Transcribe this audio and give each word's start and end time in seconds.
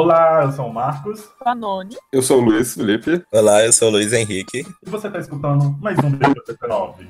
Olá, 0.00 0.44
eu 0.44 0.52
sou 0.52 0.68
o 0.68 0.72
Marcos. 0.72 1.28
Panoni. 1.42 1.96
Eu 2.12 2.22
sou 2.22 2.40
o 2.40 2.44
Luiz 2.44 2.72
Felipe. 2.72 3.20
Olá, 3.32 3.66
eu 3.66 3.72
sou 3.72 3.88
o 3.88 3.90
Luiz 3.90 4.12
Henrique. 4.12 4.60
E 4.60 4.88
você 4.88 5.08
está 5.08 5.18
escutando 5.18 5.76
mais 5.80 5.98
um 5.98 6.08
BPP 6.08 6.68
9. 6.68 7.08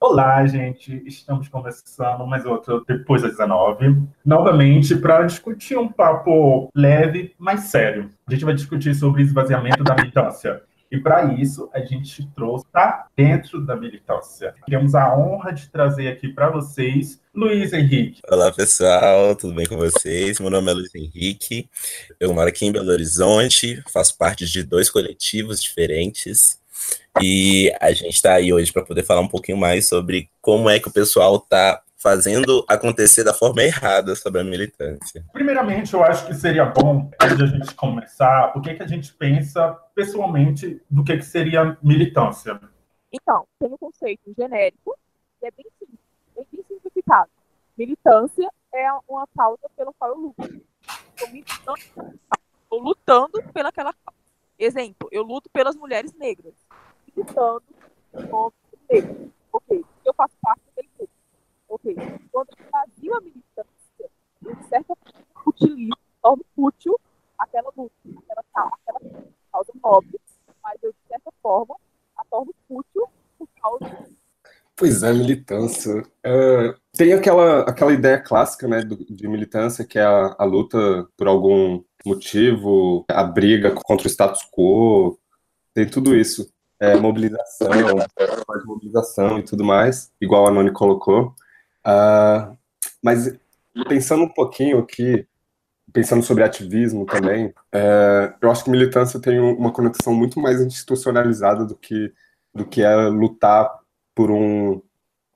Olá, 0.00 0.44
gente. 0.44 1.04
Estamos 1.06 1.48
conversando 1.48 2.26
mais 2.26 2.44
outro 2.44 2.84
depois 2.84 3.22
das 3.22 3.30
19. 3.30 4.02
Novamente, 4.26 4.96
para 4.96 5.22
discutir 5.22 5.78
um 5.78 5.86
papo 5.86 6.68
leve, 6.74 7.36
mas 7.38 7.60
sério. 7.60 8.10
A 8.26 8.32
gente 8.32 8.44
vai 8.44 8.54
discutir 8.54 8.92
sobre 8.96 9.22
esvaziamento 9.22 9.84
da 9.84 9.94
militância. 9.94 10.66
E 10.90 10.98
para 10.98 11.34
isso, 11.34 11.68
a 11.74 11.80
gente 11.80 12.26
trouxe 12.34 12.64
tá 12.72 13.08
dentro 13.14 13.60
da 13.60 13.76
militância. 13.76 14.54
Temos 14.66 14.94
a 14.94 15.14
honra 15.14 15.52
de 15.52 15.68
trazer 15.68 16.08
aqui 16.08 16.28
para 16.28 16.48
vocês 16.48 17.20
Luiz 17.34 17.74
Henrique. 17.74 18.22
Olá, 18.26 18.50
pessoal, 18.50 19.36
tudo 19.36 19.52
bem 19.52 19.66
com 19.66 19.76
vocês? 19.76 20.40
Meu 20.40 20.48
nome 20.48 20.70
é 20.70 20.74
Luiz 20.74 20.94
Henrique. 20.94 21.68
Eu 22.18 22.32
moro 22.32 22.48
aqui 22.48 22.64
em 22.64 22.72
Belo 22.72 22.90
Horizonte, 22.90 23.82
faço 23.92 24.16
parte 24.16 24.46
de 24.46 24.62
dois 24.62 24.88
coletivos 24.88 25.62
diferentes. 25.62 26.58
E 27.20 27.70
a 27.82 27.92
gente 27.92 28.14
está 28.14 28.32
aí 28.34 28.50
hoje 28.50 28.72
para 28.72 28.82
poder 28.82 29.02
falar 29.02 29.20
um 29.20 29.28
pouquinho 29.28 29.58
mais 29.58 29.86
sobre 29.86 30.30
como 30.40 30.70
é 30.70 30.80
que 30.80 30.88
o 30.88 30.92
pessoal 30.92 31.36
está 31.36 31.82
fazendo 32.00 32.64
acontecer 32.68 33.24
da 33.24 33.34
forma 33.34 33.62
errada 33.62 34.14
sobre 34.14 34.40
a 34.40 34.44
militância. 34.44 35.24
Primeiramente, 35.32 35.92
eu 35.94 36.02
acho 36.02 36.26
que 36.26 36.34
seria 36.34 36.64
bom, 36.64 37.10
antes 37.20 37.36
de 37.36 37.42
a 37.42 37.46
gente 37.46 37.74
começar, 37.74 38.52
o 38.56 38.60
que, 38.60 38.74
que 38.74 38.82
a 38.82 38.86
gente 38.86 39.12
pensa 39.14 39.72
pessoalmente 39.94 40.80
do 40.88 41.02
que, 41.02 41.16
que 41.16 41.24
seria 41.24 41.76
militância. 41.82 42.60
Então, 43.12 43.46
tem 43.58 43.68
um 43.68 43.76
conceito 43.76 44.32
genérico, 44.38 44.96
que 45.40 45.46
é 45.46 45.50
bem 45.50 45.66
simples, 45.78 45.98
bem, 46.36 46.46
bem 46.52 46.64
simplificado. 46.68 47.30
Militância 47.76 48.48
é 48.72 48.92
uma 49.08 49.26
causa 49.36 49.68
pela 49.76 49.92
qual 49.98 50.10
eu 50.10 50.16
luto. 50.16 50.62
Estou 51.16 52.80
lutando 52.80 53.42
pelaquela 53.52 53.92
causa. 53.92 54.18
Exemplo, 54.58 55.08
eu 55.10 55.22
luto 55.22 55.48
pelas 55.50 55.76
mulheres 55.76 56.12
negras. 56.14 56.54
Militando 57.06 57.62
contra 58.12 58.58
os 58.72 58.80
negros. 58.90 59.30
Ok, 59.52 59.84
eu 60.04 60.14
faço 60.14 60.34
parte 60.42 60.62
daquele 60.66 60.88
grupo. 60.96 61.12
Ok, 61.68 61.94
quando 62.32 62.48
eu 62.50 62.66
fazia 62.70 63.16
a 63.16 63.20
militância, 63.20 64.10
eu, 64.42 64.54
de 64.56 64.64
certa 64.68 64.94
forma, 64.96 65.24
utilizo, 65.46 65.96
torno 66.22 66.44
útil 66.56 66.98
aquela 67.38 67.70
luta, 67.76 67.94
aquela, 68.26 68.70
aquela 68.72 69.24
causa 69.52 69.72
nobre, 69.82 70.20
mas 70.62 70.82
eu, 70.82 70.92
de 70.92 70.98
certa 71.08 71.30
forma, 71.42 71.76
a 72.16 72.24
torno 72.24 72.54
útil 72.68 73.08
por 73.38 73.48
causa 73.60 74.10
Pois 74.78 75.02
é, 75.02 75.12
militância. 75.12 76.04
É, 76.24 76.74
tem 76.96 77.12
aquela, 77.12 77.62
aquela 77.62 77.92
ideia 77.92 78.16
clássica 78.16 78.68
né, 78.68 78.80
de 79.10 79.26
militância, 79.26 79.84
que 79.84 79.98
é 79.98 80.04
a, 80.04 80.36
a, 80.38 80.44
luta 80.44 81.04
por 81.16 81.26
algum 81.26 81.82
motivo, 82.06 83.04
a 83.10 83.24
briga 83.24 83.72
contra 83.72 84.06
o 84.06 84.10
status 84.10 84.42
quo, 84.52 85.18
tem 85.74 85.84
tudo 85.84 86.14
isso. 86.14 86.48
É, 86.80 86.94
mobilização, 86.94 87.70
mobilização 88.64 89.38
e 89.40 89.42
tudo 89.42 89.64
mais, 89.64 90.12
igual 90.20 90.46
a 90.46 90.50
Noni 90.52 90.70
colocou. 90.70 91.34
Uh, 91.84 92.56
mas 93.02 93.36
pensando 93.88 94.22
um 94.22 94.32
pouquinho 94.32 94.78
aqui, 94.78 95.26
pensando 95.92 96.22
sobre 96.22 96.44
ativismo 96.44 97.04
também, 97.04 97.52
é, 97.72 98.32
eu 98.40 98.48
acho 98.48 98.62
que 98.62 98.70
militância 98.70 99.18
tem 99.18 99.40
uma 99.40 99.72
conexão 99.72 100.14
muito 100.14 100.38
mais 100.38 100.60
institucionalizada 100.60 101.64
do 101.64 101.74
que, 101.74 102.12
do 102.54 102.64
que 102.64 102.80
é 102.80 102.94
lutar 103.08 103.76
por 104.18 104.32
um, 104.32 104.82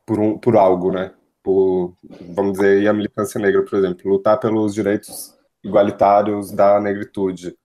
por 0.05 0.19
um, 0.19 0.37
por 0.37 0.57
algo, 0.57 0.91
né? 0.91 1.15
Por, 1.41 1.95
vamos 2.35 2.55
dizer, 2.55 2.89
a 2.89 2.93
militância 2.93 3.41
negra, 3.41 3.65
por 3.65 3.79
exemplo, 3.79 4.11
lutar 4.11 4.41
pelos 4.41 4.75
direitos 4.75 5.39
igualitários 5.63 6.51
da 6.51 6.81
negritude. 6.81 7.57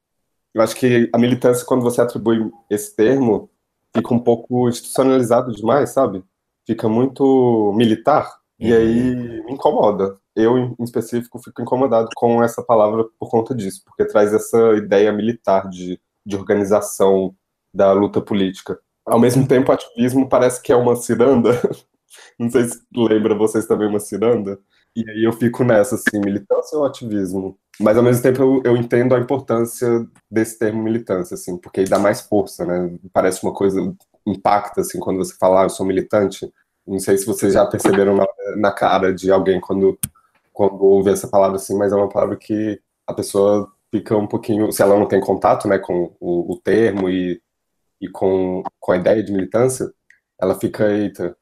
Eu 0.53 0.61
acho 0.61 0.75
que 0.75 1.09
a 1.11 1.17
militância, 1.17 1.65
quando 1.65 1.81
você 1.81 2.01
atribui 2.01 2.51
esse 2.69 2.95
termo, 2.95 3.49
fica 3.95 4.13
um 4.13 4.19
pouco 4.19 4.69
institucionalizado 4.69 5.51
demais, 5.53 5.89
sabe? 5.89 6.23
Fica 6.67 6.87
muito 6.87 7.73
militar, 7.75 8.31
e 8.59 8.71
aí 8.71 9.43
me 9.43 9.53
incomoda. 9.53 10.19
Eu, 10.35 10.55
em 10.55 10.75
específico, 10.81 11.39
fico 11.39 11.63
incomodado 11.63 12.09
com 12.15 12.43
essa 12.43 12.61
palavra 12.61 13.05
por 13.17 13.27
conta 13.31 13.55
disso, 13.55 13.81
porque 13.83 14.05
traz 14.05 14.31
essa 14.35 14.75
ideia 14.75 15.11
militar 15.11 15.67
de, 15.67 15.99
de 16.23 16.35
organização 16.35 17.35
da 17.73 17.91
luta 17.91 18.21
política 18.21 18.79
ao 19.07 19.19
mesmo 19.19 19.47
tempo, 19.47 19.71
ativismo 19.71 20.27
parece 20.27 20.61
que 20.61 20.71
é 20.71 20.75
uma 20.75 20.95
ciranda. 20.95 21.51
Não 22.37 22.49
sei 22.49 22.65
se 22.65 22.79
lembra 22.95 23.35
vocês 23.35 23.65
também 23.65 23.87
uma 23.87 23.99
ciranda. 23.99 24.59
E 24.95 25.09
aí 25.09 25.23
eu 25.23 25.31
fico 25.33 25.63
nessa, 25.63 25.95
assim, 25.95 26.19
militância 26.19 26.77
ou 26.77 26.85
ativismo? 26.85 27.57
Mas 27.79 27.97
ao 27.97 28.03
mesmo 28.03 28.23
tempo 28.23 28.41
eu, 28.41 28.61
eu 28.65 28.77
entendo 28.77 29.13
a 29.15 29.19
importância 29.19 30.07
desse 30.29 30.57
termo 30.57 30.81
militância, 30.81 31.35
assim, 31.35 31.57
porque 31.57 31.83
dá 31.83 31.99
mais 31.99 32.21
força, 32.21 32.65
né? 32.65 32.97
Parece 33.13 33.43
uma 33.43 33.53
coisa, 33.53 33.79
impacta, 34.25 34.81
assim, 34.81 34.99
quando 34.99 35.17
você 35.17 35.35
fala, 35.39 35.61
ah, 35.61 35.65
eu 35.65 35.69
sou 35.69 35.85
militante. 35.85 36.51
Não 36.85 36.99
sei 36.99 37.17
se 37.17 37.25
vocês 37.25 37.53
já 37.53 37.65
perceberam 37.65 38.15
na, 38.15 38.25
na 38.55 38.71
cara 38.71 39.13
de 39.13 39.31
alguém 39.31 39.59
quando, 39.61 39.97
quando 40.51 40.81
ouve 40.83 41.11
essa 41.11 41.27
palavra, 41.27 41.57
assim, 41.57 41.77
mas 41.77 41.91
é 41.91 41.95
uma 41.95 42.09
palavra 42.09 42.35
que 42.35 42.79
a 43.05 43.13
pessoa 43.13 43.71
fica 43.91 44.17
um 44.17 44.27
pouquinho, 44.27 44.71
se 44.71 44.81
ela 44.81 44.97
não 44.97 45.07
tem 45.07 45.21
contato, 45.21 45.67
né, 45.67 45.77
com 45.77 46.13
o, 46.19 46.53
o 46.53 46.59
termo 46.59 47.09
e 47.09 47.41
e 48.01 48.07
com, 48.09 48.63
com 48.79 48.91
a 48.91 48.97
ideia 48.97 49.23
de 49.23 49.31
militância, 49.31 49.91
ela 50.39 50.59
fica, 50.59 50.89
eita, 50.91 51.35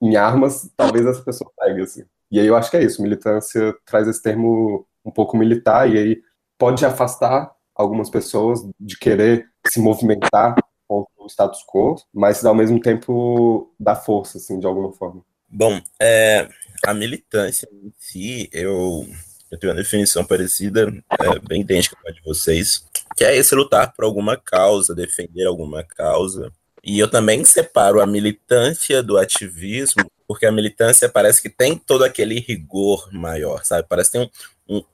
em 0.00 0.16
armas, 0.16 0.70
talvez 0.76 1.04
essa 1.04 1.22
pessoa 1.22 1.50
pegue, 1.58 1.82
assim. 1.82 2.04
E 2.30 2.38
aí 2.38 2.46
eu 2.46 2.56
acho 2.56 2.70
que 2.70 2.76
é 2.76 2.82
isso, 2.82 3.02
militância 3.02 3.74
traz 3.84 4.08
esse 4.08 4.22
termo 4.22 4.86
um 5.04 5.10
pouco 5.10 5.36
militar, 5.36 5.90
e 5.90 5.98
aí 5.98 6.22
pode 6.58 6.84
afastar 6.84 7.52
algumas 7.74 8.08
pessoas 8.08 8.60
de 8.78 8.98
querer 8.98 9.48
se 9.66 9.80
movimentar 9.80 10.54
contra 10.86 11.12
o 11.18 11.26
status 11.26 11.64
quo, 11.66 11.96
mas 12.12 12.44
ao 12.44 12.54
mesmo 12.54 12.80
tempo 12.80 13.72
dá 13.78 13.94
força, 13.94 14.38
assim, 14.38 14.58
de 14.58 14.66
alguma 14.66 14.92
forma. 14.92 15.24
Bom, 15.48 15.80
é, 16.00 16.48
a 16.86 16.94
militância 16.94 17.68
em 17.72 17.92
si, 17.98 18.48
eu, 18.52 19.04
eu 19.50 19.58
tenho 19.58 19.72
uma 19.72 19.82
definição 19.82 20.24
parecida, 20.24 20.92
é, 21.20 21.38
bem 21.48 21.62
idêntica 21.62 21.96
com 22.00 22.08
a 22.08 22.12
de 22.12 22.22
vocês 22.22 22.84
que 23.16 23.24
é 23.24 23.36
esse 23.36 23.54
lutar 23.54 23.92
por 23.92 24.04
alguma 24.04 24.36
causa, 24.36 24.94
defender 24.94 25.44
alguma 25.44 25.84
causa. 25.84 26.52
E 26.82 26.98
eu 26.98 27.08
também 27.08 27.44
separo 27.44 28.00
a 28.00 28.06
militância 28.06 29.02
do 29.02 29.18
ativismo, 29.18 30.10
porque 30.26 30.46
a 30.46 30.52
militância 30.52 31.08
parece 31.08 31.42
que 31.42 31.50
tem 31.50 31.76
todo 31.76 32.04
aquele 32.04 32.40
rigor 32.40 33.12
maior, 33.12 33.64
sabe? 33.64 33.86
Parece 33.88 34.10
que 34.10 34.18
tem 34.18 34.30
um. 34.68 34.76
um 34.78 34.84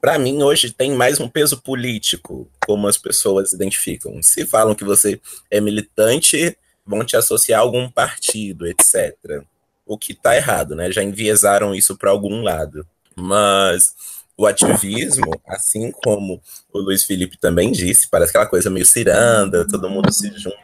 para 0.00 0.18
mim, 0.18 0.42
hoje 0.42 0.72
tem 0.72 0.92
mais 0.92 1.20
um 1.20 1.28
peso 1.28 1.60
político, 1.60 2.50
como 2.66 2.88
as 2.88 2.96
pessoas 2.96 3.52
identificam. 3.52 4.22
Se 4.22 4.46
falam 4.46 4.74
que 4.74 4.84
você 4.84 5.20
é 5.50 5.60
militante, 5.60 6.56
vão 6.86 7.04
te 7.04 7.16
associar 7.16 7.60
a 7.60 7.62
algum 7.62 7.88
partido, 7.90 8.66
etc. 8.66 9.44
O 9.84 9.98
que 9.98 10.12
está 10.12 10.34
errado, 10.34 10.74
né? 10.74 10.90
Já 10.90 11.02
enviesaram 11.02 11.74
isso 11.74 11.96
para 11.96 12.10
algum 12.10 12.42
lado. 12.42 12.86
Mas 13.16 13.94
o 14.36 14.46
ativismo, 14.46 15.30
assim 15.46 15.90
como 15.90 16.40
o 16.72 16.78
Luiz 16.78 17.04
Felipe 17.04 17.38
também 17.38 17.70
disse, 17.70 18.08
parece 18.08 18.30
aquela 18.30 18.46
coisa 18.46 18.70
meio 18.70 18.86
ciranda, 18.86 19.66
todo 19.66 19.90
mundo 19.90 20.12
se 20.12 20.30
junta, 20.38 20.56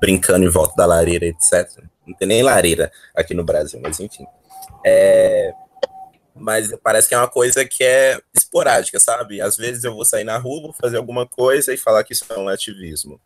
brincando 0.00 0.44
em 0.44 0.48
volta 0.48 0.74
da 0.76 0.86
lareira, 0.86 1.26
etc. 1.26 1.68
Não 2.06 2.14
tem 2.14 2.28
nem 2.28 2.42
lareira 2.42 2.90
aqui 3.14 3.34
no 3.34 3.44
Brasil, 3.44 3.80
mas 3.82 4.00
enfim. 4.00 4.26
É, 4.84 5.52
mas 6.34 6.74
parece 6.82 7.08
que 7.08 7.14
é 7.14 7.18
uma 7.18 7.28
coisa 7.28 7.64
que 7.64 7.84
é 7.84 8.18
esporádica, 8.34 8.98
sabe? 8.98 9.40
Às 9.40 9.56
vezes 9.56 9.84
eu 9.84 9.94
vou 9.94 10.04
sair 10.04 10.24
na 10.24 10.38
rua, 10.38 10.62
vou 10.62 10.72
fazer 10.72 10.96
alguma 10.96 11.26
coisa 11.26 11.72
e 11.72 11.76
falar 11.76 12.02
que 12.02 12.12
isso 12.12 12.24
é 12.30 12.38
um 12.38 12.48
ativismo. 12.48 13.20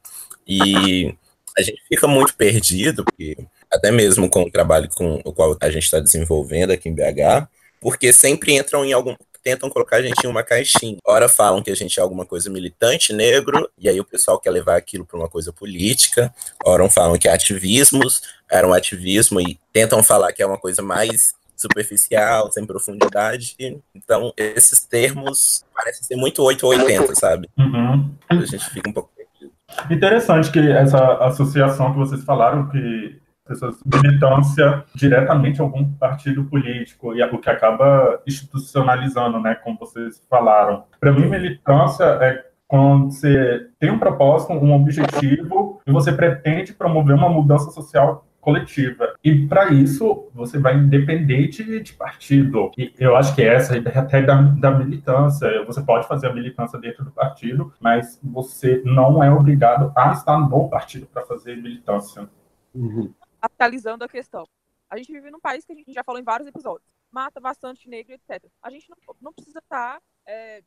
E 0.46 1.14
a 1.56 1.62
gente 1.62 1.80
fica 1.88 2.06
muito 2.08 2.34
perdido, 2.34 3.04
porque 3.04 3.36
até 3.72 3.90
mesmo 3.90 4.28
com 4.28 4.42
o 4.42 4.50
trabalho 4.50 4.88
com 4.88 5.20
o 5.24 5.32
qual 5.32 5.56
a 5.60 5.70
gente 5.70 5.84
está 5.84 6.00
desenvolvendo 6.00 6.72
aqui 6.72 6.88
em 6.88 6.94
BH, 6.94 7.48
porque 7.84 8.14
sempre 8.14 8.56
entram 8.56 8.82
em 8.82 8.94
algum 8.94 9.14
tentam 9.42 9.68
colocar 9.68 9.96
a 9.96 10.02
gente 10.02 10.24
em 10.24 10.26
uma 10.26 10.42
caixinha. 10.42 10.96
Ora 11.06 11.28
falam 11.28 11.62
que 11.62 11.70
a 11.70 11.76
gente 11.76 12.00
é 12.00 12.02
alguma 12.02 12.24
coisa 12.24 12.48
militante 12.48 13.12
negro, 13.12 13.68
e 13.78 13.90
aí 13.90 14.00
o 14.00 14.04
pessoal 14.04 14.40
quer 14.40 14.48
levar 14.48 14.74
aquilo 14.74 15.04
para 15.04 15.18
uma 15.18 15.28
coisa 15.28 15.52
política. 15.52 16.34
Ora 16.64 16.88
falam 16.88 17.18
que 17.18 17.28
é 17.28 17.30
ativismos, 17.34 18.22
era 18.50 18.66
um 18.66 18.72
ativismo 18.72 19.38
e 19.38 19.60
tentam 19.70 20.02
falar 20.02 20.32
que 20.32 20.42
é 20.42 20.46
uma 20.46 20.56
coisa 20.56 20.80
mais 20.80 21.34
superficial, 21.54 22.50
sem 22.50 22.64
profundidade. 22.64 23.54
Então, 23.94 24.32
esses 24.34 24.80
termos 24.86 25.62
parecem 25.74 26.04
ser 26.04 26.16
muito 26.16 26.42
880, 26.42 27.14
sabe? 27.14 27.50
Uhum. 27.58 28.10
A 28.30 28.34
gente 28.46 28.64
fica 28.70 28.88
um 28.88 28.94
pouco 28.94 29.10
perdido. 29.14 29.52
Interessante 29.90 30.50
que 30.50 30.72
essa 30.72 31.18
associação 31.18 31.92
que 31.92 31.98
vocês 31.98 32.24
falaram, 32.24 32.66
que 32.70 33.20
pessoas 33.44 33.76
militância 33.84 34.84
diretamente 34.94 35.60
a 35.60 35.64
algum 35.64 35.84
partido 35.92 36.44
político 36.44 37.14
e 37.14 37.20
é 37.20 37.26
o 37.26 37.38
que 37.38 37.50
acaba 37.50 38.20
institucionalizando, 38.26 39.38
né, 39.38 39.54
como 39.54 39.78
vocês 39.78 40.22
falaram. 40.28 40.84
Para 40.98 41.12
mim, 41.12 41.28
militância 41.28 42.04
é 42.04 42.44
quando 42.66 43.12
você 43.12 43.68
tem 43.78 43.90
um 43.90 43.98
propósito, 43.98 44.52
um 44.52 44.74
objetivo 44.74 45.80
e 45.86 45.92
você 45.92 46.12
pretende 46.12 46.72
promover 46.72 47.14
uma 47.14 47.28
mudança 47.28 47.70
social 47.70 48.26
coletiva. 48.40 49.14
E 49.24 49.46
para 49.46 49.72
isso, 49.72 50.28
você 50.34 50.58
vai 50.58 50.78
depender 50.78 51.48
de, 51.48 51.80
de, 51.80 51.92
partido. 51.94 52.70
E 52.76 52.92
eu 52.98 53.16
acho 53.16 53.34
que 53.34 53.42
essa 53.42 53.76
é 53.76 53.98
até 53.98 54.22
da, 54.22 54.34
da 54.40 54.70
militância. 54.70 55.64
Você 55.64 55.82
pode 55.82 56.06
fazer 56.06 56.26
a 56.26 56.34
militância 56.34 56.78
dentro 56.78 57.04
do 57.04 57.10
partido, 57.10 57.72
mas 57.80 58.20
você 58.22 58.82
não 58.84 59.24
é 59.24 59.30
obrigado 59.30 59.92
a 59.96 60.12
estar 60.12 60.38
no 60.38 60.68
partido 60.68 61.06
para 61.06 61.22
fazer 61.22 61.56
militância. 61.56 62.28
Uhum. 62.74 63.12
Atualizando 63.44 64.04
a 64.04 64.08
questão. 64.08 64.48
A 64.88 64.96
gente 64.96 65.12
vive 65.12 65.30
num 65.30 65.40
país 65.40 65.64
que 65.64 65.72
a 65.72 65.76
gente 65.76 65.92
já 65.92 66.04
falou 66.04 66.20
em 66.20 66.24
vários 66.24 66.48
episódios. 66.48 66.88
Mata 67.10 67.40
bastante 67.40 67.88
negro, 67.88 68.14
etc. 68.14 68.44
A 68.62 68.70
gente 68.70 68.88
não, 68.88 68.96
não 69.20 69.32
precisa 69.32 69.58
estar 69.58 70.00
é, 70.26 70.62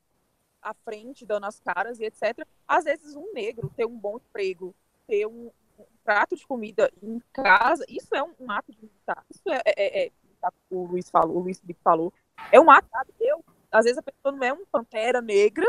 à 0.61 0.73
frente, 0.73 1.25
dando 1.25 1.45
as 1.45 1.59
caras 1.59 1.99
e 1.99 2.05
etc. 2.05 2.45
Às 2.67 2.85
vezes, 2.85 3.15
um 3.15 3.33
negro 3.33 3.71
ter 3.75 3.85
um 3.85 3.97
bom 3.97 4.17
emprego, 4.17 4.75
ter 5.07 5.25
um, 5.25 5.51
prato 6.03 6.35
de 6.35 6.47
comida 6.47 6.91
em 7.01 7.21
casa, 7.33 7.83
isso 7.87 8.15
é 8.15 8.23
um, 8.23 8.33
um 8.39 8.51
ato 8.51 8.71
de 8.71 8.81
militar. 8.81 9.25
Isso 9.29 9.49
é, 9.49 9.61
é, 9.65 10.03
é, 10.03 10.07
é 10.07 10.11
o 10.69 10.85
Luiz 10.85 11.09
falou, 11.09 11.37
o 11.37 11.39
Luiz 11.39 11.59
Felipe 11.59 11.79
falou. 11.83 12.13
É 12.51 12.59
um 12.59 12.71
ato, 12.71 12.87
sabe? 12.89 13.11
Eu, 13.19 13.43
às 13.71 13.83
vezes 13.83 13.97
a 13.97 14.01
pessoa 14.01 14.31
não 14.31 14.43
é 14.43 14.53
um 14.53 14.65
pantera 14.65 15.21
negra. 15.21 15.67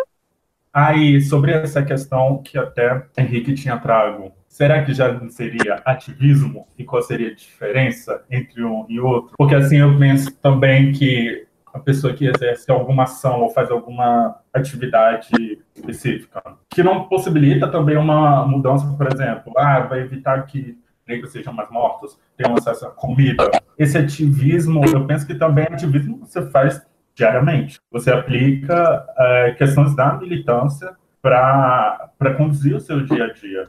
Aí, 0.78 1.20
sobre 1.20 1.50
essa 1.50 1.82
questão 1.82 2.40
que 2.40 2.56
até 2.56 3.04
Henrique 3.18 3.52
tinha 3.52 3.76
trago, 3.76 4.30
será 4.46 4.84
que 4.84 4.94
já 4.94 5.12
não 5.12 5.28
seria 5.28 5.82
ativismo? 5.84 6.68
E 6.78 6.84
qual 6.84 7.02
seria 7.02 7.30
a 7.30 7.34
diferença 7.34 8.22
entre 8.30 8.62
um 8.62 8.86
e 8.88 9.00
outro? 9.00 9.34
Porque 9.36 9.56
assim, 9.56 9.78
eu 9.78 9.98
penso 9.98 10.30
também 10.36 10.92
que 10.92 11.48
a 11.74 11.80
pessoa 11.80 12.14
que 12.14 12.26
exerce 12.28 12.70
alguma 12.70 13.02
ação 13.02 13.40
ou 13.40 13.50
faz 13.50 13.72
alguma 13.72 14.38
atividade 14.54 15.58
específica, 15.74 16.40
que 16.70 16.80
não 16.80 17.08
possibilita 17.08 17.66
também 17.66 17.96
uma 17.96 18.46
mudança, 18.46 18.86
por 18.96 19.12
exemplo, 19.12 19.52
ah, 19.56 19.80
vai 19.80 20.02
evitar 20.02 20.46
que 20.46 20.78
negros 21.08 21.32
sejam 21.32 21.52
mais 21.52 21.68
mortos, 21.72 22.16
tenham 22.36 22.56
acesso 22.56 22.86
à 22.86 22.90
comida. 22.90 23.50
Esse 23.76 23.98
ativismo, 23.98 24.84
eu 24.84 25.04
penso 25.06 25.26
que 25.26 25.34
também 25.34 25.64
é 25.64 25.72
ativismo 25.72 26.18
você 26.18 26.48
faz 26.50 26.86
diariamente. 27.18 27.80
Você 27.90 28.12
aplica 28.12 29.04
é, 29.18 29.52
questões 29.54 29.94
da 29.96 30.12
militância 30.14 30.96
para 31.20 32.34
conduzir 32.36 32.76
o 32.76 32.80
seu 32.80 33.04
dia 33.04 33.24
a 33.24 33.32
dia. 33.32 33.68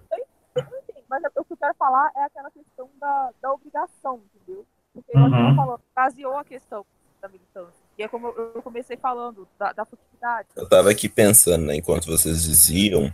Mas 1.10 1.24
o 1.36 1.44
que 1.44 1.54
eu 1.54 1.58
quero 1.58 1.74
falar 1.74 2.12
é 2.16 2.24
aquela 2.26 2.52
questão 2.52 2.88
da, 3.02 3.32
da 3.42 3.52
obrigação, 3.52 4.22
entendeu? 4.36 4.64
Porque, 4.94 5.18
uhum. 5.18 5.56
falou, 5.56 5.80
baseou 5.96 6.38
a 6.38 6.44
questão 6.44 6.86
da 7.20 7.28
militância. 7.28 7.82
E 7.98 8.04
é 8.04 8.08
como 8.08 8.28
eu 8.28 8.62
comecei 8.62 8.96
falando, 8.96 9.48
da, 9.58 9.74
da 9.74 9.84
futilidade. 9.84 10.48
Eu 10.56 10.66
estava 10.66 10.92
aqui 10.92 11.10
pensando, 11.10 11.66
né, 11.66 11.76
enquanto 11.76 12.06
vocês 12.06 12.44
diziam, 12.44 13.12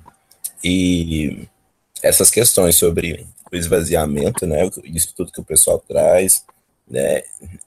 e 0.62 1.48
essas 2.04 2.30
questões 2.30 2.76
sobre 2.76 3.26
o 3.52 3.56
esvaziamento, 3.56 4.46
né, 4.46 4.70
isso 4.84 5.16
tudo 5.16 5.32
que 5.32 5.40
o 5.40 5.46
pessoal 5.46 5.80
traz, 5.80 6.46
né, 6.86 7.24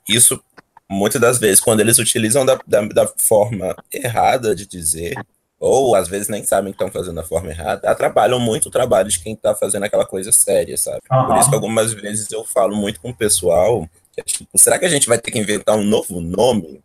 isso, 0.07 0.43
muitas 0.89 1.21
das 1.21 1.39
vezes, 1.39 1.61
quando 1.61 1.81
eles 1.81 1.99
utilizam 1.99 2.45
da, 2.45 2.59
da, 2.67 2.81
da 2.83 3.07
forma 3.07 3.77
errada 3.93 4.55
de 4.55 4.67
dizer, 4.67 5.15
ou 5.61 5.95
às 5.95 6.09
vezes 6.09 6.29
nem 6.29 6.45
sabem 6.45 6.73
que 6.73 6.77
estão 6.77 6.91
fazendo 6.91 7.17
da 7.17 7.25
forma 7.25 7.51
errada, 7.51 7.91
atrapalham 7.91 8.39
muito 8.39 8.67
o 8.67 8.71
trabalho 8.71 9.09
de 9.09 9.21
quem 9.21 9.35
está 9.35 9.55
fazendo 9.55 9.85
aquela 9.85 10.07
coisa 10.07 10.33
séria, 10.33 10.77
sabe? 10.77 11.01
Uhum. 11.11 11.27
Por 11.27 11.37
isso 11.39 11.49
que 11.49 11.55
algumas 11.55 11.93
vezes 11.93 12.31
eu 12.31 12.45
falo 12.45 12.77
muito 12.77 13.01
com 13.01 13.11
o 13.11 13.17
pessoal, 13.17 13.89
que 14.13 14.21
é 14.21 14.25
tipo, 14.25 14.57
será 14.57 14.79
que 14.79 14.85
a 14.85 14.89
gente 14.89 15.09
vai 15.09 15.19
ter 15.19 15.31
que 15.31 15.39
inventar 15.39 15.77
um 15.77 15.85
novo 15.85 16.21
nome 16.21 16.81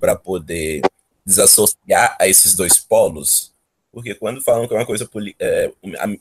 para 0.00 0.16
poder 0.16 0.82
desassociar 1.24 2.16
a 2.20 2.26
esses 2.26 2.54
dois 2.54 2.78
polos, 2.78 3.52
porque 3.92 4.14
quando 4.14 4.42
falam 4.42 4.66
que 4.66 4.74
é 4.74 4.78
uma 4.78 4.86
coisa 4.86 5.08
é, 5.38 5.70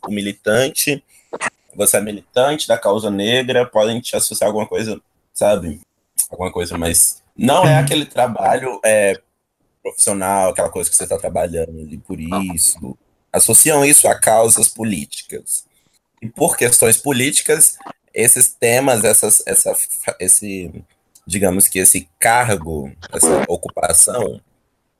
o 0.05 0.11
militante, 0.11 1.01
você 1.73 1.97
é 1.97 2.01
militante 2.01 2.67
da 2.67 2.77
causa 2.77 3.09
negra, 3.09 3.65
podem 3.65 4.01
te 4.01 4.15
associar 4.15 4.47
a 4.47 4.49
alguma 4.49 4.67
coisa, 4.67 4.99
sabe? 5.33 5.79
Alguma 6.29 6.51
coisa 6.51 6.77
mais. 6.77 7.20
Não 7.45 7.65
é 7.65 7.77
aquele 7.77 8.05
trabalho 8.05 8.79
é, 8.85 9.19
profissional, 9.81 10.51
aquela 10.51 10.69
coisa 10.69 10.89
que 10.89 10.95
você 10.95 11.03
está 11.03 11.17
trabalhando 11.17 11.79
ali 11.79 11.97
por 11.97 12.19
isso. 12.19 12.97
Associam 13.33 13.83
isso 13.83 14.07
a 14.07 14.19
causas 14.19 14.67
políticas. 14.67 15.65
E 16.21 16.29
por 16.29 16.55
questões 16.55 16.97
políticas, 16.97 17.77
esses 18.13 18.49
temas, 18.49 19.03
essas, 19.03 19.41
essa, 19.47 19.73
esse 20.19 20.71
digamos 21.25 21.67
que 21.67 21.79
esse 21.79 22.09
cargo, 22.19 22.91
essa 23.11 23.45
ocupação, 23.47 24.41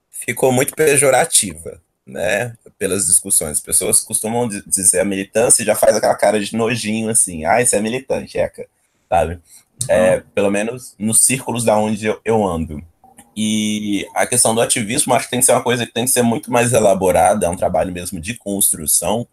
ficou 0.10 0.52
muito 0.52 0.74
pejorativa, 0.76 1.82
né? 2.06 2.56
Pelas 2.78 3.06
discussões. 3.06 3.58
As 3.58 3.60
pessoas 3.60 4.02
costumam 4.02 4.48
dizer 4.48 5.02
a 5.02 5.06
militância 5.06 5.62
e 5.62 5.66
já 5.66 5.76
faz 5.76 5.96
aquela 5.96 6.16
cara 6.16 6.40
de 6.40 6.56
nojinho, 6.56 7.10
assim, 7.10 7.46
ah, 7.46 7.62
isso 7.62 7.76
é 7.76 7.82
militante, 7.82 8.38
eca, 8.38 8.68
sabe? 9.10 9.40
É, 9.88 10.22
pelo 10.34 10.52
menos 10.52 10.96
nos 10.98 11.22
círculos 11.22 11.64
da 11.64 11.78
onde 11.78 12.06
eu, 12.06 12.20
eu 12.24 12.46
ando. 12.46 12.84
E 13.36 14.06
a 14.14 14.28
questão 14.28 14.54
do 14.54 14.62
ativismo 14.62 15.14
acho 15.14 15.26
que 15.26 15.32
tem 15.32 15.40
que 15.40 15.46
ser 15.46 15.54
uma 15.54 15.64
coisa 15.64 15.86
que 15.86 15.94
tem 15.94 16.06
que 16.06 16.12
ser 16.12 16.22
muito 16.22 16.52
mais 16.52 16.74
elaborada, 16.74 17.46
é 17.46 17.50
um 17.50 17.56
trabalho 17.56 17.92
mesmo 17.92 18.20
de 18.20 18.36
construção, 18.36 19.26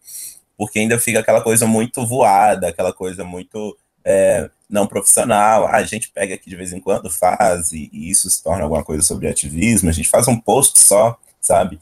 porque 0.57 0.79
ainda 0.79 0.99
fica 0.99 1.21
aquela 1.21 1.41
coisa 1.41 1.67
muito 1.67 2.07
voada, 2.07 2.69
aquela 2.69 2.93
coisa 2.93 3.25
muito 3.25 3.77
é, 4.05 4.49
não 4.69 4.87
profissional. 4.87 5.67
Ah, 5.67 5.77
a 5.77 5.85
gente 5.85 6.11
pega 6.11 6.35
aqui 6.35 6.49
de 6.49 6.57
vez 6.57 6.73
em 6.73 6.81
quando, 6.81 7.11
faz, 7.11 7.73
e, 7.73 7.91
e, 7.93 8.11
isso 8.11 8.31
se 8.31 8.43
torna 8.43 8.63
alguma 8.65 8.85
coisa 8.85 9.03
sobre 9.03 9.29
ativismo, 9.29 9.89
a 9.89 9.93
gente 9.93 10.09
faz 10.09 10.29
um 10.29 10.39
post 10.39 10.79
só, 10.79 11.19
sabe? 11.41 11.81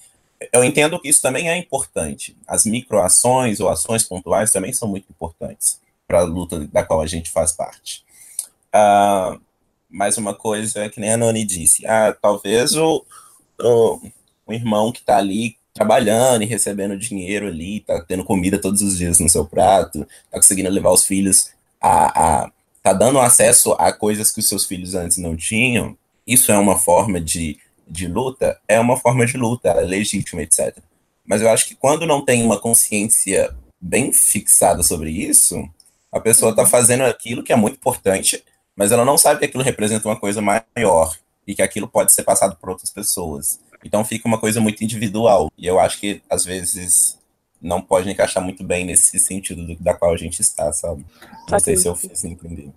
Eu 0.52 0.64
entendo 0.64 1.00
que 1.00 1.08
isso 1.08 1.22
também 1.22 1.48
é 1.48 1.56
importante. 1.56 2.36
As 2.46 2.66
microações 2.66 3.60
ou 3.60 3.68
ações 3.68 4.02
pontuais 4.02 4.52
também 4.52 4.72
são 4.72 4.88
muito 4.88 5.06
importantes 5.10 5.80
para 6.06 6.20
a 6.20 6.24
luta 6.24 6.66
da 6.68 6.82
qual 6.82 7.00
a 7.00 7.06
gente 7.06 7.30
faz 7.30 7.52
parte. 7.52 8.05
Ah, 8.78 9.38
mais 9.88 10.18
uma 10.18 10.34
coisa 10.34 10.90
que 10.90 11.00
nem 11.00 11.12
a 11.12 11.16
Noni 11.16 11.46
disse, 11.46 11.86
ah, 11.86 12.14
talvez 12.20 12.76
o, 12.76 13.02
o, 13.58 14.00
o 14.46 14.52
irmão 14.52 14.92
que 14.92 15.00
está 15.00 15.16
ali 15.16 15.56
trabalhando 15.72 16.42
e 16.42 16.46
recebendo 16.46 16.98
dinheiro 16.98 17.46
ali, 17.46 17.80
tá 17.80 18.04
tendo 18.06 18.22
comida 18.22 18.60
todos 18.60 18.82
os 18.82 18.98
dias 18.98 19.18
no 19.18 19.30
seu 19.30 19.46
prato, 19.46 20.06
tá 20.30 20.38
conseguindo 20.38 20.68
levar 20.68 20.90
os 20.90 21.06
filhos 21.06 21.50
a, 21.80 22.44
a 22.44 22.52
tá 22.82 22.92
dando 22.92 23.18
acesso 23.18 23.72
a 23.78 23.90
coisas 23.92 24.30
que 24.30 24.40
os 24.40 24.48
seus 24.48 24.66
filhos 24.66 24.94
antes 24.94 25.16
não 25.16 25.34
tinham, 25.34 25.96
isso 26.26 26.52
é 26.52 26.58
uma 26.58 26.78
forma 26.78 27.18
de, 27.18 27.58
de 27.88 28.06
luta? 28.06 28.60
É 28.68 28.78
uma 28.78 28.98
forma 28.98 29.24
de 29.24 29.38
luta, 29.38 29.70
é 29.70 29.80
legítima, 29.80 30.42
etc. 30.42 30.76
Mas 31.24 31.40
eu 31.40 31.48
acho 31.48 31.66
que 31.66 31.74
quando 31.74 32.06
não 32.06 32.22
tem 32.22 32.44
uma 32.44 32.60
consciência 32.60 33.56
bem 33.80 34.12
fixada 34.12 34.82
sobre 34.82 35.10
isso, 35.10 35.66
a 36.12 36.20
pessoa 36.20 36.50
está 36.50 36.66
fazendo 36.66 37.04
aquilo 37.04 37.42
que 37.42 37.52
é 37.52 37.56
muito 37.56 37.76
importante, 37.76 38.44
mas 38.76 38.92
ela 38.92 39.04
não 39.04 39.16
sabe 39.16 39.40
que 39.40 39.46
aquilo 39.46 39.64
representa 39.64 40.06
uma 40.06 40.18
coisa 40.18 40.42
maior 40.42 41.16
e 41.46 41.54
que 41.54 41.62
aquilo 41.62 41.88
pode 41.88 42.12
ser 42.12 42.22
passado 42.22 42.56
por 42.56 42.70
outras 42.70 42.90
pessoas. 42.90 43.58
Então 43.84 44.04
fica 44.04 44.28
uma 44.28 44.38
coisa 44.38 44.60
muito 44.60 44.82
individual. 44.82 45.50
E 45.56 45.66
eu 45.66 45.80
acho 45.80 45.98
que 45.98 46.22
às 46.28 46.44
vezes 46.44 47.18
não 47.60 47.80
pode 47.80 48.10
encaixar 48.10 48.42
muito 48.42 48.62
bem 48.62 48.84
nesse 48.84 49.18
sentido 49.18 49.66
do, 49.66 49.82
da 49.82 49.94
qual 49.94 50.12
a 50.12 50.16
gente 50.16 50.40
está, 50.40 50.72
sabe? 50.72 51.04
Não 51.50 51.58
sei 51.58 51.76
se 51.76 51.88
eu 51.88 51.94
fiz 51.94 52.24
entender. 52.24 52.70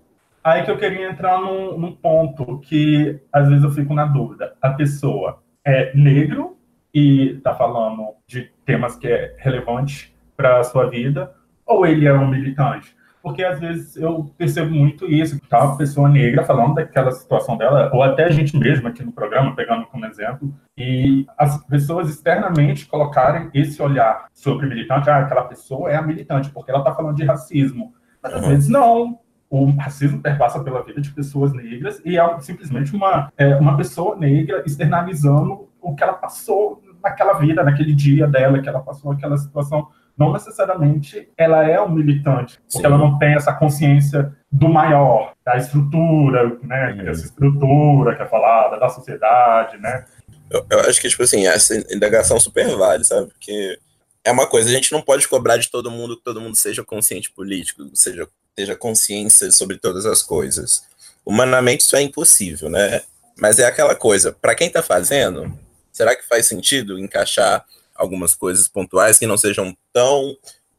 Aí 0.43 0.63
que 0.63 0.71
eu 0.71 0.77
queria 0.77 1.09
entrar 1.09 1.39
num, 1.41 1.77
num, 1.77 1.93
ponto 1.93 2.59
que 2.59 3.19
às 3.31 3.47
vezes 3.49 3.63
eu 3.63 3.71
fico 3.71 3.93
na 3.93 4.05
dúvida. 4.05 4.55
A 4.61 4.69
pessoa 4.69 5.43
é 5.65 5.93
negro 5.93 6.57
e 6.93 7.35
está 7.37 7.53
falando 7.53 8.13
de 8.25 8.49
temas 8.65 8.95
que 8.95 9.07
é 9.07 9.35
relevante 9.37 10.15
para 10.37 10.59
a 10.59 10.63
sua 10.63 10.89
vida, 10.89 11.35
ou 11.65 11.85
ele 11.85 12.07
é 12.07 12.13
um 12.13 12.27
militante? 12.27 12.95
Porque 13.21 13.43
às 13.43 13.59
vezes 13.59 13.95
eu 13.95 14.31
percebo 14.37 14.71
muito 14.71 15.05
isso, 15.05 15.39
tá? 15.49 15.63
Uma 15.63 15.77
pessoa 15.77 16.07
negra 16.09 16.43
falando 16.43 16.75
daquela 16.75 17.11
situação 17.11 17.57
dela, 17.57 17.89
ou 17.93 18.01
até 18.01 18.25
a 18.25 18.29
gente 18.29 18.57
mesmo 18.57 18.87
aqui 18.87 19.03
no 19.03 19.11
programa, 19.11 19.55
pegando 19.55 19.85
como 19.87 20.05
exemplo, 20.05 20.53
e 20.77 21.25
as 21.37 21.63
pessoas 21.65 22.09
externamente 22.09 22.85
colocarem 22.87 23.49
esse 23.53 23.81
olhar 23.81 24.27
sobre 24.33 24.67
militante, 24.67 25.09
ah, 25.09 25.19
aquela 25.19 25.43
pessoa 25.43 25.89
é 25.89 25.95
a 25.95 26.01
militante, 26.01 26.49
porque 26.49 26.71
ela 26.71 26.79
está 26.79 26.93
falando 26.93 27.17
de 27.17 27.25
racismo. 27.25 27.93
Mas 28.21 28.33
às 28.33 28.47
vezes 28.47 28.69
não. 28.69 29.19
O 29.49 29.65
racismo 29.71 30.21
perpassa 30.21 30.63
pela 30.63 30.83
vida 30.83 31.01
de 31.01 31.11
pessoas 31.11 31.51
negras 31.53 31.99
e 32.05 32.19
é 32.19 32.39
simplesmente 32.39 32.95
uma, 32.95 33.31
é, 33.35 33.55
uma 33.55 33.75
pessoa 33.75 34.15
negra 34.15 34.61
externalizando 34.63 35.67
o 35.81 35.95
que 35.95 36.03
ela 36.03 36.13
passou 36.13 36.83
naquela 37.01 37.33
vida, 37.33 37.63
naquele 37.63 37.95
dia 37.95 38.27
dela, 38.27 38.59
que 38.61 38.69
ela 38.69 38.79
passou 38.79 39.11
aquela 39.11 39.37
situação 39.37 39.87
não 40.19 40.33
necessariamente 40.33 41.29
ela 41.37 41.65
é 41.65 41.79
um 41.79 41.89
militante, 41.89 42.59
porque 42.59 42.79
Sim. 42.79 42.85
ela 42.85 42.97
não 42.97 43.17
tem 43.17 43.35
essa 43.35 43.53
consciência 43.53 44.35
do 44.51 44.67
maior, 44.67 45.33
da 45.45 45.55
estrutura, 45.55 46.57
né? 46.61 46.91
Uhum. 46.91 47.09
Essa 47.09 47.25
estrutura 47.25 48.15
que 48.15 48.21
é 48.21 48.27
falada, 48.27 48.77
da 48.77 48.89
sociedade, 48.89 49.77
né? 49.77 50.05
Eu, 50.49 50.65
eu, 50.69 50.79
acho 50.81 50.99
que, 50.99 51.07
tipo 51.07 51.23
assim, 51.23 51.47
essa 51.47 51.75
indagação 51.93 52.37
super 52.37 52.67
vale, 52.75 53.05
sabe? 53.05 53.27
Porque 53.27 53.79
é 54.25 54.31
uma 54.31 54.45
coisa, 54.45 54.67
a 54.67 54.73
gente 54.73 54.91
não 54.91 55.01
pode 55.01 55.25
cobrar 55.25 55.55
de 55.55 55.69
todo 55.69 55.89
mundo 55.89 56.17
que 56.17 56.23
todo 56.23 56.41
mundo 56.41 56.55
seja 56.55 56.83
consciente 56.83 57.31
político, 57.31 57.89
seja, 57.93 58.27
seja 58.57 58.75
consciência 58.75 59.49
sobre 59.51 59.77
todas 59.77 60.05
as 60.05 60.21
coisas. 60.21 60.83
Humanamente 61.25 61.85
isso 61.85 61.95
é 61.95 62.01
impossível, 62.01 62.69
né? 62.69 63.03
Mas 63.37 63.57
é 63.57 63.65
aquela 63.65 63.95
coisa, 63.95 64.33
para 64.33 64.53
quem 64.53 64.69
tá 64.69 64.83
fazendo, 64.83 65.57
será 65.93 66.13
que 66.13 66.27
faz 66.27 66.45
sentido 66.45 66.99
encaixar 66.99 67.63
algumas 67.99 68.33
coisas 68.33 68.67
pontuais 68.67 69.19
que 69.19 69.27
não 69.27 69.37
sejam 69.37 69.77
tão 69.93 70.35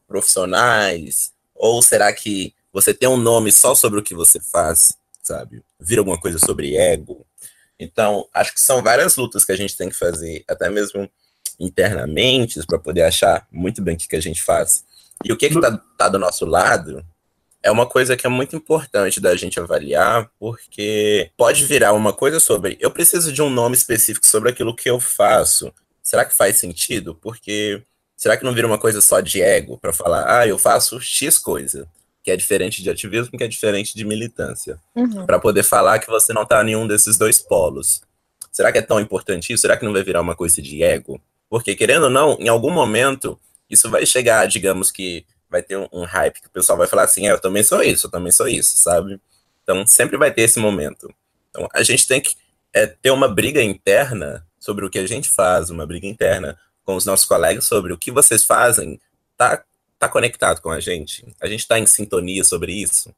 profissionais 0.07 1.31
Ou 1.55 1.81
será 1.81 2.11
que 2.11 2.53
você 2.73 2.93
tem 2.93 3.07
um 3.07 3.17
nome 3.17 3.51
só 3.51 3.75
sobre 3.75 3.99
o 3.99 4.03
que 4.03 4.15
você 4.15 4.39
faz, 4.39 4.93
sabe? 5.21 5.63
Vira 5.79 6.01
alguma 6.01 6.19
coisa 6.19 6.39
sobre 6.39 6.75
ego. 6.75 7.25
Então, 7.79 8.27
acho 8.33 8.53
que 8.53 8.61
são 8.61 8.81
várias 8.81 9.15
lutas 9.15 9.45
que 9.45 9.51
a 9.51 9.55
gente 9.55 9.75
tem 9.77 9.89
que 9.89 9.95
fazer, 9.95 10.43
até 10.47 10.69
mesmo 10.69 11.09
internamente, 11.59 12.59
para 12.65 12.79
poder 12.79 13.03
achar 13.03 13.47
muito 13.51 13.81
bem 13.81 13.95
o 13.95 13.97
que, 13.97 14.07
que 14.07 14.15
a 14.15 14.21
gente 14.21 14.41
faz. 14.41 14.83
E 15.23 15.31
o 15.31 15.37
que 15.37 15.47
está 15.47 15.77
tá 15.97 16.09
do 16.09 16.17
nosso 16.17 16.45
lado 16.45 17.05
é 17.63 17.69
uma 17.69 17.85
coisa 17.85 18.17
que 18.17 18.25
é 18.25 18.29
muito 18.29 18.55
importante 18.55 19.19
da 19.19 19.35
gente 19.35 19.59
avaliar, 19.59 20.29
porque 20.39 21.29
pode 21.37 21.65
virar 21.65 21.93
uma 21.93 22.13
coisa 22.13 22.39
sobre 22.39 22.77
eu 22.79 22.89
preciso 22.89 23.31
de 23.31 23.41
um 23.41 23.49
nome 23.49 23.75
específico 23.75 24.25
sobre 24.25 24.49
aquilo 24.49 24.75
que 24.75 24.89
eu 24.89 24.99
faço. 24.99 25.71
Será 26.03 26.25
que 26.25 26.35
faz 26.35 26.57
sentido? 26.57 27.15
Porque 27.15 27.83
será 28.15 28.37
que 28.37 28.43
não 28.43 28.53
vira 28.53 28.67
uma 28.67 28.77
coisa 28.77 29.01
só 29.01 29.19
de 29.19 29.41
ego 29.41 29.77
para 29.77 29.93
falar, 29.93 30.39
ah, 30.39 30.47
eu 30.47 30.57
faço 30.57 30.99
X 30.99 31.37
coisa, 31.37 31.87
que 32.23 32.31
é 32.31 32.37
diferente 32.37 32.83
de 32.83 32.89
ativismo, 32.89 33.37
que 33.37 33.43
é 33.43 33.47
diferente 33.47 33.95
de 33.95 34.05
militância, 34.05 34.79
uhum. 34.95 35.25
para 35.25 35.39
poder 35.39 35.63
falar 35.63 35.99
que 35.99 36.07
você 36.07 36.33
não 36.33 36.43
em 36.43 36.63
nenhum 36.63 36.87
desses 36.87 37.17
dois 37.17 37.39
polos. 37.39 38.01
Será 38.51 38.71
que 38.71 38.77
é 38.77 38.81
tão 38.81 38.99
importante 38.99 39.53
isso? 39.53 39.61
Será 39.61 39.77
que 39.77 39.85
não 39.85 39.93
vai 39.93 40.03
virar 40.03 40.21
uma 40.21 40.35
coisa 40.35 40.61
de 40.61 40.83
ego? 40.83 41.21
Porque 41.49 41.75
querendo 41.75 42.03
ou 42.03 42.09
não, 42.09 42.37
em 42.39 42.47
algum 42.47 42.71
momento 42.71 43.39
isso 43.69 43.89
vai 43.89 44.05
chegar, 44.05 44.45
digamos 44.47 44.91
que 44.91 45.25
vai 45.49 45.61
ter 45.61 45.77
um, 45.77 45.87
um, 45.91 46.03
hype 46.03 46.41
que 46.41 46.47
o 46.47 46.51
pessoal 46.51 46.77
vai 46.77 46.87
falar 46.87 47.03
assim, 47.03 47.27
é, 47.27 47.31
eu 47.31 47.39
também 47.39 47.63
sou 47.63 47.81
isso, 47.83 48.07
eu 48.07 48.11
também 48.11 48.31
sou 48.31 48.47
isso, 48.47 48.77
sabe? 48.77 49.19
Então 49.63 49.85
sempre 49.87 50.17
vai 50.17 50.31
ter 50.31 50.43
esse 50.43 50.59
momento. 50.59 51.13
Então 51.49 51.67
a 51.73 51.83
gente 51.83 52.07
tem 52.07 52.21
que 52.21 52.35
é, 52.73 52.85
ter 52.87 53.11
uma 53.11 53.27
briga 53.27 53.61
interna 53.61 54.45
sobre 54.61 54.85
o 54.85 54.89
que 54.89 54.99
a 54.99 55.05
gente 55.05 55.29
faz, 55.29 55.69
uma 55.69 55.85
briga 55.85 56.07
interna 56.07 56.57
com 56.85 56.95
os 56.95 57.05
nossos 57.05 57.25
colegas 57.25 57.65
sobre 57.65 57.91
o 57.91 57.97
que 57.97 58.11
vocês 58.11 58.45
fazem, 58.45 58.97
tá, 59.35 59.61
tá 59.99 60.07
conectado 60.07 60.61
com 60.61 60.71
a 60.71 60.79
gente? 60.79 61.25
A 61.41 61.47
gente 61.47 61.67
tá 61.67 61.77
em 61.77 61.85
sintonia 61.85 62.45
sobre 62.45 62.71
isso? 62.71 63.13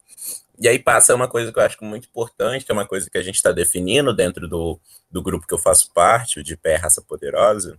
E 0.60 0.68
aí 0.68 0.80
passa 0.80 1.14
uma 1.14 1.28
coisa 1.28 1.52
que 1.52 1.60
eu 1.60 1.64
acho 1.64 1.78
muito 1.84 2.08
importante, 2.08 2.66
que 2.66 2.72
é 2.72 2.74
uma 2.74 2.88
coisa 2.88 3.08
que 3.08 3.18
a 3.20 3.22
gente 3.22 3.36
está 3.36 3.52
definindo 3.52 4.12
dentro 4.16 4.48
do, 4.48 4.80
do 5.12 5.22
grupo 5.22 5.46
que 5.46 5.54
eu 5.54 5.60
faço 5.60 5.92
parte, 5.94 6.40
o 6.40 6.44
de 6.44 6.58
Pé 6.58 6.78
Raça 6.78 7.02
Poderosa, 7.02 7.78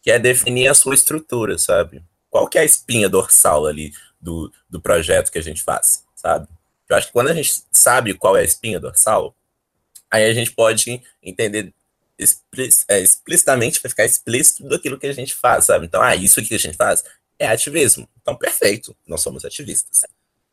que 0.00 0.12
é 0.12 0.18
definir 0.18 0.68
a 0.68 0.74
sua 0.74 0.94
estrutura, 0.94 1.58
sabe? 1.58 2.04
qual 2.36 2.48
que 2.48 2.58
é 2.58 2.60
a 2.60 2.64
espinha 2.64 3.08
dorsal 3.08 3.66
ali 3.66 3.94
do, 4.20 4.52
do 4.68 4.78
projeto 4.78 5.32
que 5.32 5.38
a 5.38 5.42
gente 5.42 5.62
faz, 5.62 6.04
sabe? 6.14 6.46
Eu 6.86 6.94
acho 6.94 7.06
que 7.06 7.12
quando 7.14 7.28
a 7.28 7.34
gente 7.34 7.62
sabe 7.72 8.12
qual 8.12 8.36
é 8.36 8.40
a 8.40 8.44
espinha 8.44 8.78
dorsal, 8.78 9.34
aí 10.10 10.22
a 10.22 10.34
gente 10.34 10.52
pode 10.52 11.02
entender 11.22 11.72
explicitamente, 12.18 13.80
vai 13.82 13.90
ficar 13.90 14.04
explícito 14.04 14.68
daquilo 14.68 14.98
que 14.98 15.06
a 15.06 15.12
gente 15.12 15.34
faz, 15.34 15.66
sabe? 15.66 15.86
Então, 15.86 16.00
ah, 16.02 16.16
isso 16.16 16.40
aqui 16.40 16.48
que 16.48 16.54
a 16.54 16.58
gente 16.58 16.76
faz 16.76 17.04
é 17.38 17.46
ativismo. 17.46 18.08
Então, 18.20 18.34
perfeito, 18.36 18.96
nós 19.06 19.20
somos 19.20 19.44
ativistas. 19.44 20.02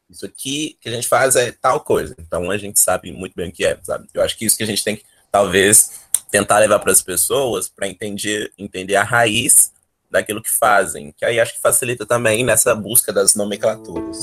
Isso 0.09 0.25
aqui 0.25 0.77
que 0.81 0.89
a 0.89 0.91
gente 0.91 1.07
faz 1.07 1.35
é 1.35 1.51
tal 1.51 1.79
coisa. 1.79 2.15
Então, 2.19 2.51
a 2.51 2.57
gente 2.57 2.79
sabe 2.79 3.11
muito 3.11 3.33
bem 3.35 3.49
o 3.49 3.51
que 3.51 3.65
é, 3.65 3.77
sabe? 3.83 4.07
Eu 4.13 4.21
acho 4.21 4.37
que 4.37 4.45
isso 4.45 4.57
que 4.57 4.63
a 4.63 4.67
gente 4.67 4.83
tem 4.83 4.97
que, 4.97 5.03
talvez, 5.31 6.01
tentar 6.29 6.59
levar 6.59 6.79
para 6.79 6.91
as 6.91 7.01
pessoas 7.01 7.69
para 7.69 7.87
entender, 7.87 8.51
entender 8.57 8.95
a 8.95 9.03
raiz 9.03 9.71
daquilo 10.09 10.43
que 10.43 10.51
fazem, 10.51 11.11
que 11.11 11.25
aí 11.25 11.39
acho 11.39 11.55
que 11.55 11.59
facilita 11.59 12.05
também 12.05 12.43
nessa 12.43 12.75
busca 12.75 13.11
das 13.11 13.33
nomenclaturas. 13.33 14.19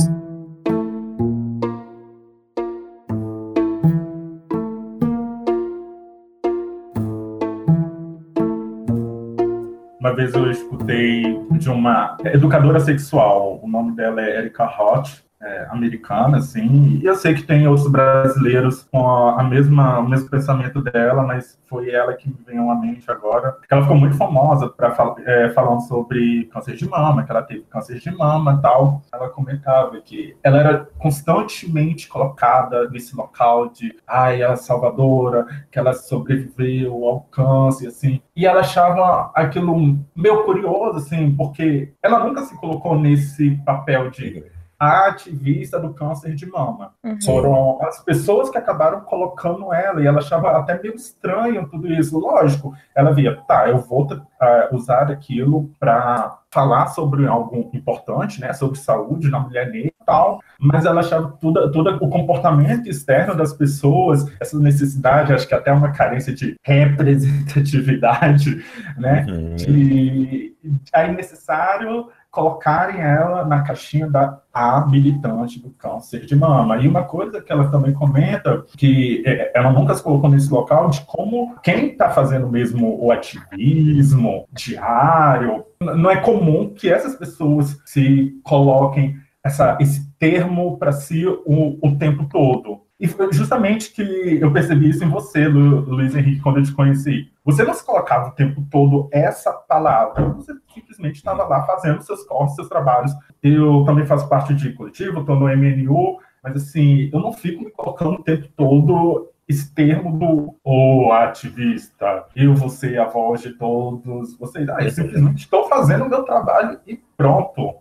Vez 10.20 10.34
eu 10.34 10.50
escutei 10.50 11.22
de 11.52 11.70
uma 11.70 12.18
educadora 12.26 12.78
sexual, 12.78 13.58
o 13.62 13.66
nome 13.66 13.92
dela 13.96 14.20
é 14.20 14.38
Erika 14.38 14.66
Roth, 14.66 15.22
é, 15.42 15.66
americana, 15.70 16.38
assim, 16.38 17.00
e 17.02 17.04
eu 17.06 17.14
sei 17.14 17.34
que 17.34 17.42
tem 17.42 17.66
outros 17.66 17.90
brasileiros 17.90 18.86
com 18.92 19.08
a, 19.08 19.40
a, 19.40 19.44
mesma, 19.44 19.98
o 19.98 20.08
mesmo 20.08 20.28
pensamento 20.28 20.82
dela, 20.82 21.22
mas 21.22 21.58
foi 21.66 21.90
ela 21.90 22.12
que 22.14 22.28
me 22.28 22.36
veio 22.46 22.68
à 22.70 22.74
mente 22.74 23.10
agora. 23.10 23.56
Ela 23.70 23.82
ficou 23.82 23.96
muito 23.96 24.16
famosa 24.16 24.68
para 24.68 24.94
é, 25.24 25.48
falando 25.50 25.80
sobre 25.82 26.44
câncer 26.52 26.76
de 26.76 26.86
mama, 26.88 27.24
que 27.24 27.30
ela 27.30 27.42
teve 27.42 27.62
câncer 27.70 27.98
de 27.98 28.10
mama 28.10 28.56
e 28.58 28.62
tal. 28.62 29.02
Ela 29.12 29.30
comentava 29.30 29.98
que 30.00 30.36
ela 30.42 30.58
era 30.58 30.88
constantemente 30.98 32.08
colocada 32.08 32.90
nesse 32.90 33.16
local 33.16 33.68
de, 33.70 33.96
ai, 34.06 34.42
a 34.42 34.56
salvadora, 34.56 35.46
que 35.70 35.78
ela 35.78 35.94
sobreviveu 35.94 37.04
ao 37.06 37.20
câncer, 37.30 37.86
assim, 37.86 38.20
e 38.36 38.46
ela 38.46 38.60
achava 38.60 39.30
aquilo 39.34 39.98
meio 40.14 40.44
curioso, 40.44 40.98
assim, 40.98 41.34
porque 41.34 41.92
ela 42.02 42.24
nunca 42.24 42.42
se 42.42 42.58
colocou 42.58 42.98
nesse 42.98 43.52
papel 43.64 44.10
de 44.10 44.44
a 44.80 45.08
ativista 45.08 45.78
do 45.78 45.92
câncer 45.92 46.34
de 46.34 46.46
mama. 46.46 46.94
Uhum. 47.04 47.18
Foram 47.22 47.82
as 47.82 48.02
pessoas 48.02 48.48
que 48.48 48.56
acabaram 48.56 49.02
colocando 49.02 49.74
ela, 49.74 50.02
e 50.02 50.06
ela 50.06 50.20
achava 50.20 50.52
até 50.52 50.80
meio 50.80 50.94
estranho 50.94 51.68
tudo 51.68 51.92
isso. 51.92 52.18
Lógico, 52.18 52.74
ela 52.96 53.12
via, 53.12 53.36
tá, 53.46 53.68
eu 53.68 53.76
vou 53.76 54.10
uh, 54.10 54.74
usar 54.74 55.10
aquilo 55.10 55.70
para 55.78 56.38
falar 56.50 56.86
sobre 56.88 57.26
algo 57.26 57.70
importante, 57.74 58.40
né, 58.40 58.54
sobre 58.54 58.78
saúde 58.78 59.30
na 59.30 59.38
mulher 59.38 59.70
negra 59.70 59.92
e 60.00 60.04
tal, 60.04 60.40
mas 60.58 60.84
ela 60.84 61.00
achava 61.00 61.28
tudo, 61.40 61.70
todo 61.70 61.90
o 61.90 62.08
comportamento 62.08 62.88
externo 62.88 63.36
das 63.36 63.52
pessoas, 63.52 64.26
essa 64.40 64.58
necessidade, 64.58 65.32
acho 65.32 65.46
que 65.46 65.54
até 65.54 65.70
uma 65.70 65.92
carência 65.92 66.34
de 66.34 66.56
representatividade, 66.64 68.64
né, 68.98 69.24
uhum. 69.28 69.54
de, 69.54 70.56
é 70.92 71.12
necessário 71.12 72.08
colocarem 72.30 73.00
ela 73.00 73.44
na 73.44 73.62
caixinha 73.62 74.08
da 74.08 74.40
a 74.52 74.86
militante 74.86 75.60
do 75.60 75.70
câncer 75.70 76.26
de 76.26 76.34
mama. 76.34 76.76
E 76.78 76.88
uma 76.88 77.04
coisa 77.04 77.40
que 77.40 77.52
ela 77.52 77.70
também 77.70 77.92
comenta, 77.92 78.64
que 78.76 79.22
é, 79.24 79.52
ela 79.54 79.72
nunca 79.72 79.94
se 79.94 80.02
colocou 80.02 80.28
nesse 80.28 80.50
local, 80.50 80.90
de 80.90 81.00
como 81.02 81.56
quem 81.62 81.88
está 81.88 82.10
fazendo 82.10 82.48
mesmo 82.48 82.98
o 83.00 83.12
ativismo 83.12 84.46
diário, 84.52 85.64
não 85.80 86.10
é 86.10 86.16
comum 86.16 86.72
que 86.74 86.90
essas 86.90 87.14
pessoas 87.14 87.80
se 87.84 88.40
coloquem 88.42 89.16
essa, 89.44 89.78
esse 89.80 90.12
termo 90.18 90.76
para 90.78 90.92
si 90.92 91.26
o, 91.26 91.78
o 91.80 91.96
tempo 91.96 92.28
todo. 92.28 92.80
E 93.00 93.08
justamente 93.32 93.92
que 93.92 94.38
eu 94.40 94.52
percebi 94.52 94.90
isso 94.90 95.02
em 95.02 95.08
você, 95.08 95.48
Lu, 95.48 95.80
Luiz 95.80 96.14
Henrique, 96.14 96.42
quando 96.42 96.58
eu 96.58 96.64
te 96.64 96.72
conheci. 96.72 97.30
Você 97.44 97.64
não 97.64 97.72
se 97.72 97.84
colocava 97.84 98.28
o 98.28 98.32
tempo 98.32 98.62
todo 98.70 99.08
essa 99.10 99.50
palavra, 99.52 100.28
você 100.28 100.52
simplesmente 100.74 101.16
estava 101.16 101.44
lá 101.44 101.62
fazendo 101.62 102.02
seus 102.02 102.22
corres, 102.24 102.54
seus 102.54 102.68
trabalhos. 102.68 103.12
Eu 103.42 103.84
também 103.86 104.04
faço 104.04 104.28
parte 104.28 104.52
de 104.52 104.74
coletivo, 104.74 105.20
estou 105.20 105.34
no 105.34 105.48
MNU, 105.48 106.18
mas 106.44 106.56
assim, 106.56 107.08
eu 107.10 107.20
não 107.20 107.32
fico 107.32 107.64
me 107.64 107.70
colocando 107.70 108.16
o 108.16 108.22
tempo 108.22 108.46
todo 108.54 109.30
esse 109.48 109.74
termo 109.74 110.16
do 110.16 110.54
o 110.62 111.12
ativista, 111.12 112.24
eu 112.36 112.54
vou 112.54 112.68
ser 112.68 113.00
a 113.00 113.06
voz 113.06 113.40
de 113.40 113.50
todos 113.54 114.38
vocês. 114.38 114.68
Ah, 114.68 114.78
eu 114.80 114.90
simplesmente 114.90 115.40
estou 115.40 115.68
fazendo 115.68 116.04
o 116.04 116.08
meu 116.08 116.22
trabalho 116.22 116.78
e 116.86 117.00
pronto. 117.16 117.74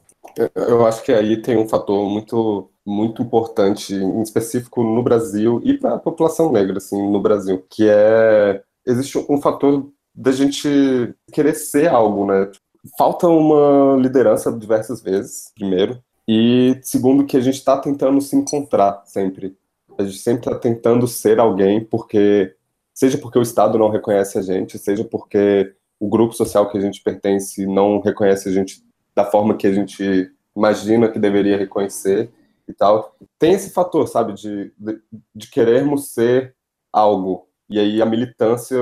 Eu 0.56 0.86
acho 0.86 1.04
que 1.04 1.12
aí 1.12 1.42
tem 1.42 1.58
um 1.58 1.68
fator 1.68 2.10
muito 2.10 2.72
muito 2.90 3.22
importante, 3.22 3.94
em 3.94 4.22
específico 4.22 4.84
no 4.84 5.04
Brasil 5.04 5.62
e 5.64 5.78
para 5.78 5.96
a 5.96 6.00
população 6.00 6.52
negra, 6.52 6.78
assim, 6.78 7.00
no 7.12 7.22
Brasil, 7.22 7.64
que 7.70 7.88
é 7.88 8.62
existe 8.86 9.18
um 9.30 9.40
fator 9.40 9.88
da 10.16 10.32
gente 10.32 11.14
querer 11.32 11.54
ser 11.54 11.88
algo, 11.88 12.26
né? 12.26 12.52
Falta 12.98 13.28
uma 13.28 13.96
liderança 14.02 14.52
diversas 14.52 15.02
vezes, 15.02 15.52
primeiro, 15.56 16.02
e 16.28 16.80
segundo 16.82 17.26
que 17.26 17.38
a 17.38 17.42
gente 17.42 17.56
está 17.56 17.78
tentando 17.78 18.20
se 18.22 18.36
encontrar 18.36 19.04
sempre. 19.06 19.56
A 19.98 20.04
gente 20.04 20.18
sempre 20.18 20.48
está 20.48 20.56
tentando 20.56 21.08
ser 21.08 21.40
alguém, 21.40 21.84
porque 21.84 22.56
seja 22.94 23.18
porque 23.18 23.38
o 23.38 23.44
Estado 23.44 23.78
não 23.78 23.90
reconhece 23.90 24.38
a 24.38 24.42
gente, 24.42 24.78
seja 24.80 25.04
porque 25.04 25.74
o 26.00 26.10
grupo 26.10 26.34
social 26.34 26.70
que 26.70 26.78
a 26.78 26.82
gente 26.82 27.02
pertence 27.04 27.66
não 27.68 28.00
reconhece 28.00 28.50
a 28.50 28.52
gente 28.52 28.84
da 29.14 29.26
forma 29.26 29.56
que 29.56 29.68
a 29.68 29.74
gente 29.74 30.32
imagina 30.56 31.10
que 31.10 31.20
deveria 31.20 31.58
reconhecer 31.58 32.32
e 32.70 32.74
tal. 32.74 33.16
Tem 33.38 33.54
esse 33.54 33.72
fator, 33.72 34.08
sabe, 34.08 34.34
de, 34.34 34.72
de, 34.78 35.02
de 35.36 35.50
querermos 35.50 36.14
ser 36.14 36.56
algo. 36.94 37.48
E 37.70 37.80
aí 37.80 38.02
a 38.02 38.06
militância, 38.06 38.78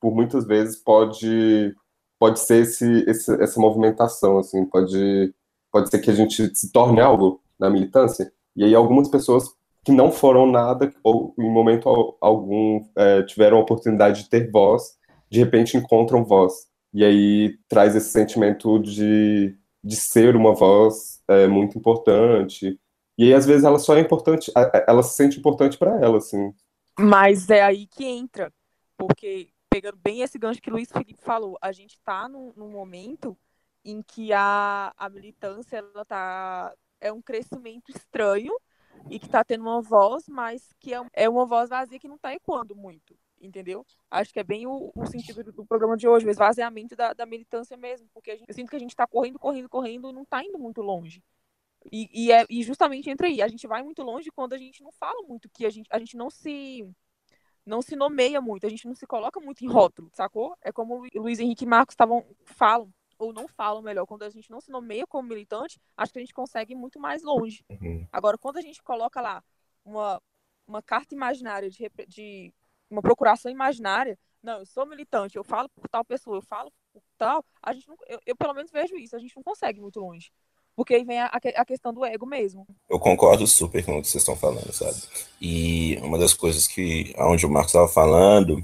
por 0.00 0.14
muitas 0.14 0.46
vezes, 0.46 0.76
pode 0.76 1.74
pode 2.18 2.40
ser 2.40 2.62
esse, 2.62 3.04
esse, 3.06 3.42
essa 3.42 3.60
movimentação, 3.60 4.38
assim, 4.38 4.64
pode, 4.64 5.34
pode 5.70 5.90
ser 5.90 5.98
que 5.98 6.10
a 6.10 6.14
gente 6.14 6.54
se 6.54 6.72
torne 6.72 7.00
algo 7.00 7.42
na 7.58 7.70
militância. 7.70 8.32
E 8.54 8.64
aí 8.64 8.74
algumas 8.74 9.08
pessoas 9.08 9.50
que 9.84 9.92
não 9.92 10.10
foram 10.10 10.50
nada, 10.50 10.92
ou 11.04 11.34
em 11.38 11.50
momento 11.50 12.16
algum 12.20 12.84
é, 12.96 13.22
tiveram 13.22 13.58
a 13.58 13.60
oportunidade 13.60 14.24
de 14.24 14.30
ter 14.30 14.50
voz, 14.50 14.96
de 15.30 15.38
repente 15.38 15.76
encontram 15.76 16.24
voz. 16.24 16.66
E 16.92 17.04
aí 17.04 17.58
traz 17.68 17.94
esse 17.94 18.10
sentimento 18.10 18.78
de, 18.78 19.54
de 19.84 19.96
ser 19.96 20.34
uma 20.34 20.54
voz 20.54 21.20
é, 21.28 21.46
muito 21.46 21.78
importante, 21.78 22.80
e 23.18 23.24
aí, 23.24 23.34
às 23.34 23.46
vezes, 23.46 23.64
ela 23.64 23.78
só 23.78 23.96
é 23.96 24.00
importante, 24.00 24.52
ela 24.86 25.02
se 25.02 25.16
sente 25.16 25.38
importante 25.38 25.78
para 25.78 25.98
ela, 26.00 26.18
assim. 26.18 26.52
Mas 26.98 27.48
é 27.48 27.62
aí 27.62 27.86
que 27.86 28.04
entra, 28.04 28.52
porque, 28.96 29.50
pegando 29.70 29.96
bem 29.96 30.22
esse 30.22 30.38
gancho 30.38 30.60
que 30.60 30.70
o 30.70 30.72
Luiz 30.72 30.90
Felipe 30.90 31.16
falou, 31.20 31.58
a 31.60 31.72
gente 31.72 31.94
está 31.94 32.28
num, 32.28 32.52
num, 32.56 32.70
momento 32.70 33.36
em 33.84 34.02
que 34.02 34.32
a, 34.32 34.92
a 34.96 35.08
militância 35.08 35.78
ela 35.78 36.04
tá 36.04 36.74
é 37.00 37.12
um 37.12 37.20
crescimento 37.22 37.90
estranho 37.90 38.52
e 39.10 39.18
que 39.18 39.26
está 39.26 39.44
tendo 39.44 39.62
uma 39.62 39.80
voz, 39.82 40.24
mas 40.28 40.72
que 40.80 40.94
é, 40.94 41.02
é 41.12 41.28
uma 41.28 41.46
voz 41.46 41.68
vazia 41.68 41.98
que 41.98 42.08
não 42.08 42.16
está 42.16 42.34
ecoando 42.34 42.74
muito, 42.74 43.16
entendeu? 43.40 43.84
Acho 44.10 44.32
que 44.32 44.40
é 44.40 44.44
bem 44.44 44.66
o, 44.66 44.90
o 44.94 45.06
sentido 45.06 45.44
do, 45.44 45.52
do, 45.52 45.66
programa 45.66 45.96
de 45.96 46.08
hoje, 46.08 46.26
o 46.26 46.30
esvaziamento 46.30 46.96
da, 46.96 47.12
da 47.12 47.26
militância 47.26 47.76
mesmo, 47.76 48.08
porque 48.12 48.36
gente, 48.36 48.48
eu 48.48 48.54
sinto 48.54 48.70
que 48.70 48.76
a 48.76 48.80
gente 48.80 48.90
está 48.90 49.06
correndo, 49.06 49.38
correndo, 49.38 49.68
correndo 49.68 50.10
e 50.10 50.12
não 50.12 50.22
está 50.22 50.42
indo 50.42 50.58
muito 50.58 50.80
longe. 50.80 51.22
E, 51.92 52.08
e, 52.12 52.32
é, 52.32 52.44
e 52.48 52.62
justamente 52.62 53.08
entra 53.10 53.26
aí, 53.26 53.40
a 53.40 53.48
gente 53.48 53.66
vai 53.66 53.82
muito 53.82 54.02
longe 54.02 54.30
quando 54.30 54.52
a 54.52 54.58
gente 54.58 54.82
não 54.82 54.92
fala 54.92 55.22
muito, 55.22 55.48
que 55.48 55.64
a 55.64 55.70
gente, 55.70 55.88
a 55.90 55.98
gente 55.98 56.16
não 56.16 56.30
se 56.30 56.88
não 57.64 57.82
se 57.82 57.96
nomeia 57.96 58.40
muito, 58.40 58.64
a 58.64 58.68
gente 58.68 58.86
não 58.86 58.94
se 58.94 59.06
coloca 59.06 59.40
muito 59.40 59.64
em 59.64 59.68
rótulo, 59.68 60.08
sacou? 60.12 60.56
É 60.62 60.70
como 60.70 61.02
o 61.02 61.20
Luiz 61.20 61.40
Henrique 61.40 61.64
e 61.64 61.68
Marcos 61.68 61.94
estavam 61.94 62.24
falam 62.44 62.92
ou 63.18 63.32
não 63.32 63.48
falam 63.48 63.82
melhor, 63.82 64.06
quando 64.06 64.22
a 64.22 64.30
gente 64.30 64.50
não 64.50 64.60
se 64.60 64.70
nomeia 64.70 65.06
como 65.06 65.28
militante, 65.28 65.80
acho 65.96 66.12
que 66.12 66.18
a 66.18 66.22
gente 66.22 66.34
consegue 66.34 66.74
ir 66.74 66.76
muito 66.76 67.00
mais 67.00 67.22
longe. 67.22 67.64
Uhum. 67.70 68.06
Agora, 68.12 68.36
quando 68.36 68.58
a 68.58 68.60
gente 68.60 68.82
coloca 68.82 69.20
lá 69.20 69.42
uma, 69.84 70.22
uma 70.66 70.82
carta 70.82 71.14
imaginária 71.14 71.70
de, 71.70 71.90
de 72.06 72.54
uma 72.90 73.00
procuração 73.00 73.50
imaginária, 73.50 74.18
não, 74.42 74.58
eu 74.58 74.66
sou 74.66 74.86
militante, 74.86 75.36
eu 75.36 75.42
falo 75.42 75.68
por 75.70 75.88
tal 75.88 76.04
pessoa, 76.04 76.36
eu 76.36 76.42
falo 76.42 76.70
por 76.92 77.02
tal, 77.16 77.44
a 77.62 77.72
gente 77.72 77.88
não, 77.88 77.96
eu, 78.06 78.20
eu 78.26 78.36
pelo 78.36 78.54
menos 78.54 78.70
vejo 78.70 78.96
isso, 78.96 79.16
a 79.16 79.18
gente 79.18 79.34
não 79.34 79.42
consegue 79.42 79.78
ir 79.78 79.82
muito 79.82 79.98
longe. 79.98 80.30
Porque 80.76 80.94
aí 80.94 81.04
vem 81.04 81.18
a, 81.18 81.26
a 81.26 81.64
questão 81.64 81.92
do 81.92 82.04
ego 82.04 82.26
mesmo. 82.26 82.66
Eu 82.88 83.00
concordo 83.00 83.46
super 83.46 83.82
com 83.82 83.98
o 83.98 84.02
que 84.02 84.08
vocês 84.08 84.22
estão 84.22 84.36
falando, 84.36 84.70
sabe? 84.72 84.96
E 85.40 85.96
uma 86.02 86.18
das 86.18 86.34
coisas 86.34 86.68
que, 86.68 87.14
onde 87.18 87.46
o 87.46 87.50
Marcos 87.50 87.70
estava 87.70 87.88
falando, 87.88 88.62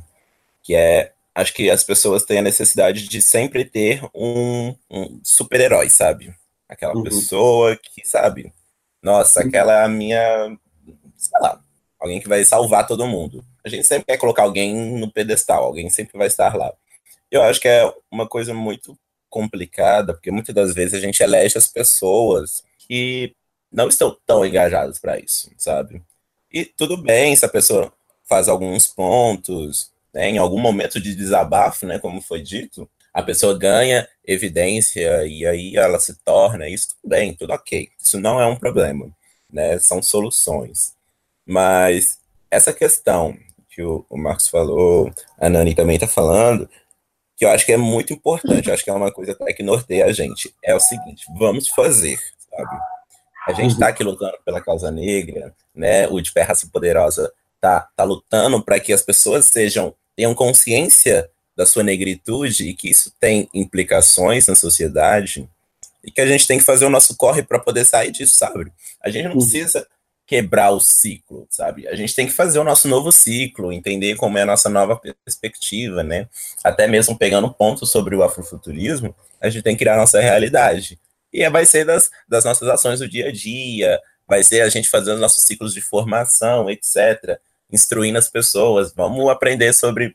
que 0.62 0.74
é 0.74 1.12
acho 1.34 1.54
que 1.54 1.70
as 1.70 1.82
pessoas 1.82 2.24
têm 2.24 2.38
a 2.38 2.42
necessidade 2.42 3.08
de 3.08 3.22
sempre 3.22 3.64
ter 3.64 4.02
um, 4.14 4.74
um 4.90 5.20
super-herói, 5.24 5.88
sabe? 5.88 6.34
Aquela 6.68 6.94
uhum. 6.94 7.02
pessoa 7.02 7.76
que, 7.76 8.06
sabe? 8.06 8.52
Nossa, 9.02 9.40
uhum. 9.40 9.48
aquela 9.48 9.80
é 9.80 9.84
a 9.84 9.88
minha. 9.88 10.58
Sei 11.16 11.40
lá, 11.40 11.60
alguém 11.98 12.20
que 12.20 12.28
vai 12.28 12.44
salvar 12.44 12.86
todo 12.86 13.06
mundo. 13.06 13.44
A 13.64 13.68
gente 13.68 13.86
sempre 13.86 14.06
quer 14.06 14.18
colocar 14.18 14.42
alguém 14.42 14.74
no 14.98 15.10
pedestal, 15.10 15.64
alguém 15.64 15.88
sempre 15.88 16.18
vai 16.18 16.26
estar 16.26 16.54
lá. 16.54 16.72
Eu 17.30 17.42
acho 17.42 17.60
que 17.60 17.68
é 17.68 17.90
uma 18.10 18.28
coisa 18.28 18.52
muito 18.52 18.98
complicada, 19.32 20.12
porque 20.12 20.30
muitas 20.30 20.54
das 20.54 20.74
vezes 20.74 20.92
a 20.94 21.00
gente 21.00 21.22
elege 21.22 21.56
as 21.56 21.66
pessoas 21.66 22.62
que 22.78 23.34
não 23.72 23.88
estão 23.88 24.14
tão 24.26 24.44
engajadas 24.44 24.98
para 24.98 25.18
isso, 25.18 25.50
sabe? 25.56 26.02
E 26.52 26.66
tudo 26.66 26.98
bem 26.98 27.34
se 27.34 27.44
a 27.44 27.48
pessoa 27.48 27.90
faz 28.28 28.46
alguns 28.46 28.86
pontos, 28.86 29.90
né, 30.12 30.28
em 30.28 30.36
algum 30.36 30.60
momento 30.60 31.00
de 31.00 31.14
desabafo, 31.14 31.86
né, 31.86 31.98
como 31.98 32.20
foi 32.20 32.42
dito, 32.42 32.88
a 33.12 33.22
pessoa 33.22 33.58
ganha 33.58 34.06
evidência 34.24 35.24
e 35.26 35.46
aí 35.46 35.76
ela 35.76 35.98
se 35.98 36.14
torna 36.22 36.68
isso 36.68 36.88
tudo 36.90 37.10
bem, 37.10 37.34
tudo 37.34 37.52
ok. 37.54 37.88
Isso 38.00 38.20
não 38.20 38.40
é 38.40 38.46
um 38.46 38.56
problema, 38.56 39.10
né? 39.50 39.78
São 39.78 40.02
soluções. 40.02 40.94
Mas 41.44 42.18
essa 42.50 42.72
questão 42.72 43.36
que 43.68 43.82
o, 43.82 44.04
o 44.08 44.16
Marcos 44.18 44.48
falou, 44.48 45.12
a 45.38 45.48
Nani 45.48 45.74
também 45.74 45.96
está 45.96 46.06
falando, 46.06 46.68
que 47.42 47.46
eu 47.46 47.50
acho 47.50 47.66
que 47.66 47.72
é 47.72 47.76
muito 47.76 48.12
importante, 48.12 48.68
eu 48.68 48.72
acho 48.72 48.84
que 48.84 48.90
é 48.90 48.92
uma 48.92 49.10
coisa 49.10 49.32
até 49.32 49.52
que 49.52 49.64
norteia 49.64 50.06
a 50.06 50.12
gente, 50.12 50.54
é 50.62 50.76
o 50.76 50.78
seguinte, 50.78 51.26
vamos 51.36 51.66
fazer, 51.66 52.16
sabe? 52.38 52.80
A 53.48 53.52
gente 53.52 53.72
está 53.72 53.88
aqui 53.88 54.04
lutando 54.04 54.38
pela 54.44 54.60
causa 54.60 54.92
negra, 54.92 55.52
né? 55.74 56.06
O 56.06 56.20
de 56.20 56.32
Pé 56.32 56.42
Raça 56.42 56.68
Poderosa 56.72 57.32
tá, 57.60 57.88
tá 57.96 58.04
lutando 58.04 58.62
para 58.62 58.78
que 58.78 58.92
as 58.92 59.02
pessoas 59.02 59.46
sejam 59.46 59.92
tenham 60.14 60.36
consciência 60.36 61.28
da 61.56 61.66
sua 61.66 61.82
negritude 61.82 62.68
e 62.68 62.74
que 62.74 62.88
isso 62.88 63.12
tem 63.18 63.48
implicações 63.52 64.46
na 64.46 64.54
sociedade 64.54 65.50
e 66.04 66.12
que 66.12 66.20
a 66.20 66.26
gente 66.26 66.46
tem 66.46 66.58
que 66.58 66.64
fazer 66.64 66.84
o 66.84 66.90
nosso 66.90 67.16
corre 67.16 67.42
para 67.42 67.58
poder 67.58 67.84
sair 67.84 68.12
disso, 68.12 68.36
sabe? 68.36 68.72
A 69.02 69.10
gente 69.10 69.24
não 69.24 69.32
uhum. 69.32 69.38
precisa 69.38 69.84
quebrar 70.26 70.70
o 70.70 70.80
ciclo, 70.80 71.46
sabe? 71.50 71.86
A 71.88 71.94
gente 71.94 72.14
tem 72.14 72.26
que 72.26 72.32
fazer 72.32 72.58
o 72.58 72.64
nosso 72.64 72.88
novo 72.88 73.12
ciclo, 73.12 73.72
entender 73.72 74.14
como 74.16 74.38
é 74.38 74.42
a 74.42 74.46
nossa 74.46 74.68
nova 74.68 75.00
perspectiva, 75.24 76.02
né? 76.02 76.28
Até 76.62 76.86
mesmo 76.86 77.18
pegando 77.18 77.52
pontos 77.52 77.90
sobre 77.90 78.14
o 78.14 78.22
afrofuturismo, 78.22 79.14
a 79.40 79.50
gente 79.50 79.62
tem 79.62 79.74
que 79.74 79.80
criar 79.80 79.94
a 79.94 79.98
nossa 79.98 80.20
realidade. 80.20 80.98
E 81.32 81.48
vai 81.50 81.66
ser 81.66 81.84
das, 81.84 82.10
das 82.28 82.44
nossas 82.44 82.68
ações 82.68 83.00
do 83.00 83.08
dia 83.08 83.28
a 83.28 83.32
dia, 83.32 84.00
vai 84.26 84.42
ser 84.42 84.60
a 84.60 84.68
gente 84.68 84.88
fazendo 84.88 85.18
nossos 85.18 85.44
ciclos 85.44 85.74
de 85.74 85.80
formação, 85.80 86.70
etc 86.70 87.40
instruindo 87.72 88.18
as 88.18 88.28
pessoas. 88.28 88.92
Vamos 88.92 89.28
aprender 89.30 89.72
sobre, 89.72 90.14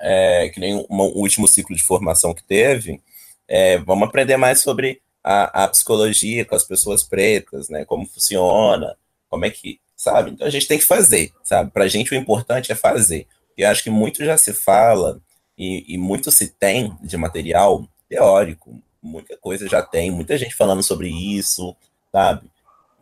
é, 0.00 0.48
que 0.48 0.58
nem 0.58 0.74
um 0.74 1.00
último 1.00 1.46
ciclo 1.46 1.76
de 1.76 1.84
formação 1.84 2.34
que 2.34 2.42
teve, 2.42 3.00
é, 3.46 3.78
vamos 3.78 4.08
aprender 4.08 4.36
mais 4.36 4.62
sobre 4.62 5.00
a, 5.22 5.64
a, 5.64 5.68
psicologia 5.68 6.44
com 6.44 6.54
as 6.54 6.64
pessoas 6.64 7.02
pretas, 7.02 7.68
né? 7.68 7.84
Como 7.84 8.06
funciona, 8.06 8.96
como 9.28 9.44
é 9.44 9.50
que, 9.50 9.80
sabe? 9.96 10.30
Então 10.30 10.46
a 10.46 10.50
gente 10.50 10.66
tem 10.66 10.78
que 10.78 10.84
fazer, 10.84 11.32
sabe? 11.42 11.70
Para 11.70 11.84
a 11.84 11.88
gente 11.88 12.12
o 12.12 12.16
importante 12.16 12.72
é 12.72 12.74
fazer. 12.74 13.26
E 13.56 13.64
acho 13.64 13.82
que 13.82 13.90
muito 13.90 14.24
já 14.24 14.36
se 14.38 14.52
fala 14.52 15.20
e, 15.56 15.84
e 15.94 15.98
muito 15.98 16.30
se 16.30 16.48
tem 16.48 16.96
de 17.02 17.16
material 17.16 17.86
teórico, 18.08 18.80
muita 19.02 19.36
coisa 19.36 19.68
já 19.68 19.82
tem, 19.82 20.10
muita 20.10 20.38
gente 20.38 20.54
falando 20.54 20.82
sobre 20.82 21.08
isso, 21.08 21.76
sabe? 22.12 22.50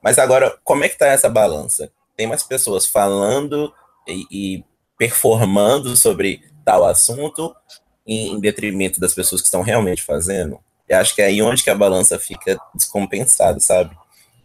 Mas 0.03 0.19
agora, 0.19 0.57
como 0.65 0.85
é 0.85 0.89
que 0.89 0.99
tá 0.99 1.07
essa 1.07 1.29
balança? 1.29 1.91
tem 2.17 2.27
mais 2.27 2.43
pessoas 2.43 2.87
falando 2.87 3.73
e, 4.09 4.27
e 4.31 4.65
performando 4.99 5.97
sobre 5.97 6.43
tal 6.65 6.85
assunto 6.85 7.55
em, 8.07 8.33
em, 8.33 8.41
detrimento 8.41 8.99
das 8.99 9.15
pessoas 9.15 9.41
que 9.41 9.47
estão 9.47 9.63
realmente 9.63 10.03
fazendo. 10.03 10.59
Eu 10.89 10.99
acho 10.99 11.15
que 11.15 11.21
é 11.21 11.27
aí 11.27 11.43
onde 11.43 11.63
que 11.63 11.71
a 11.71 11.75
balança 11.75 12.19
fica 12.19 12.59
descompensada, 12.75 13.61
sabe? 13.61 13.97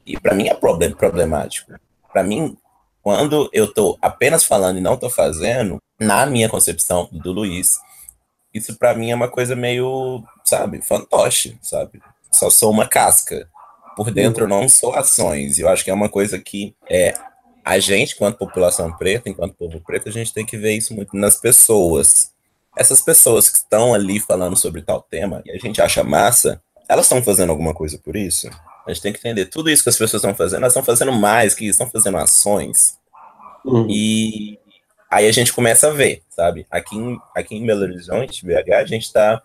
E 0.05 0.19
para 0.19 0.33
mim 0.33 0.47
é 0.47 0.53
problem, 0.53 0.91
problemático. 0.93 1.73
Para 2.11 2.23
mim, 2.23 2.57
quando 3.01 3.49
eu 3.53 3.65
estou 3.65 3.97
apenas 4.01 4.43
falando 4.43 4.77
e 4.77 4.81
não 4.81 4.95
estou 4.95 5.09
fazendo, 5.09 5.81
na 5.99 6.25
minha 6.25 6.49
concepção 6.49 7.07
do 7.11 7.31
Luiz, 7.31 7.79
isso 8.53 8.75
para 8.77 8.93
mim 8.93 9.11
é 9.11 9.15
uma 9.15 9.29
coisa 9.29 9.55
meio, 9.55 10.23
sabe, 10.43 10.81
fantoche, 10.81 11.57
sabe? 11.61 12.01
Só 12.31 12.49
sou 12.49 12.71
uma 12.71 12.87
casca. 12.87 13.47
Por 13.95 14.11
dentro 14.11 14.45
eu 14.45 14.47
não 14.47 14.67
sou 14.67 14.95
ações. 14.95 15.59
Eu 15.59 15.69
acho 15.69 15.83
que 15.83 15.91
é 15.91 15.93
uma 15.93 16.09
coisa 16.09 16.39
que 16.39 16.75
é 16.89 17.13
a 17.63 17.79
gente, 17.79 18.15
enquanto 18.15 18.37
população 18.37 18.91
preta, 18.97 19.29
enquanto 19.29 19.55
povo 19.55 19.79
preto, 19.81 20.09
a 20.09 20.11
gente 20.11 20.33
tem 20.33 20.45
que 20.45 20.57
ver 20.57 20.73
isso 20.73 20.93
muito 20.93 21.15
nas 21.15 21.35
pessoas. 21.35 22.31
Essas 22.75 23.01
pessoas 23.01 23.49
que 23.49 23.57
estão 23.57 23.93
ali 23.93 24.19
falando 24.19 24.57
sobre 24.57 24.81
tal 24.81 25.01
tema 25.01 25.41
e 25.45 25.51
a 25.51 25.57
gente 25.57 25.81
acha 25.81 26.03
massa, 26.03 26.61
elas 26.87 27.05
estão 27.05 27.21
fazendo 27.21 27.51
alguma 27.51 27.73
coisa 27.73 27.99
por 27.99 28.15
isso? 28.15 28.49
A 28.85 28.91
gente 28.91 29.01
tem 29.01 29.13
que 29.13 29.19
entender 29.19 29.45
tudo 29.45 29.69
isso 29.69 29.83
que 29.83 29.89
as 29.89 29.97
pessoas 29.97 30.21
estão 30.21 30.35
fazendo, 30.35 30.59
elas 30.59 30.73
estão 30.73 30.83
fazendo 30.83 31.11
mais 31.11 31.53
que 31.53 31.65
isso, 31.65 31.81
estão 31.81 31.89
fazendo 31.89 32.17
ações. 32.17 32.97
Uhum. 33.63 33.87
E 33.89 34.59
aí 35.09 35.27
a 35.27 35.31
gente 35.31 35.53
começa 35.53 35.87
a 35.87 35.91
ver, 35.91 36.23
sabe? 36.29 36.65
Aqui 36.69 36.95
em, 36.95 37.19
aqui 37.35 37.55
em 37.55 37.65
Belo 37.65 37.83
Horizonte, 37.83 38.45
BH, 38.45 38.73
a 38.75 38.85
gente 38.85 39.03
está 39.03 39.41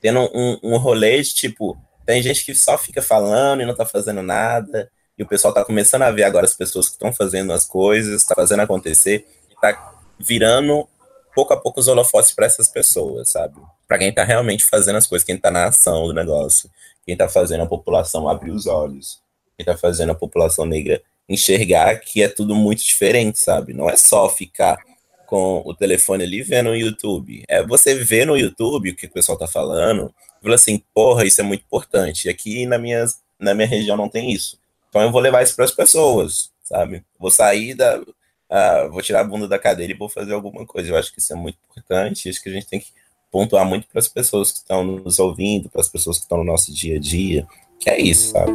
tendo 0.00 0.20
um, 0.34 0.58
um 0.62 0.76
rolê 0.78 1.22
de 1.22 1.32
tipo, 1.32 1.78
tem 2.04 2.20
gente 2.22 2.44
que 2.44 2.54
só 2.54 2.76
fica 2.76 3.00
falando 3.00 3.62
e 3.62 3.64
não 3.64 3.72
está 3.72 3.86
fazendo 3.86 4.22
nada 4.22 4.90
e 5.16 5.22
o 5.22 5.26
pessoal 5.26 5.52
está 5.52 5.64
começando 5.64 6.02
a 6.02 6.10
ver 6.10 6.24
agora 6.24 6.44
as 6.44 6.54
pessoas 6.54 6.86
que 6.88 6.94
estão 6.94 7.12
fazendo 7.12 7.52
as 7.52 7.64
coisas, 7.64 8.22
está 8.22 8.34
fazendo 8.34 8.60
acontecer, 8.60 9.26
está 9.50 9.94
virando 10.18 10.88
pouco 11.34 11.52
a 11.52 11.56
pouco 11.56 11.80
os 11.80 11.88
holofotes 11.88 12.32
para 12.32 12.46
essas 12.46 12.68
pessoas, 12.68 13.30
sabe? 13.30 13.54
Para 13.86 13.98
quem 13.98 14.08
está 14.08 14.24
realmente 14.24 14.64
fazendo 14.64 14.96
as 14.96 15.06
coisas, 15.06 15.24
quem 15.24 15.36
está 15.36 15.50
na 15.50 15.66
ação 15.66 16.06
do 16.06 16.12
negócio, 16.12 16.70
quem 17.04 17.14
está 17.14 17.28
fazendo 17.28 17.62
a 17.62 17.66
população 17.66 18.28
abrir 18.28 18.50
os 18.50 18.66
olhos, 18.66 19.20
quem 19.56 19.64
está 19.64 19.76
fazendo 19.76 20.10
a 20.12 20.14
população 20.14 20.64
negra 20.64 21.02
enxergar 21.28 21.96
que 21.96 22.22
é 22.22 22.28
tudo 22.28 22.54
muito 22.54 22.82
diferente, 22.82 23.38
sabe? 23.38 23.72
Não 23.72 23.88
é 23.88 23.96
só 23.96 24.28
ficar 24.28 24.78
com 25.26 25.62
o 25.64 25.74
telefone 25.74 26.24
ali 26.24 26.42
vendo 26.42 26.70
o 26.70 26.76
YouTube. 26.76 27.42
É 27.48 27.64
você 27.64 27.94
ver 27.94 28.26
no 28.26 28.36
YouTube 28.36 28.90
o 28.90 28.94
que 28.94 29.06
o 29.06 29.10
pessoal 29.10 29.38
tá 29.38 29.46
falando, 29.46 30.14
fala 30.42 30.54
assim, 30.54 30.82
porra, 30.92 31.24
isso 31.24 31.40
é 31.40 31.44
muito 31.44 31.62
importante. 31.62 32.28
Aqui 32.28 32.66
na 32.66 32.78
minha, 32.78 33.04
na 33.38 33.54
minha 33.54 33.66
região 33.66 33.96
não 33.96 34.08
tem 34.08 34.30
isso. 34.30 34.58
Então 34.88 35.00
eu 35.00 35.10
vou 35.10 35.20
levar 35.20 35.42
isso 35.42 35.56
para 35.56 35.64
as 35.64 35.70
pessoas, 35.70 36.50
sabe? 36.62 37.02
Vou 37.18 37.30
sair 37.30 37.74
da. 37.74 37.98
Uh, 37.98 38.90
vou 38.90 39.00
tirar 39.00 39.20
a 39.20 39.24
bunda 39.24 39.48
da 39.48 39.58
cadeira 39.58 39.94
e 39.94 39.96
vou 39.96 40.10
fazer 40.10 40.34
alguma 40.34 40.66
coisa. 40.66 40.90
Eu 40.90 40.96
acho 40.96 41.10
que 41.10 41.18
isso 41.18 41.32
é 41.32 41.36
muito 41.36 41.56
importante. 41.70 42.28
Acho 42.28 42.42
que 42.42 42.50
a 42.50 42.52
gente 42.52 42.66
tem 42.66 42.78
que 42.78 42.92
pontuar 43.32 43.64
muito 43.64 43.88
para 43.88 43.98
as 43.98 44.08
pessoas 44.08 44.52
que 44.52 44.58
estão 44.58 44.84
nos 44.84 45.18
ouvindo, 45.18 45.70
para 45.70 45.80
as 45.80 45.88
pessoas 45.88 46.18
que 46.18 46.24
estão 46.24 46.38
no 46.38 46.44
nosso 46.44 46.72
dia 46.72 46.98
a 46.98 47.00
dia, 47.00 47.46
que 47.80 47.88
é 47.88 47.98
isso, 47.98 48.30
sabe? 48.30 48.52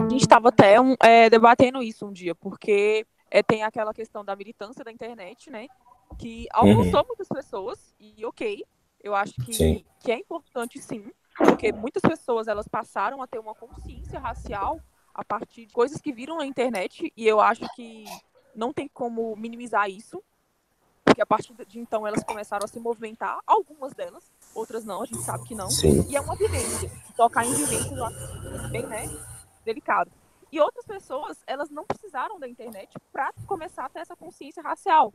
A 0.00 0.08
gente 0.10 0.22
estava 0.22 0.48
até 0.48 0.80
um, 0.80 0.96
é, 1.00 1.30
debatendo 1.30 1.80
isso 1.80 2.04
um 2.04 2.12
dia, 2.12 2.34
porque 2.34 3.06
é, 3.30 3.42
tem 3.44 3.62
aquela 3.62 3.94
questão 3.94 4.24
da 4.24 4.34
militância 4.34 4.84
da 4.84 4.90
internet, 4.90 5.48
né? 5.48 5.68
Que 6.18 6.46
alcançou 6.50 7.00
uhum. 7.00 7.06
muitas 7.06 7.28
pessoas, 7.28 7.94
e 8.00 8.26
ok, 8.26 8.64
eu 9.02 9.14
acho 9.14 9.34
que, 9.34 9.84
que 10.00 10.10
é 10.10 10.18
importante 10.18 10.80
sim, 10.80 11.04
porque 11.38 11.72
muitas 11.72 12.02
pessoas 12.02 12.48
elas 12.48 12.66
passaram 12.66 13.22
a 13.22 13.26
ter 13.26 13.38
uma 13.38 13.54
consciência 13.54 14.18
racial 14.18 14.80
a 15.14 15.24
partir 15.24 15.66
de 15.66 15.72
coisas 15.72 16.00
que 16.00 16.12
viram 16.12 16.38
na 16.38 16.46
internet 16.46 17.12
e 17.16 17.26
eu 17.26 17.40
acho 17.40 17.64
que 17.76 18.04
não 18.54 18.72
tem 18.72 18.88
como 18.88 19.34
minimizar 19.36 19.88
isso. 19.88 20.22
Porque 21.04 21.20
a 21.20 21.26
partir 21.26 21.52
de 21.66 21.78
então 21.78 22.06
elas 22.06 22.24
começaram 22.24 22.64
a 22.64 22.68
se 22.68 22.80
movimentar, 22.80 23.38
algumas 23.46 23.92
delas, 23.92 24.24
outras 24.54 24.84
não, 24.84 25.02
a 25.02 25.06
gente 25.06 25.22
sabe 25.22 25.44
que 25.44 25.54
não. 25.54 25.70
Sim. 25.70 26.04
E 26.08 26.16
é 26.16 26.20
uma 26.20 26.34
vivência. 26.34 26.90
Tocar 27.14 27.44
em 27.44 27.52
vivência 27.52 28.04
acho 28.04 28.68
bem, 28.70 28.86
né, 28.86 29.04
delicado. 29.64 30.10
E 30.50 30.60
outras 30.60 30.86
pessoas, 30.86 31.42
elas 31.46 31.68
não 31.68 31.84
precisaram 31.84 32.38
da 32.38 32.48
internet 32.48 32.96
para 33.12 33.32
começar 33.46 33.84
a 33.84 33.88
ter 33.88 34.00
essa 34.00 34.16
consciência 34.16 34.62
racial, 34.62 35.12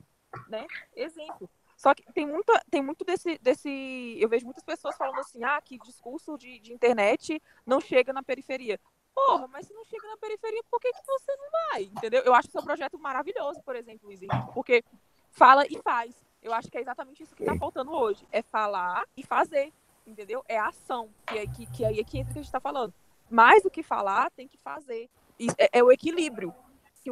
né? 0.47 0.67
Exemplo. 0.95 1.49
Só 1.79 1.93
que 1.95 2.03
tem, 2.11 2.27
muita, 2.27 2.61
tem 2.69 2.81
muito 2.81 3.05
desse, 3.05 3.37
desse. 3.37 4.17
Eu 4.19 4.27
vejo 4.27 4.43
muitas 4.43 4.63
pessoas 4.63 4.97
falando 4.97 5.19
assim, 5.19 5.41
ah, 5.45 5.61
que 5.61 5.77
discurso 5.79 6.37
de, 6.37 6.59
de 6.59 6.73
internet 6.73 7.41
não 7.65 7.79
chega 7.79 8.11
na 8.11 8.21
periferia. 8.21 8.77
Porra, 9.13 9.47
mas 9.47 9.67
se 9.67 9.73
não 9.73 9.83
chega 9.85 10.07
na 10.07 10.17
periferia, 10.17 10.61
por 10.69 10.79
que, 10.79 10.91
que 10.91 11.05
você 11.05 11.35
não 11.35 11.49
vai? 11.51 11.83
Entendeu? 11.83 12.21
Eu 12.23 12.33
acho 12.33 12.49
seu 12.51 12.63
projeto 12.63 12.97
maravilhoso, 12.97 13.61
por 13.63 13.75
exemplo, 13.75 14.07
Luiz 14.07 14.21
Henrique, 14.21 14.53
porque 14.53 14.83
fala 15.31 15.65
e 15.67 15.77
faz. 15.81 16.15
Eu 16.41 16.53
acho 16.53 16.69
que 16.69 16.77
é 16.77 16.81
exatamente 16.81 17.23
isso 17.23 17.35
que 17.35 17.43
está 17.43 17.55
faltando 17.55 17.91
hoje. 17.91 18.25
É 18.31 18.41
falar 18.41 19.05
e 19.15 19.23
fazer, 19.23 19.73
entendeu? 20.07 20.43
É 20.47 20.57
a 20.57 20.67
ação, 20.67 21.09
que, 21.27 21.37
é, 21.37 21.45
que, 21.47 21.65
que 21.65 21.85
aí 21.85 21.99
é 21.99 22.03
que 22.03 22.17
entra 22.17 22.31
o 22.31 22.33
que 22.33 22.39
a 22.39 22.41
gente 22.41 22.47
está 22.47 22.59
falando. 22.59 22.93
Mais 23.29 23.61
do 23.61 23.69
que 23.69 23.83
falar, 23.83 24.31
tem 24.31 24.47
que 24.47 24.57
fazer. 24.57 25.09
É, 25.57 25.79
é, 25.79 25.83
o 25.83 25.91
equilíbrio. 25.91 26.53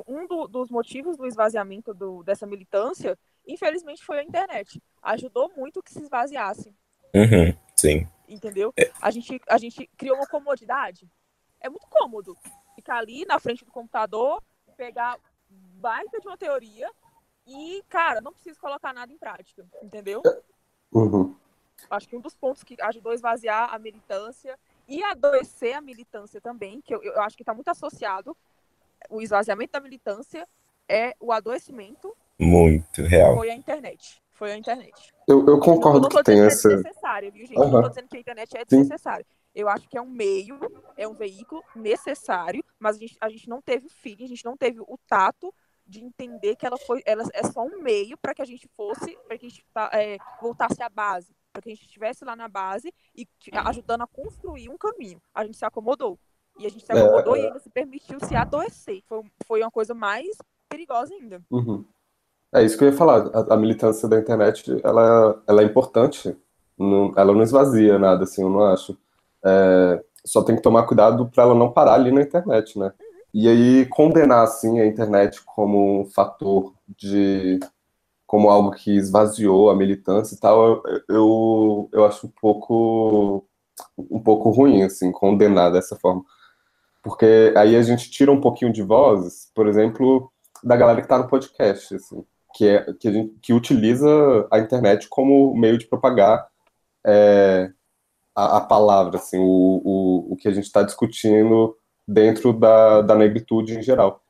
Um 0.08 0.28
do, 0.28 0.48
dos 0.48 0.70
motivos 0.70 1.18
do 1.18 1.26
esvaziamento 1.26 1.94
do, 1.94 2.22
dessa 2.22 2.46
militância, 2.46 3.18
infelizmente, 3.48 4.06
foi 4.06 4.20
a 4.20 4.24
internet. 4.24 4.82
Ajudou 5.02 5.52
muito 5.56 5.82
que 5.82 5.92
se 5.92 6.02
esvaziasse. 6.04 6.74
Uhum, 7.16 7.58
sim. 7.76 8.08
Entendeu? 8.28 8.74
É. 8.78 8.92
A, 9.02 9.10
gente, 9.10 9.42
a 9.48 9.58
gente 9.58 9.90
criou 9.98 10.18
uma 10.18 10.28
comodidade. 10.28 11.10
É 11.60 11.70
muito 11.70 11.88
cômodo 11.88 12.38
ficar 12.76 12.98
ali 12.98 13.26
na 13.26 13.40
frente 13.40 13.66
do 13.66 13.72
computador, 13.72 14.42
pegar 14.76 15.18
baita 15.50 16.20
de 16.20 16.28
uma 16.28 16.38
teoria 16.38 16.90
e, 17.46 17.84
cara, 17.90 18.22
não 18.22 18.34
preciso 18.34 18.60
colocar 18.60 18.94
nada 18.94 19.12
em 19.12 19.18
prática, 19.18 19.66
entendeu? 19.82 20.22
Uhum. 20.92 21.36
Acho 21.90 22.08
que 22.08 22.16
um 22.16 22.22
dos 22.22 22.36
pontos 22.36 22.64
que 22.64 22.76
ajudou 22.82 23.12
a 23.12 23.16
esvaziar 23.16 23.74
a 23.74 23.80
militância 23.80 24.58
e 24.88 25.04
adoecer 25.04 25.74
a 25.74 25.82
militância 25.82 26.42
também, 26.42 26.82
que 26.82 26.94
eu, 26.94 27.02
eu 27.04 27.22
acho 27.22 27.36
que 27.36 27.44
está 27.44 27.54
muito 27.54 27.70
associado, 27.70 28.36
o 29.10 29.22
esvaziamento 29.22 29.74
da 29.74 29.80
militância 29.80 30.48
é 30.90 31.16
o 31.20 31.32
adoecimento. 31.32 32.16
Muito 32.40 33.02
real. 33.04 33.36
Foi 33.36 33.50
a 33.50 33.56
internet. 33.56 34.22
Foi 34.32 34.52
a 34.52 34.58
internet. 34.58 35.14
Eu, 35.28 35.46
eu 35.48 35.60
concordo 35.60 36.02
não, 36.02 36.10
não 36.10 36.10
que 36.10 36.24
tem 36.24 36.42
essa. 36.42 36.72
É 36.72 36.76
desnecessário, 36.76 37.32
viu, 37.32 37.46
gente? 37.46 37.58
Uhum. 37.58 37.70
Não 37.70 37.80
estou 37.80 37.90
dizendo 37.90 38.08
que 38.08 38.18
a 38.18 38.20
internet 38.20 38.58
é 38.58 38.66
desnecessária. 38.66 39.26
Eu 39.58 39.68
acho 39.68 39.90
que 39.90 39.98
é 39.98 40.02
um 40.02 40.10
meio, 40.10 40.60
é 40.96 41.08
um 41.08 41.14
veículo 41.14 41.64
necessário, 41.76 42.64
mas 42.80 42.96
a 42.96 43.00
gente, 43.00 43.18
a 43.20 43.30
gente 43.30 43.50
não 43.50 43.62
teve 43.62 43.88
o 43.88 43.90
feeling, 43.90 44.26
a 44.26 44.28
gente 44.28 44.46
não 44.46 44.56
teve 44.56 44.80
o 44.80 45.00
tato 45.08 45.54
de 45.86 46.04
entender 46.04 46.56
que 46.56 46.66
ela 46.66 46.78
foi, 46.78 47.02
ela 47.06 47.24
é 47.34 47.44
só 47.44 47.64
um 47.64 47.82
meio 47.82 48.18
para 48.18 48.36
que 48.36 48.42
a 48.42 48.46
gente 48.46 48.68
fosse, 48.76 49.18
para 49.26 49.38
que 49.38 49.46
a 49.46 49.50
gente 49.50 49.66
tá, 49.74 49.90
é, 49.94 50.18
voltasse 50.42 50.84
à 50.84 50.90
base 50.90 51.34
para 51.58 51.62
que 51.64 51.70
a 51.70 51.74
gente 51.74 51.86
estivesse 51.86 52.24
lá 52.24 52.36
na 52.36 52.48
base 52.48 52.94
e 53.16 53.28
ajudando 53.66 54.02
a 54.02 54.08
construir 54.08 54.70
um 54.70 54.78
caminho. 54.78 55.20
A 55.34 55.44
gente 55.44 55.58
se 55.58 55.66
acomodou. 55.66 56.20
E 56.60 56.68
a 56.68 56.70
gente 56.70 56.86
se 56.86 56.92
acomodou 56.92 57.36
é... 57.36 57.40
e 57.40 57.46
ainda 57.48 57.60
se 57.60 57.70
permitiu 57.70 58.20
se 58.20 58.36
adoecer. 58.36 59.02
Foi, 59.08 59.24
foi 59.46 59.62
uma 59.62 59.72
coisa 59.72 59.96
mais 59.96 60.38
perigosa 60.70 61.14
ainda. 61.16 61.42
Uhum. 61.50 61.84
É 62.54 62.64
isso 62.64 62.78
que 62.78 62.84
eu 62.84 62.90
ia 62.90 62.96
falar. 62.96 63.28
A, 63.34 63.56
a, 63.56 63.58
militância 63.58 64.08
da 64.08 64.20
internet, 64.20 64.80
ela, 64.84 65.42
ela 65.48 65.62
é 65.62 65.66
importante. 65.66 66.38
Não, 66.78 67.12
ela 67.18 67.34
não 67.34 67.42
esvazia 67.42 67.98
nada, 67.98 68.24
assim, 68.24 68.44
eu 68.44 68.50
não 68.50 68.64
acho. 68.64 68.96
É, 69.46 70.04
só 70.26 70.44
tem 70.44 70.56
que 70.56 70.62
tomar 70.62 70.84
cuidado 70.84 71.28
para 71.30 71.44
ela 71.44 71.56
não 71.56 71.72
parar 71.72 71.94
ali 71.94 72.12
na 72.12 72.22
internet, 72.22 72.78
né? 72.78 72.92
E 73.34 73.48
aí, 73.48 73.86
condenar, 73.88 74.44
assim, 74.44 74.80
a 74.80 74.86
internet 74.86 75.42
como 75.46 76.02
um 76.02 76.06
fator 76.06 76.74
de 76.98 77.60
como 78.26 78.50
algo 78.50 78.72
que 78.72 78.92
esvaziou 78.98 79.70
a 79.70 79.76
militância 79.76 80.36
e 80.36 80.40
tal, 80.40 80.84
eu, 81.08 81.90
eu 81.94 82.06
acho 82.06 82.28
um 82.28 82.32
pouco 82.42 83.46
um 83.98 84.20
pouco 84.20 84.50
ruim, 84.50 84.84
assim, 84.84 85.12
condenar 85.12 85.72
dessa 85.72 85.96
forma. 85.96 86.24
Porque 87.04 87.54
aí 87.56 87.76
a 87.76 87.82
gente 87.82 88.10
tira 88.12 88.32
um 88.32 88.42
pouquinho 88.42 88.74
de 88.74 88.82
vozes, 88.82 89.52
por 89.56 89.68
exemplo, 89.68 90.32
da 90.64 90.76
galera 90.76 91.00
que 91.00 91.06
está 91.06 91.18
no 91.18 91.28
podcast, 91.28 91.96
assim, 91.96 92.26
que, 92.54 92.68
é, 92.68 92.94
que, 92.94 93.12
gente, 93.12 93.36
que 93.42 93.54
utiliza 93.54 94.48
a 94.52 94.60
internet 94.60 95.08
como 95.10 95.56
meio 95.56 95.78
de 95.78 95.88
propagar 95.88 96.48
é, 97.06 97.72
a, 98.38 98.58
a, 98.58 98.62
palavra, 98.62 99.18
assim, 99.18 99.40
o, 99.40 99.82
o, 99.84 100.34
o 100.34 100.36
que 100.36 100.48
a 100.48 100.52
gente 100.52 100.66
está 100.66 100.84
discutindo 100.84 101.76
dentro 102.08 102.54
da, 102.54 103.02
da 103.02 103.16
negritude 103.16 103.76
em 103.76 103.82
geral. 103.82 104.22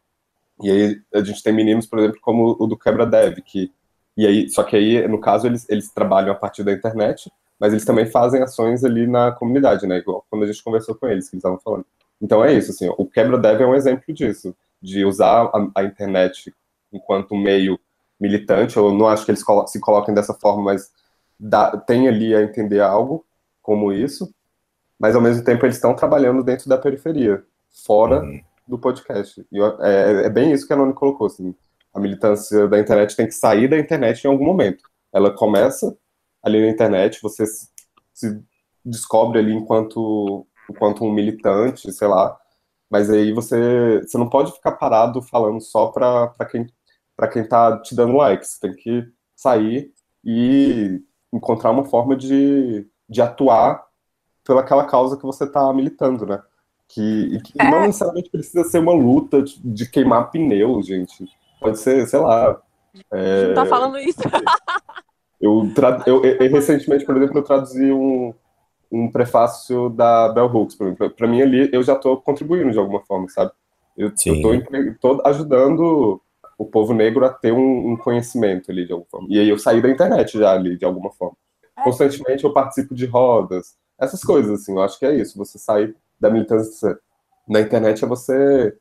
E 0.64 0.72
aí 0.72 1.02
a 1.14 1.22
gente 1.22 1.44
tem 1.44 1.52
meninos, 1.54 1.86
por 1.86 2.00
exemplo, 2.00 2.18
como 2.22 2.56
o 2.58 2.66
do 2.66 2.78
Quebra 2.78 3.06
Dev, 3.06 3.40
que 3.42 3.70
e 4.16 4.26
aí, 4.26 4.50
só 4.50 4.64
que 4.64 4.76
aí, 4.78 5.08
no 5.08 5.20
caso, 5.20 5.46
eles, 5.46 5.70
eles 5.70 5.92
trabalham 5.92 6.32
a 6.32 6.36
partir 6.36 6.64
da 6.64 6.72
internet, 6.72 7.32
mas 7.60 7.74
eles 7.74 7.86
também 7.86 8.06
fazem 8.08 8.42
ações 8.42 8.84
ali 8.84 9.06
na 9.06 9.32
comunidade, 9.32 9.86
né? 9.86 9.98
Igual 9.98 10.26
quando 10.30 10.44
a 10.44 10.48
gente 10.48 10.64
conversou 10.64 10.96
com 10.96 11.08
eles, 11.08 11.30
que 11.30 11.36
eles 11.36 11.44
estavam 11.44 11.60
falando. 11.60 11.86
Então 12.20 12.44
é 12.44 12.54
isso, 12.54 12.72
assim, 12.72 12.90
o 12.98 13.06
Quebra 13.06 13.38
Dev 13.38 13.62
é 13.62 13.68
um 13.68 13.76
exemplo 13.76 14.12
disso, 14.14 14.56
de 14.82 15.06
usar 15.06 15.52
a, 15.54 15.70
a 15.76 15.84
internet 15.84 16.52
enquanto 16.94 17.36
meio 17.36 17.78
militante. 18.20 18.78
Eu 18.78 18.92
não 18.94 19.08
acho 19.08 19.26
que 19.26 19.32
eles 19.32 19.44
se 19.68 19.80
coloquem 19.80 20.16
dessa 20.16 20.34
forma, 20.34 20.64
mas 20.64 20.92
dá, 21.40 21.78
tem 21.78 22.08
ali 22.08 22.34
a 22.34 22.42
entender 22.42 22.80
algo 22.80 23.24
como 23.68 23.92
isso, 23.92 24.34
mas 24.98 25.14
ao 25.14 25.22
mesmo 25.22 25.44
tempo 25.44 25.66
eles 25.66 25.76
estão 25.76 25.94
trabalhando 25.94 26.42
dentro 26.42 26.70
da 26.70 26.78
periferia, 26.78 27.44
fora 27.86 28.22
uhum. 28.22 28.42
do 28.66 28.80
podcast. 28.80 29.46
E 29.52 29.60
é, 29.60 30.26
é, 30.26 30.30
bem 30.30 30.54
isso 30.54 30.66
que 30.66 30.72
a 30.72 30.78
Noni 30.78 30.94
colocou, 30.94 31.28
assim, 31.28 31.54
a 31.94 32.00
militância 32.00 32.66
da 32.70 32.80
internet 32.80 33.14
tem 33.14 33.26
que 33.28 33.34
sair 33.34 33.68
da 33.68 33.78
internet 33.78 34.24
em 34.24 34.30
algum 34.30 34.46
momento. 34.46 34.90
Ela 35.14 35.36
começa 35.36 35.98
ali 36.42 36.62
na 36.62 36.70
internet, 36.70 37.20
você 37.22 37.44
se 38.14 38.42
descobre 38.86 39.40
ali 39.40 39.52
enquanto, 39.54 40.48
enquanto 40.70 41.04
um 41.04 41.12
militante, 41.12 41.92
sei 41.92 42.08
lá, 42.08 42.40
mas 42.90 43.10
aí 43.10 43.34
você, 43.34 44.00
você 44.02 44.18
não 44.18 44.30
pode 44.30 44.54
ficar 44.54 44.72
parado 44.72 45.22
falando 45.22 45.60
só 45.60 45.88
para 45.88 46.34
quem 46.50 46.68
para 47.18 47.28
quem 47.28 47.42
está 47.42 47.82
te 47.82 47.96
dando 47.96 48.16
likes. 48.16 48.52
Você 48.52 48.60
tem 48.60 48.76
que 48.76 49.12
sair 49.36 49.92
e 50.24 51.02
encontrar 51.34 51.72
uma 51.72 51.84
forma 51.84 52.16
de, 52.16 52.88
de 53.10 53.22
atuar 53.22 53.86
pelaquela 54.44 54.86
causa 54.86 55.18
que 55.18 55.26
você 55.26 55.44
está 55.44 55.72
militando, 55.74 56.26
né? 56.26 56.42
Que, 56.88 57.40
que 57.42 57.54
é. 57.60 57.70
não 57.70 57.82
necessariamente 57.82 58.30
precisa 58.30 58.64
ser 58.64 58.80
uma 58.80 58.94
luta 58.94 59.42
de, 59.42 59.60
de 59.62 59.90
queimar 59.90 60.32
pneus, 60.32 60.88
gente. 60.88 61.28
Pode 61.60 61.80
ser, 61.80 62.08
sei 62.08 62.20
lá. 62.20 62.62
É... 63.12 63.48
Não 63.48 63.56
tá 63.56 63.66
falando 63.66 63.98
isso. 64.00 64.20
eu, 65.42 65.72
tra... 65.76 66.02
eu, 66.06 66.24
eu, 66.24 66.52
recentemente, 66.52 67.06
por 67.06 67.18
exemplo, 67.18 67.40
eu 67.40 67.44
traduzi 67.44 67.92
um, 67.92 68.34
um 68.92 69.12
prefácio 69.12 69.90
da 69.90 70.30
Bell 70.30 70.48
Hooks. 70.48 70.78
Para 71.16 71.28
mim, 71.28 71.42
ali, 71.42 71.70
eu 71.74 71.84
já 71.84 71.94
estou 71.94 72.18
contribuindo 72.22 72.72
de 72.72 72.80
alguma 72.80 73.02
forma, 73.02 73.28
sabe? 73.28 73.52
Eu 73.98 74.14
estou 74.14 75.22
ajudando 75.26 76.22
o 76.58 76.66
povo 76.66 76.94
negro 76.94 77.26
a 77.26 77.30
ter 77.30 77.52
um, 77.52 77.92
um, 77.92 77.98
conhecimento 77.98 78.72
ali, 78.72 78.86
de 78.86 78.92
alguma 78.92 79.10
forma. 79.10 79.28
E 79.30 79.40
aí 79.40 79.50
eu 79.50 79.58
saí 79.58 79.82
da 79.82 79.90
internet 79.90 80.38
já 80.38 80.54
ali, 80.54 80.78
de 80.78 80.86
alguma 80.86 81.12
forma. 81.12 81.36
É. 81.78 81.84
Constantemente 81.84 82.44
eu 82.44 82.52
participo 82.52 82.96
de 82.96 83.06
rodas, 83.06 83.78
essas 83.98 84.24
coisas, 84.24 84.62
assim, 84.62 84.74
eu 84.74 84.82
acho 84.82 85.00
que 85.00 85.06
é 85.06 85.16
isso. 85.16 85.38
Você 85.38 85.58
sair 85.58 85.96
da 86.20 86.30
militância 86.30 87.00
na 87.48 87.62
internet 87.62 88.04
é 88.04 88.08
você 88.08 88.78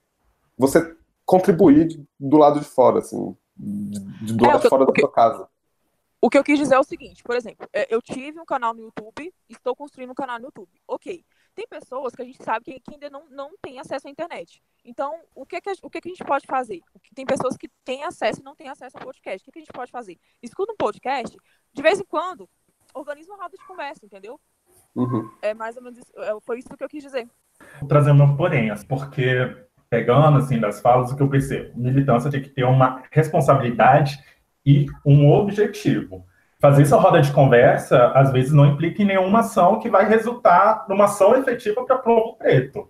você 0.58 0.96
contribuir 1.24 2.00
do 2.18 2.36
lado 2.36 2.60
de 2.60 2.66
fora, 2.66 3.00
assim, 3.00 3.36
de, 3.56 4.32
do 4.32 4.44
é, 4.44 4.48
lado 4.48 4.62
de 4.62 4.68
fora 4.68 4.86
da 4.86 4.92
sua 4.98 5.12
casa. 5.12 5.48
O 6.20 6.30
que 6.30 6.38
eu 6.38 6.44
quis 6.44 6.58
dizer 6.58 6.74
é 6.74 6.78
o 6.78 6.84
seguinte, 6.84 7.22
por 7.22 7.36
exemplo, 7.36 7.68
é, 7.72 7.94
eu 7.94 8.00
tive 8.00 8.40
um 8.40 8.44
canal 8.44 8.72
no 8.72 8.80
YouTube, 8.80 9.32
estou 9.48 9.76
construindo 9.76 10.10
um 10.10 10.14
canal 10.14 10.38
no 10.38 10.46
YouTube. 10.46 10.70
Ok. 10.88 11.24
Tem 11.54 11.66
pessoas 11.66 12.14
que 12.14 12.20
a 12.20 12.24
gente 12.24 12.42
sabe 12.42 12.64
que, 12.64 12.80
que 12.80 12.94
ainda 12.94 13.08
não, 13.08 13.26
não 13.30 13.50
tem 13.62 13.78
acesso 13.78 14.08
à 14.08 14.10
internet. 14.10 14.62
Então, 14.84 15.18
o 15.34 15.46
que, 15.46 15.58
que, 15.60 15.70
a, 15.70 15.72
o 15.82 15.88
que, 15.88 16.00
que 16.00 16.08
a 16.08 16.12
gente 16.12 16.24
pode 16.24 16.46
fazer? 16.46 16.80
Tem 17.14 17.24
pessoas 17.24 17.56
que 17.56 17.68
têm 17.82 18.04
acesso 18.04 18.40
e 18.40 18.44
não 18.44 18.54
têm 18.54 18.68
acesso 18.68 18.96
ao 18.96 19.04
podcast. 19.04 19.42
O 19.42 19.44
que, 19.44 19.52
que 19.52 19.58
a 19.60 19.62
gente 19.62 19.72
pode 19.72 19.90
fazer? 19.90 20.18
Escuta 20.42 20.72
um 20.72 20.76
podcast, 20.76 21.34
de 21.72 21.82
vez 21.82 21.98
em 21.98 22.04
quando, 22.04 22.48
organiza 22.96 23.32
uma 23.32 23.42
roda 23.42 23.56
de 23.56 23.66
conversa, 23.66 24.04
entendeu? 24.04 24.40
Uhum. 24.94 25.30
É 25.42 25.52
mais 25.52 25.76
ou 25.76 25.82
menos 25.82 25.98
isso, 25.98 26.12
é, 26.16 26.36
foi 26.40 26.58
isso 26.58 26.68
que 26.68 26.82
eu 26.82 26.88
quis 26.88 27.02
dizer. 27.02 27.28
Vou 27.80 27.88
trazer 27.88 28.10
uma 28.10 28.36
porém, 28.36 28.72
porque 28.88 29.54
pegando 29.88 30.38
assim 30.38 30.58
das 30.58 30.80
falas, 30.80 31.12
o 31.12 31.16
que 31.16 31.22
eu 31.22 31.28
percebo? 31.28 31.78
Militância 31.78 32.30
tem 32.30 32.42
que 32.42 32.48
ter 32.48 32.64
uma 32.64 33.02
responsabilidade 33.10 34.18
e 34.64 34.86
um 35.04 35.30
objetivo. 35.30 36.24
Fazer 36.58 36.82
essa 36.82 36.96
roda 36.96 37.20
de 37.20 37.30
conversa, 37.32 38.08
às 38.08 38.32
vezes, 38.32 38.52
não 38.52 38.66
implica 38.66 39.02
em 39.02 39.06
nenhuma 39.06 39.40
ação 39.40 39.78
que 39.78 39.90
vai 39.90 40.08
resultar 40.08 40.86
numa 40.88 41.04
ação 41.04 41.36
efetiva 41.36 41.84
para 41.84 41.98
Povo 41.98 42.36
Preto. 42.36 42.88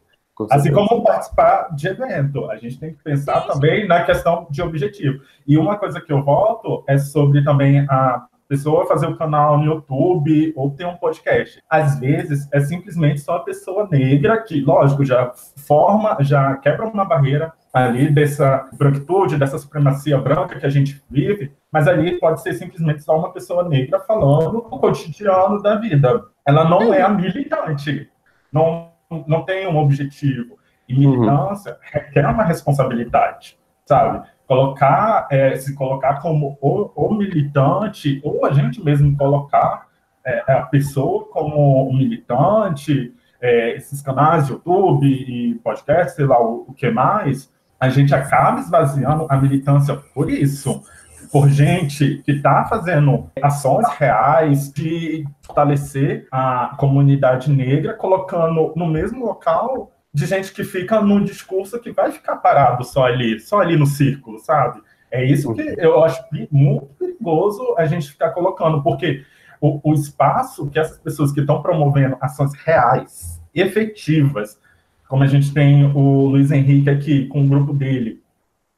Assim 0.51 0.71
como 0.71 1.03
participar 1.03 1.75
de 1.75 1.88
evento. 1.88 2.49
A 2.51 2.57
gente 2.57 2.79
tem 2.79 2.95
que 2.95 3.03
pensar 3.03 3.40
também 3.47 3.88
na 3.88 4.05
questão 4.05 4.47
de 4.51 4.62
objetivo. 4.62 5.23
E 5.47 5.57
uma 5.57 5.79
coisa 5.79 6.01
que 6.01 6.12
eu 6.12 6.23
volto 6.23 6.85
é 6.87 6.99
sobre 6.99 7.42
também 7.42 7.81
a, 7.88 8.27
pessoa 8.49 8.87
fazer 8.87 9.07
um 9.07 9.17
canal 9.17 9.59
no 9.59 9.65
YouTube 9.65 10.53
ou 10.57 10.71
ter 10.71 10.87
um 10.87 10.97
podcast. 10.97 11.63
Às 11.69 11.99
vezes 11.99 12.49
é 12.53 12.61
simplesmente 12.61 13.21
só 13.21 13.37
a 13.37 13.45
pessoa 13.45 13.89
negra 13.91 14.43
que, 14.43 14.61
lógico, 14.61 15.05
já 15.05 15.33
forma, 15.67 16.17
já 16.21 16.57
quebra 16.57 16.87
uma 16.87 17.05
barreira 17.05 17.53
ali 17.73 18.11
dessa 18.11 18.69
branquitude, 18.73 19.37
dessa 19.37 19.59
supremacia 19.59 20.17
branca 20.17 20.59
que 20.59 20.65
a 20.65 20.71
gente 20.71 21.03
vive, 21.11 21.53
mas 21.71 21.87
ali 21.87 22.19
pode 22.19 22.41
ser 22.41 22.55
simplesmente 22.55 23.03
só 23.03 23.19
uma 23.19 23.33
pessoa 23.33 23.69
negra 23.69 24.01
falando 24.01 24.59
o 24.59 24.79
cotidiano 24.79 25.61
da 25.61 25.75
vida. 25.77 26.25
Ela 26.47 26.65
não 26.65 26.95
é 26.95 27.03
a 27.03 27.09
militante, 27.09 28.09
não, 28.51 28.93
não 29.27 29.43
tem 29.45 29.67
um 29.67 29.77
objetivo. 29.77 30.57
E 30.89 30.95
uhum. 30.95 31.11
militância 31.11 31.73
uhum. 31.73 31.79
requer 31.83 32.27
uma 32.27 32.45
responsabilidade, 32.45 33.59
sabe? 33.85 34.27
Colocar, 34.47 35.27
é, 35.31 35.57
se 35.57 35.75
colocar 35.75 36.21
como 36.21 36.57
o, 36.61 36.91
o, 36.95 37.15
militante, 37.15 38.21
ou 38.23 38.47
a 38.47 38.53
gente 38.53 38.83
mesmo 38.83 39.17
colocar 39.17 39.87
é, 40.25 40.53
a 40.53 40.63
pessoa 40.63 41.27
como 41.27 41.93
militante, 41.93 43.13
é, 43.41 43.77
esses 43.77 44.01
canais 44.01 44.47
de 44.47 44.53
YouTube 44.53 45.07
e 45.07 45.55
podcast, 45.57 46.15
sei 46.15 46.27
lá 46.27 46.41
o, 46.41 46.67
o 46.69 46.75
que 46.75 46.91
mais, 46.91 47.53
a 47.79 47.89
gente 47.89 48.15
acaba 48.15 48.61
esvaziando 48.61 49.27
a 49.29 49.37
militância 49.37 49.97
por 50.15 50.31
isso 50.31 50.83
por 51.31 51.49
gente 51.49 52.23
que 52.25 52.33
está 52.33 52.65
fazendo 52.65 53.31
ações 53.43 53.87
reais 53.99 54.73
de 54.73 55.27
fortalecer 55.43 56.27
a 56.31 56.75
comunidade 56.79 57.51
negra, 57.51 57.95
colocando 57.95 58.73
no 58.77 58.87
mesmo 58.87 59.27
local 59.27 59.91
de 60.16 60.24
gente 60.24 60.50
que 60.50 60.64
fica 60.64 60.98
num 61.02 61.22
discurso 61.22 61.79
que 61.79 61.92
vai 61.92 62.11
ficar 62.11 62.37
parado 62.37 62.83
só 62.85 63.05
ali, 63.05 63.38
só 63.38 63.61
ali 63.61 63.76
no 63.76 63.85
círculo, 63.85 64.38
sabe? 64.38 64.81
É 65.11 65.22
isso 65.22 65.52
que 65.52 65.61
eu 65.76 66.02
acho 66.02 66.24
muito 66.50 66.87
perigoso 66.98 67.74
a 67.76 67.85
gente 67.85 68.12
ficar 68.12 68.31
colocando, 68.31 68.83
porque 68.83 69.26
o, 69.61 69.79
o 69.85 69.92
espaço 69.92 70.70
que 70.70 70.79
essas 70.79 70.98
pessoas 70.98 71.33
que 71.33 71.40
estão 71.40 71.61
promovendo 71.61 72.16
ações 72.18 72.55
reais, 72.55 73.42
efetivas, 73.55 74.59
como 75.07 75.22
a 75.22 75.26
gente 75.26 75.52
tem 75.52 75.85
o 75.85 76.24
Luiz 76.24 76.50
Henrique 76.50 76.88
aqui 76.88 77.26
com 77.26 77.44
o 77.44 77.46
grupo 77.46 77.74
dele, 77.74 78.22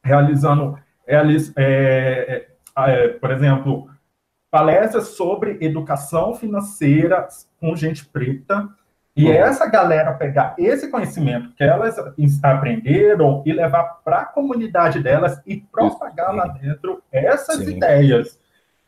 realizando, 0.03 0.77
realiz, 1.07 1.53
é, 1.55 2.47
é, 2.77 2.91
é, 2.91 3.07
por 3.07 3.31
exemplo, 3.31 3.89
palestras 4.51 5.15
sobre 5.15 5.57
educação 5.61 6.35
financeira 6.35 7.25
com 7.61 7.77
gente 7.77 8.05
preta, 8.05 8.67
e 9.19 9.25
uhum. 9.25 9.33
essa 9.33 9.65
galera 9.65 10.13
pegar 10.13 10.55
esse 10.57 10.89
conhecimento 10.89 11.51
que 11.53 11.61
elas 11.61 11.97
aprenderam 12.41 13.43
e 13.45 13.51
levar 13.51 13.99
para 14.01 14.21
a 14.21 14.25
comunidade 14.25 15.03
delas 15.03 15.41
e 15.45 15.57
propagar 15.57 16.33
lá 16.33 16.47
dentro 16.47 17.03
essas 17.11 17.57
Sim. 17.57 17.71
ideias. 17.71 18.39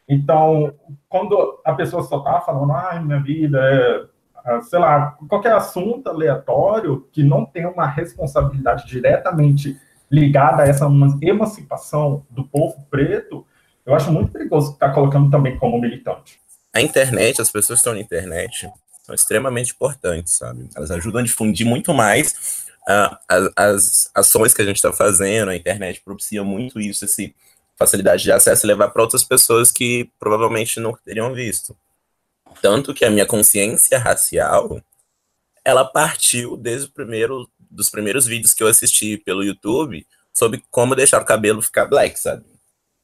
Então, 0.08 0.74
quando 1.10 1.60
a 1.66 1.74
pessoa 1.74 2.02
só 2.04 2.20
está 2.20 2.40
falando, 2.40 2.72
ai, 2.72 3.04
minha 3.04 3.20
vida 3.20 3.60
é, 3.62 4.06
ah, 4.46 4.62
sei 4.62 4.80
lá, 4.80 5.18
qualquer 5.28 5.52
assunto 5.52 6.08
aleatório 6.08 7.06
que 7.12 7.26
não 7.26 7.46
tem 7.46 7.66
uma 7.66 7.86
responsabilidade 7.86 8.88
diretamente 8.88 9.78
ligada 10.10 10.64
a 10.64 10.66
essa 10.66 10.88
emancipação 11.22 12.26
do 12.30 12.46
povo 12.46 12.88
preto, 12.90 13.46
eu 13.86 13.94
acho 13.94 14.10
muito 14.14 14.32
perigoso 14.32 14.72
estar 14.72 14.88
tá 14.88 14.94
colocando 14.94 15.30
também 15.30 15.58
como 15.58 15.78
militante. 15.78 16.40
A 16.74 16.82
internet, 16.82 17.42
as 17.42 17.52
pessoas 17.52 17.80
estão 17.80 17.94
na 17.94 18.00
internet, 18.00 18.72
são 19.12 19.16
extremamente 19.16 19.74
importantes, 19.74 20.34
sabe? 20.34 20.70
Elas 20.76 20.92
ajudam 20.92 21.22
a 21.22 21.24
difundir 21.24 21.66
muito 21.66 21.94
mais 21.94 22.66
uh, 22.88 23.18
as, 23.28 23.52
as, 23.56 24.12
ações 24.16 24.54
que 24.54 24.62
a 24.62 24.66
gente 24.66 24.78
está 24.78 24.94
fazendo, 24.94 25.50
a 25.50 25.56
internet 25.56 26.02
propicia 26.02 26.44
muito 26.44 26.80
isso, 26.80 27.06
esse 27.06 27.36
facilidade 27.78 28.24
de 28.24 28.32
acesso 28.32 28.66
e 28.66 28.68
levar 28.68 28.90
para 28.90 29.02
outras 29.02 29.24
pessoas 29.24 29.72
que 29.72 30.10
provavelmente 30.20 30.80
não 30.80 30.94
teriam 30.94 31.34
visto. 31.34 31.76
Tanto 32.62 32.94
que 32.94 33.04
a 33.04 33.10
minha 33.10 33.26
consciência 33.26 33.98
racial, 33.98 34.82
ela 35.66 35.84
partiu 35.84 36.56
desde 36.56 36.88
o 36.88 36.92
primeiro 36.92 37.50
dos 37.60 37.90
primeiros 37.90 38.26
vídeos 38.26 38.54
que 38.54 38.62
eu 38.62 38.68
assisti 38.68 39.18
pelo 39.18 39.44
YouTube 39.44 40.06
sobre 40.34 40.62
como 40.70 40.94
deixar 40.94 41.22
o 41.22 41.26
cabelo 41.26 41.62
ficar 41.62 41.86
black, 41.86 42.20
sabe? 42.20 42.44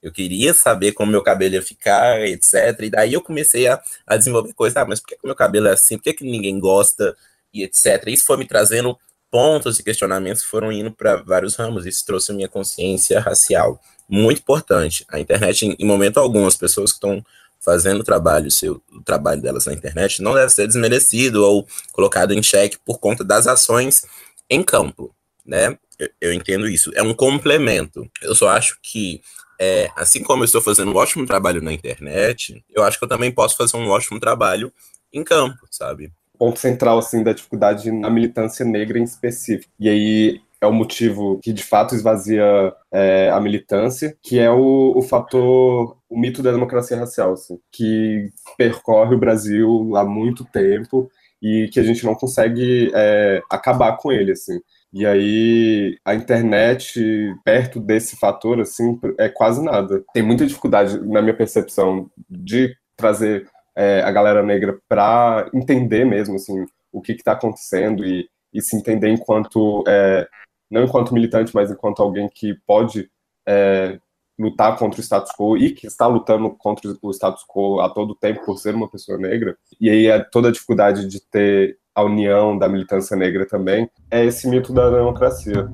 Eu 0.01 0.11
queria 0.11 0.53
saber 0.53 0.91
como 0.91 1.11
meu 1.11 1.23
cabelo 1.23 1.55
ia 1.55 1.61
ficar, 1.61 2.21
etc. 2.21 2.53
E 2.81 2.89
daí 2.89 3.13
eu 3.13 3.21
comecei 3.21 3.67
a, 3.67 3.81
a 4.05 4.15
desenvolver 4.15 4.53
coisas. 4.53 4.77
Ah, 4.77 4.85
mas 4.85 4.99
por 4.99 5.07
que, 5.07 5.15
que 5.15 5.25
meu 5.25 5.35
cabelo 5.35 5.67
é 5.67 5.73
assim? 5.73 5.97
Por 5.97 6.03
que, 6.03 6.13
que 6.13 6.23
ninguém 6.23 6.59
gosta? 6.59 7.15
E 7.53 7.63
etc. 7.63 8.03
Isso 8.07 8.25
foi 8.25 8.37
me 8.37 8.45
trazendo 8.45 8.97
pontos 9.31 9.79
e 9.79 9.83
questionamentos 9.83 10.43
que 10.43 10.49
foram 10.49 10.71
indo 10.71 10.91
para 10.91 11.17
vários 11.17 11.55
ramos. 11.55 11.85
Isso 11.85 12.05
trouxe 12.05 12.31
a 12.31 12.35
minha 12.35 12.47
consciência 12.47 13.19
racial. 13.19 13.81
Muito 14.07 14.39
importante. 14.39 15.05
A 15.09 15.19
internet, 15.19 15.75
em, 15.77 15.85
momento 15.85 16.19
algum, 16.19 16.45
as 16.45 16.55
pessoas 16.55 16.91
que 16.91 16.97
estão 16.97 17.23
fazendo 17.59 18.01
o 18.01 18.03
trabalho, 18.03 18.49
seu, 18.49 18.81
o 18.93 19.01
trabalho 19.01 19.41
delas 19.41 19.65
na 19.65 19.73
internet, 19.73 20.21
não 20.21 20.33
deve 20.33 20.51
ser 20.51 20.67
desmerecido 20.67 21.43
ou 21.43 21.67
colocado 21.91 22.33
em 22.33 22.41
xeque 22.41 22.77
por 22.85 22.99
conta 22.99 23.23
das 23.23 23.47
ações 23.47 24.05
em 24.49 24.63
campo, 24.63 25.13
né? 25.45 25.77
Eu, 25.99 26.09
eu 26.21 26.33
entendo 26.33 26.67
isso. 26.67 26.91
É 26.95 27.01
um 27.01 27.13
complemento. 27.13 28.09
Eu 28.21 28.35
só 28.35 28.49
acho 28.49 28.77
que 28.81 29.21
é, 29.59 29.89
assim 29.95 30.23
como 30.23 30.43
eu 30.43 30.45
estou 30.45 30.61
fazendo 30.61 30.91
um 30.91 30.95
ótimo 30.95 31.25
trabalho 31.25 31.61
na 31.61 31.73
internet, 31.73 32.63
eu 32.73 32.83
acho 32.83 32.97
que 32.97 33.05
eu 33.05 33.09
também 33.09 33.31
posso 33.31 33.57
fazer 33.57 33.77
um 33.77 33.89
ótimo 33.89 34.19
trabalho 34.19 34.71
em 35.11 35.23
campo, 35.23 35.59
sabe? 35.71 36.11
Ponto 36.37 36.59
central, 36.59 36.99
assim, 36.99 37.23
da 37.23 37.33
dificuldade 37.33 37.91
na 37.91 38.09
militância 38.09 38.63
negra 38.63 38.99
em 38.99 39.03
específico. 39.03 39.71
E 39.79 39.89
aí 39.89 40.41
é 40.61 40.67
o 40.67 40.73
motivo 40.73 41.39
que 41.41 41.53
de 41.53 41.63
fato 41.63 41.95
esvazia 41.95 42.73
é, 42.91 43.29
a 43.29 43.39
militância, 43.39 44.15
que 44.21 44.39
é 44.39 44.49
o, 44.49 44.93
o, 44.95 45.01
fator, 45.01 45.97
o 46.09 46.19
mito 46.19 46.41
da 46.41 46.51
democracia 46.51 46.97
racial, 46.97 47.33
assim, 47.33 47.59
que 47.71 48.29
percorre 48.57 49.15
o 49.15 49.19
Brasil 49.19 49.95
há 49.95 50.03
muito 50.03 50.45
tempo 50.45 51.09
e 51.41 51.69
que 51.71 51.79
a 51.79 51.83
gente 51.83 52.03
não 52.05 52.15
consegue 52.15 52.91
é, 52.93 53.41
acabar 53.49 53.97
com 53.97 54.11
ele, 54.11 54.31
assim. 54.31 54.59
E 54.93 55.05
aí 55.05 55.97
a 56.05 56.15
internet, 56.15 56.99
perto 57.43 57.79
desse 57.79 58.15
fator, 58.15 58.59
assim, 58.59 58.99
é 59.17 59.29
quase 59.29 59.63
nada. 59.63 60.03
Tem 60.13 60.23
muita 60.23 60.45
dificuldade, 60.45 60.97
na 61.05 61.21
minha 61.21 61.35
percepção, 61.35 62.09
de 62.29 62.75
trazer 62.95 63.49
é, 63.75 64.01
a 64.01 64.11
galera 64.11 64.41
negra 64.41 64.79
para 64.89 65.49
entender 65.53 66.05
mesmo, 66.05 66.35
assim, 66.35 66.65
o 66.91 67.01
que 67.01 67.11
está 67.11 67.33
acontecendo 67.33 68.05
e, 68.05 68.27
e, 68.53 68.61
se 68.61 68.75
entender 68.75 69.09
enquanto, 69.09 69.83
é, 69.87 70.27
não 70.69 70.83
enquanto 70.83 71.13
militante, 71.13 71.53
mas 71.53 71.69
enquanto 71.69 72.01
alguém 72.01 72.27
que 72.27 72.55
pode 72.65 73.09
é, 73.47 73.99
lutar 74.39 74.77
contra 74.77 74.99
o 74.99 75.03
status 75.03 75.31
quo 75.37 75.57
e 75.57 75.73
que 75.73 75.87
está 75.87 76.07
lutando 76.07 76.49
contra 76.57 76.91
o 77.01 77.11
status 77.11 77.43
quo 77.47 77.79
a 77.79 77.89
todo 77.89 78.15
tempo 78.15 78.45
por 78.45 78.57
ser 78.57 78.75
uma 78.75 78.89
pessoa 78.89 79.17
negra. 79.17 79.57
E 79.79 79.89
aí 79.89 80.07
é 80.07 80.19
toda 80.19 80.49
a 80.49 80.51
dificuldade 80.51 81.07
de 81.07 81.19
ter 81.21 81.77
a 81.97 82.03
união 82.03 82.55
da 82.55 82.69
militância 82.69 83.17
negra 83.17 83.43
também, 83.47 83.89
é 84.11 84.23
esse 84.23 84.47
mito 84.47 84.71
da 84.71 84.87
democracia. 84.87 85.67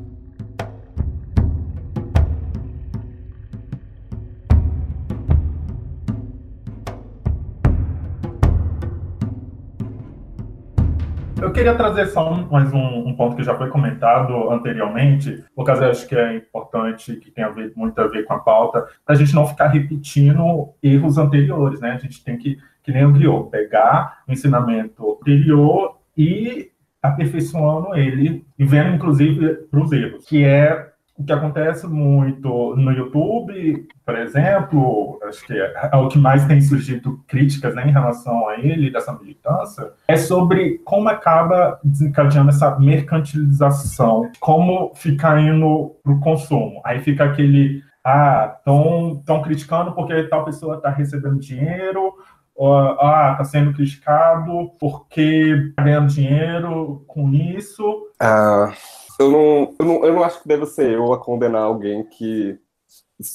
Eu 11.42 11.52
queria 11.52 11.76
trazer 11.76 12.06
só 12.06 12.32
mais 12.50 12.72
um, 12.72 13.10
um, 13.10 13.14
ponto 13.18 13.36
que 13.36 13.44
já 13.44 13.54
foi 13.58 13.70
comentado 13.70 14.50
anteriormente, 14.50 15.44
porque 15.54 15.72
eu 15.72 15.90
acho 15.90 16.08
que 16.08 16.16
é 16.16 16.38
importante, 16.38 17.18
que 17.18 17.32
tem 17.32 17.44
a 17.44 17.50
ver, 17.50 17.74
muito 17.76 18.00
a 18.00 18.08
ver 18.08 18.24
com 18.24 18.34
a 18.34 18.40
pauta, 18.40 18.88
para 19.06 19.14
a 19.14 19.18
gente 19.18 19.36
não 19.36 19.46
ficar 19.46 19.68
repetindo 19.68 20.70
erros 20.82 21.18
anteriores, 21.18 21.82
né? 21.82 21.92
A 21.92 21.98
gente 21.98 22.24
tem 22.24 22.38
que, 22.38 22.58
que 22.82 22.94
nem 22.94 23.04
o 23.04 23.44
pegar 23.44 24.24
o 24.26 24.32
ensinamento 24.32 25.18
anterior 25.20 26.02
e 26.18 26.72
aperfeiçoando 27.02 27.96
ele 27.96 28.46
e 28.58 28.66
vendo, 28.66 28.96
inclusive, 28.96 29.56
para 29.70 29.80
os 29.82 29.92
erros, 29.92 30.26
que 30.26 30.44
é 30.44 30.94
o 31.16 31.24
que 31.24 31.32
acontece 31.32 31.86
muito 31.86 32.76
no 32.76 32.92
YouTube, 32.92 33.88
por 34.04 34.18
exemplo, 34.18 35.20
acho 35.28 35.46
que 35.46 35.54
é, 35.54 35.90
é 35.92 35.96
o 35.96 36.08
que 36.08 36.18
mais 36.18 36.46
tem 36.48 36.60
surgido 36.60 37.24
críticas 37.28 37.76
né, 37.76 37.88
em 37.88 37.92
relação 37.92 38.48
a 38.50 38.58
ele, 38.58 38.90
dessa 38.90 39.14
militância, 39.14 39.92
é 40.08 40.18
sobre 40.18 40.80
como 40.80 41.08
acaba 41.10 41.80
desencadeando 41.84 42.50
essa 42.50 42.80
mercantilização, 42.80 44.32
como 44.40 44.92
fica 44.96 45.40
indo 45.40 45.96
para 46.04 46.14
o 46.14 46.20
consumo. 46.20 46.82
Aí 46.84 47.00
fica 47.00 47.26
aquele, 47.26 47.84
ah, 48.04 48.56
estão 48.58 49.42
criticando 49.44 49.94
porque 49.94 50.24
tal 50.24 50.44
pessoa 50.44 50.78
está 50.78 50.90
recebendo 50.90 51.40
dinheiro, 51.40 52.16
ah, 52.60 53.30
está 53.32 53.46
sendo 53.46 53.74
criticado 53.74 54.72
porque 54.80 55.22
está 55.70 55.84
ganhando 55.84 56.14
dinheiro 56.14 57.04
com 57.08 57.32
isso. 57.34 58.12
Ah, 58.20 58.74
eu, 59.20 59.32
não, 59.32 59.76
eu, 59.80 59.86
não, 59.86 60.06
eu 60.06 60.14
não 60.14 60.24
acho 60.24 60.42
que 60.42 60.48
deve 60.48 60.66
ser 60.66 60.92
eu 60.92 61.14
a 61.14 61.20
condenar 61.20 61.64
alguém 61.64 62.04
que, 62.04 62.58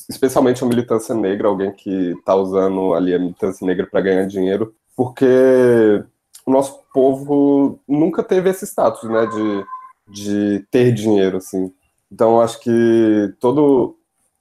especialmente 0.09 0.63
a 0.63 0.67
militância 0.67 1.15
negra, 1.15 1.49
alguém 1.49 1.73
que 1.73 2.13
está 2.13 2.35
usando 2.35 2.95
ali 2.95 3.15
a 3.15 3.19
militância 3.19 3.67
negra 3.67 3.87
para 3.87 4.01
ganhar 4.01 4.27
dinheiro, 4.27 4.75
porque 4.97 6.05
o 6.47 6.51
nosso 6.51 6.81
povo 6.93 7.81
nunca 7.87 8.23
teve 8.23 8.51
esse 8.51 8.67
status, 8.67 9.09
né, 9.09 9.27
de, 9.27 9.65
de 10.09 10.67
ter 10.71 10.93
dinheiro, 10.93 11.37
assim. 11.37 11.73
Então, 12.11 12.41
acho 12.41 12.59
que 12.61 13.35
todo, 13.39 13.97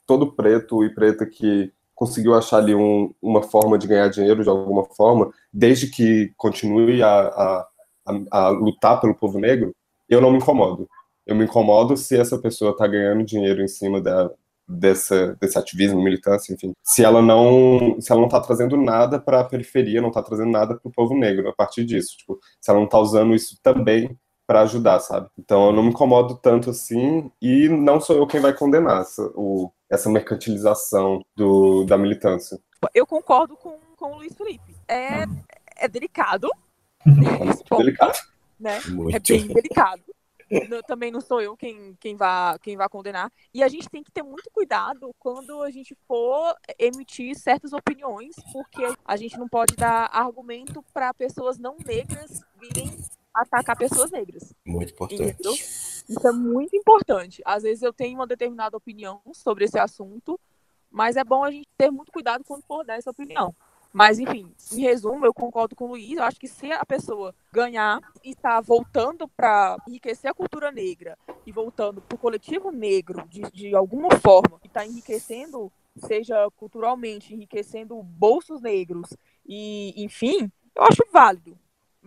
todo 0.06 0.32
preto 0.32 0.84
e 0.84 0.90
preta 0.90 1.26
que 1.26 1.72
conseguiu 1.98 2.36
achar 2.36 2.58
ali 2.58 2.76
um, 2.76 3.12
uma 3.20 3.42
forma 3.42 3.76
de 3.76 3.88
ganhar 3.88 4.08
dinheiro 4.08 4.44
de 4.44 4.50
alguma 4.50 4.86
forma, 4.86 5.34
desde 5.52 5.88
que 5.88 6.32
continue 6.38 7.02
a, 7.02 7.10
a, 7.10 7.68
a, 8.06 8.38
a 8.40 8.50
lutar 8.50 9.02
pelo 9.02 9.16
povo 9.16 9.40
negro, 9.40 9.76
eu 10.08 10.22
não 10.22 10.30
me 10.30 10.38
incomodo. 10.38 10.88
Eu 11.26 11.36
me 11.36 11.46
incomodo 11.46 11.98
se 11.98 12.16
essa 12.16 12.38
pessoa 12.38 12.70
está 12.70 12.86
ganhando 12.86 13.26
dinheiro 13.26 13.64
em 13.64 13.68
cima 13.68 14.00
da, 14.00 14.30
dessa, 14.68 15.36
desse 15.42 15.58
ativismo, 15.58 16.00
militância, 16.00 16.54
enfim. 16.54 16.72
Se 16.84 17.04
ela 17.04 17.20
não 17.20 18.00
se 18.00 18.12
ela 18.12 18.22
não 18.22 18.28
está 18.28 18.42
trazendo 18.42 18.78
nada 18.78 19.20
para 19.20 19.40
a 19.40 19.44
periferia, 19.44 20.00
não 20.00 20.10
está 20.10 20.22
trazendo 20.22 20.52
nada 20.52 20.76
para 20.76 20.88
o 20.88 20.92
povo 20.92 21.16
negro 21.18 21.50
a 21.50 21.54
partir 21.54 21.84
disso. 21.84 22.16
Tipo, 22.16 22.40
se 22.62 22.70
ela 22.70 22.78
não 22.80 22.86
está 22.86 23.00
usando 23.00 23.34
isso 23.34 23.58
também 23.64 24.16
para 24.48 24.62
ajudar, 24.62 25.02
sabe? 25.02 25.30
Então 25.38 25.68
eu 25.68 25.74
não 25.74 25.84
me 25.84 25.90
incomodo 25.90 26.38
tanto 26.38 26.70
assim 26.70 27.30
e 27.42 27.68
não 27.68 28.00
sou 28.00 28.16
eu 28.16 28.26
quem 28.26 28.40
vai 28.40 28.54
condenar 28.54 29.02
essa, 29.02 29.22
o, 29.36 29.70
essa 29.90 30.10
mercantilização 30.10 31.22
do, 31.36 31.84
da 31.84 31.98
militância. 31.98 32.58
Eu 32.94 33.06
concordo 33.06 33.58
com, 33.58 33.78
com 33.98 34.14
o 34.14 34.16
Luiz 34.16 34.34
Felipe. 34.34 34.74
É, 34.88 35.26
é 35.76 35.88
delicado. 35.90 36.50
É 37.06 37.78
delicado. 37.78 38.18
Né? 38.58 38.80
É 39.14 39.20
bem 39.20 39.48
delicado. 39.48 40.04
Não, 40.70 40.82
também 40.82 41.12
não 41.12 41.20
sou 41.20 41.42
eu 41.42 41.58
quem, 41.58 41.96
quem, 42.00 42.16
vá, 42.16 42.58
quem 42.62 42.78
vá 42.78 42.88
condenar. 42.88 43.30
E 43.54 43.62
a 43.62 43.68
gente 43.68 43.90
tem 43.90 44.02
que 44.02 44.12
ter 44.12 44.24
muito 44.24 44.50
cuidado 44.52 45.14
quando 45.20 45.62
a 45.62 45.70
gente 45.70 45.94
for 46.08 46.56
emitir 46.80 47.38
certas 47.38 47.74
opiniões, 47.74 48.34
porque 48.54 48.84
a 49.04 49.18
gente 49.18 49.38
não 49.38 49.50
pode 49.50 49.76
dar 49.76 50.10
argumento 50.12 50.82
para 50.94 51.14
pessoas 51.14 51.58
não 51.58 51.76
negras 51.86 52.40
virem 52.62 52.96
atacar 53.42 53.78
pessoas 53.78 54.12
negras. 54.12 54.54
Muito 54.66 54.94
importante. 54.94 55.24
Entendeu? 55.24 55.54
Isso 55.54 56.28
é 56.28 56.32
muito 56.32 56.76
importante. 56.76 57.42
Às 57.46 57.64
vezes 57.64 57.84
eu 57.84 57.94
tenho 57.94 58.18
uma 58.20 58.28
determinada 58.28 58.78
opinião 58.78 59.22
sobre 59.34 59.66
esse 59.66 59.78
assunto, 59.78 60.40
mas 60.90 61.18
é 61.18 61.24
bom 61.24 61.44
a 61.44 61.52
gente 61.52 61.68
ter 61.78 61.92
muito 61.92 62.12
cuidado 62.12 62.44
quando 62.44 62.64
for 62.64 62.86
dar 62.86 62.98
essa 62.98 63.12
opinião. 63.12 63.54
Mas, 63.92 64.20
enfim, 64.20 64.54
em 64.74 64.82
resumo, 64.82 65.26
eu 65.26 65.34
concordo 65.34 65.76
com 65.76 65.86
o 65.86 65.88
Luiz. 65.90 66.18
Eu 66.18 66.24
acho 66.24 66.40
que 66.40 66.48
se 66.48 66.72
a 66.72 66.86
pessoa 66.86 67.34
ganhar 67.52 68.00
e 68.24 68.32
está 68.32 68.62
voltando 68.62 69.28
para 69.28 69.78
enriquecer 69.88 70.30
a 70.30 70.34
cultura 70.34 70.72
negra 70.72 71.18
e 71.46 71.52
voltando 71.52 72.02
para 72.02 72.16
o 72.16 72.20
coletivo 72.20 72.72
negro 72.72 73.28
de, 73.28 73.42
de 73.52 73.76
alguma 73.76 74.12
forma, 74.18 74.60
e 74.64 74.68
está 74.68 74.86
enriquecendo, 74.86 75.72
seja 75.96 76.48
culturalmente, 76.58 77.34
enriquecendo 77.34 78.02
bolsos 78.04 78.62
negros, 78.62 79.10
e 79.46 79.94
enfim, 79.98 80.52
eu 80.76 80.84
acho 80.84 81.04
válido. 81.12 81.58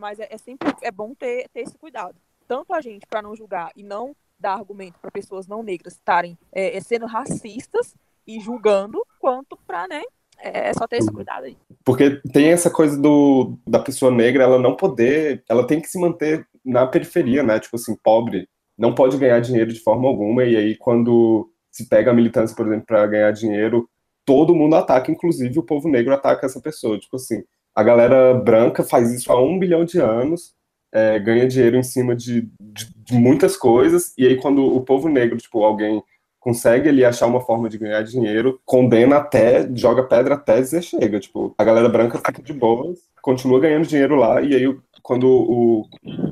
Mas 0.00 0.18
é, 0.18 0.28
é 0.30 0.38
sempre 0.38 0.72
é 0.82 0.90
bom 0.90 1.14
ter, 1.14 1.46
ter 1.52 1.60
esse 1.60 1.76
cuidado. 1.76 2.16
Tanto 2.48 2.72
a 2.72 2.80
gente 2.80 3.06
para 3.06 3.20
não 3.20 3.36
julgar 3.36 3.70
e 3.76 3.82
não 3.82 4.16
dar 4.38 4.54
argumento 4.54 4.98
para 4.98 5.10
pessoas 5.10 5.46
não 5.46 5.62
negras 5.62 5.92
estarem 5.92 6.38
é, 6.50 6.76
é, 6.76 6.80
sendo 6.80 7.04
racistas 7.04 7.94
e 8.26 8.40
julgando, 8.40 9.06
quanto 9.20 9.58
para, 9.66 9.86
né? 9.86 10.02
É, 10.38 10.70
é 10.70 10.74
só 10.74 10.88
ter 10.88 10.96
esse 10.96 11.12
cuidado 11.12 11.44
aí. 11.44 11.56
Porque 11.84 12.20
tem 12.32 12.48
essa 12.48 12.70
coisa 12.70 12.98
do, 12.98 13.58
da 13.66 13.78
pessoa 13.78 14.10
negra, 14.10 14.44
ela 14.44 14.58
não 14.58 14.74
poder, 14.74 15.44
ela 15.48 15.66
tem 15.66 15.80
que 15.80 15.88
se 15.88 16.00
manter 16.00 16.48
na 16.64 16.86
periferia, 16.86 17.42
né? 17.42 17.60
Tipo 17.60 17.76
assim, 17.76 17.94
pobre, 18.02 18.48
não 18.78 18.94
pode 18.94 19.18
ganhar 19.18 19.40
dinheiro 19.40 19.72
de 19.72 19.80
forma 19.80 20.08
alguma, 20.08 20.44
e 20.44 20.56
aí 20.56 20.76
quando 20.76 21.52
se 21.70 21.86
pega 21.88 22.10
a 22.10 22.14
militância, 22.14 22.56
por 22.56 22.66
exemplo, 22.66 22.86
para 22.86 23.06
ganhar 23.06 23.30
dinheiro, 23.32 23.88
todo 24.24 24.54
mundo 24.54 24.76
ataca, 24.76 25.12
inclusive 25.12 25.58
o 25.58 25.62
povo 25.62 25.88
negro 25.88 26.14
ataca 26.14 26.46
essa 26.46 26.60
pessoa. 26.60 26.98
Tipo 26.98 27.16
assim, 27.16 27.42
a 27.74 27.82
galera 27.82 28.34
branca 28.34 28.82
faz 28.82 29.12
isso 29.12 29.30
há 29.32 29.40
um 29.40 29.58
bilhão 29.58 29.84
de 29.84 29.98
anos, 29.98 30.54
é, 30.92 31.18
ganha 31.18 31.46
dinheiro 31.46 31.76
em 31.76 31.82
cima 31.82 32.16
de, 32.16 32.42
de, 32.60 32.92
de, 32.96 33.14
muitas 33.14 33.56
coisas, 33.56 34.12
e 34.18 34.26
aí 34.26 34.36
quando 34.36 34.64
o 34.64 34.80
povo 34.80 35.08
negro, 35.08 35.36
tipo, 35.38 35.62
alguém 35.62 36.02
consegue 36.40 36.88
ali 36.88 37.04
achar 37.04 37.26
uma 37.26 37.40
forma 37.40 37.68
de 37.68 37.78
ganhar 37.78 38.02
dinheiro, 38.02 38.60
condena 38.64 39.18
até, 39.18 39.68
joga 39.74 40.02
pedra 40.02 40.34
até 40.34 40.60
dizer 40.60 40.82
chega, 40.82 41.20
tipo, 41.20 41.54
a 41.56 41.64
galera 41.64 41.88
branca 41.88 42.18
fica 42.18 42.42
de 42.42 42.52
boas, 42.52 42.98
continua 43.22 43.60
ganhando 43.60 43.86
dinheiro 43.86 44.16
lá, 44.16 44.40
e 44.40 44.54
aí 44.54 44.76
quando 45.02 45.26
o, 45.28 45.88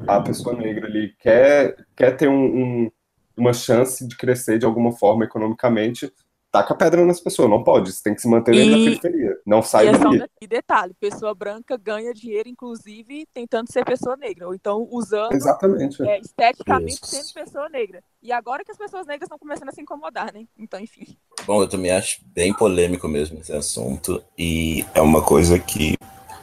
a 0.07 0.21
pessoa 0.21 0.57
negra 0.57 0.87
ali 0.87 1.15
quer, 1.19 1.77
quer 1.97 2.17
ter 2.17 2.29
um, 2.29 2.35
um, 2.35 2.91
uma 3.37 3.53
chance 3.53 4.07
de 4.07 4.17
crescer 4.17 4.59
de 4.59 4.67
alguma 4.67 4.93
forma 4.93 5.25
economicamente, 5.25 6.13
taca 6.51 6.75
pedra 6.75 7.05
nas 7.05 7.21
pessoas, 7.21 7.51
não 7.51 7.63
pode, 7.63 7.93
você 7.93 8.03
tem 8.03 8.15
que 8.15 8.23
se 8.23 8.29
manter 8.29 8.53
dentro 8.53 8.71
e... 8.71 8.71
da 8.71 8.85
periferia, 8.85 9.39
não 9.47 9.63
sai 9.63 9.87
e 9.87 9.89
é 9.89 9.93
dali. 9.93 10.25
E 10.41 10.47
detalhe, 10.47 10.95
pessoa 10.99 11.35
branca 11.35 11.77
ganha 11.77 12.13
dinheiro, 12.15 12.49
inclusive, 12.49 13.27
tentando 13.35 13.71
ser 13.71 13.85
pessoa 13.85 14.17
negra, 14.17 14.47
ou 14.47 14.55
então 14.55 14.89
usando 14.91 15.33
Exatamente. 15.33 16.03
É, 16.03 16.19
esteticamente 16.21 17.03
Isso. 17.03 17.07
sendo 17.07 17.45
pessoa 17.45 17.69
negra. 17.69 18.03
E 18.23 18.33
agora 18.33 18.65
que 18.65 18.73
as 18.73 18.79
pessoas 18.79 19.07
negras 19.07 19.27
estão 19.27 19.39
começando 19.39 19.69
a 19.69 19.73
se 19.73 19.83
incomodar, 19.83 20.33
né? 20.33 20.45
Então, 20.59 20.81
enfim. 20.81 21.07
Bom, 21.47 21.63
eu 21.63 21.69
também 21.69 21.91
acho 21.91 22.21
bem 22.27 22.53
polêmico 22.53 23.07
mesmo 23.07 23.39
esse 23.39 23.53
assunto, 23.53 24.23
e 24.37 24.85
é 24.95 25.01
uma 25.01 25.23
coisa 25.23 25.59
que 25.59 25.97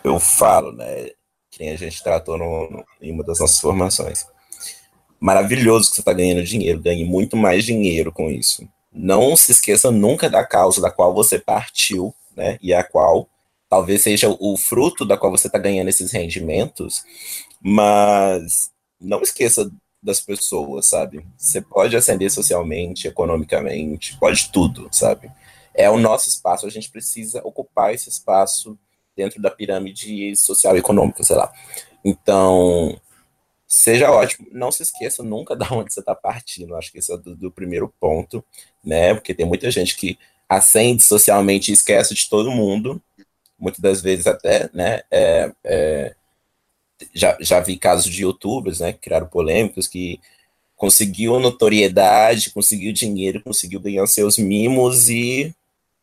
eu 0.03 0.19
falo, 0.19 0.71
né, 0.71 1.09
que 1.49 1.63
a 1.63 1.75
gente 1.75 2.03
tratou 2.03 2.37
no, 2.37 2.69
no, 2.69 2.85
em 3.01 3.11
uma 3.11 3.23
das 3.23 3.39
nossas 3.39 3.59
formações. 3.59 4.27
Maravilhoso 5.19 5.89
que 5.89 5.95
você 5.95 6.01
está 6.01 6.13
ganhando 6.13 6.43
dinheiro, 6.43 6.79
ganhe 6.79 7.03
muito 7.03 7.35
mais 7.35 7.63
dinheiro 7.63 8.11
com 8.11 8.29
isso 8.29 8.67
não 8.95 9.35
se 9.35 9.51
esqueça 9.51 9.91
nunca 9.91 10.29
da 10.29 10.45
causa 10.45 10.81
da 10.81 10.89
qual 10.89 11.13
você 11.13 11.37
partiu, 11.37 12.15
né? 12.35 12.57
E 12.61 12.73
a 12.73 12.83
qual 12.83 13.27
talvez 13.69 14.03
seja 14.03 14.33
o 14.39 14.57
fruto 14.57 15.05
da 15.05 15.17
qual 15.17 15.31
você 15.31 15.47
está 15.47 15.59
ganhando 15.59 15.89
esses 15.89 16.11
rendimentos, 16.11 17.03
mas 17.61 18.71
não 18.99 19.21
esqueça 19.21 19.69
das 20.01 20.21
pessoas, 20.21 20.87
sabe? 20.87 21.25
Você 21.35 21.61
pode 21.61 21.95
ascender 21.97 22.31
socialmente, 22.31 23.07
economicamente, 23.07 24.17
pode 24.17 24.49
tudo, 24.51 24.87
sabe? 24.91 25.29
É 25.73 25.89
o 25.89 25.97
nosso 25.97 26.29
espaço, 26.29 26.65
a 26.65 26.69
gente 26.69 26.89
precisa 26.89 27.41
ocupar 27.43 27.93
esse 27.93 28.07
espaço 28.07 28.77
dentro 29.15 29.41
da 29.41 29.49
pirâmide 29.49 30.35
social 30.37 30.75
e 30.75 30.79
econômica, 30.79 31.23
sei 31.23 31.35
lá. 31.35 31.51
Então, 32.03 32.97
seja 33.67 34.11
ótimo. 34.11 34.47
Não 34.51 34.71
se 34.71 34.83
esqueça 34.83 35.23
nunca 35.23 35.55
de 35.57 35.65
onde 35.71 35.93
você 35.93 35.99
está 35.99 36.15
partindo. 36.15 36.75
Acho 36.75 36.91
que 36.91 36.99
esse 36.99 37.13
é 37.13 37.17
do, 37.17 37.35
do, 37.35 37.51
primeiro 37.51 37.93
ponto, 37.99 38.43
né? 38.83 39.13
Porque 39.13 39.33
tem 39.33 39.45
muita 39.45 39.69
gente 39.71 39.95
que 39.95 40.17
acende 40.47 41.03
socialmente 41.03 41.71
e 41.71 41.73
esquece 41.73 42.13
de 42.13 42.29
todo 42.29 42.51
mundo. 42.51 43.01
Muitas 43.57 43.79
das 43.79 44.01
vezes 44.01 44.27
até, 44.27 44.69
né? 44.73 45.01
É, 45.09 45.51
é, 45.63 46.15
já, 47.13 47.37
já 47.39 47.59
vi 47.59 47.77
casos 47.77 48.11
de 48.11 48.23
youtubers, 48.23 48.79
né? 48.79 48.93
Que 48.93 48.99
criaram 48.99 49.27
polêmicas 49.27 49.87
que 49.87 50.19
conseguiu 50.75 51.39
notoriedade, 51.39 52.51
conseguiu 52.51 52.91
dinheiro, 52.93 53.41
conseguiu 53.41 53.79
ganhar 53.79 54.05
seus 54.07 54.37
mimos 54.37 55.09
e 55.09 55.55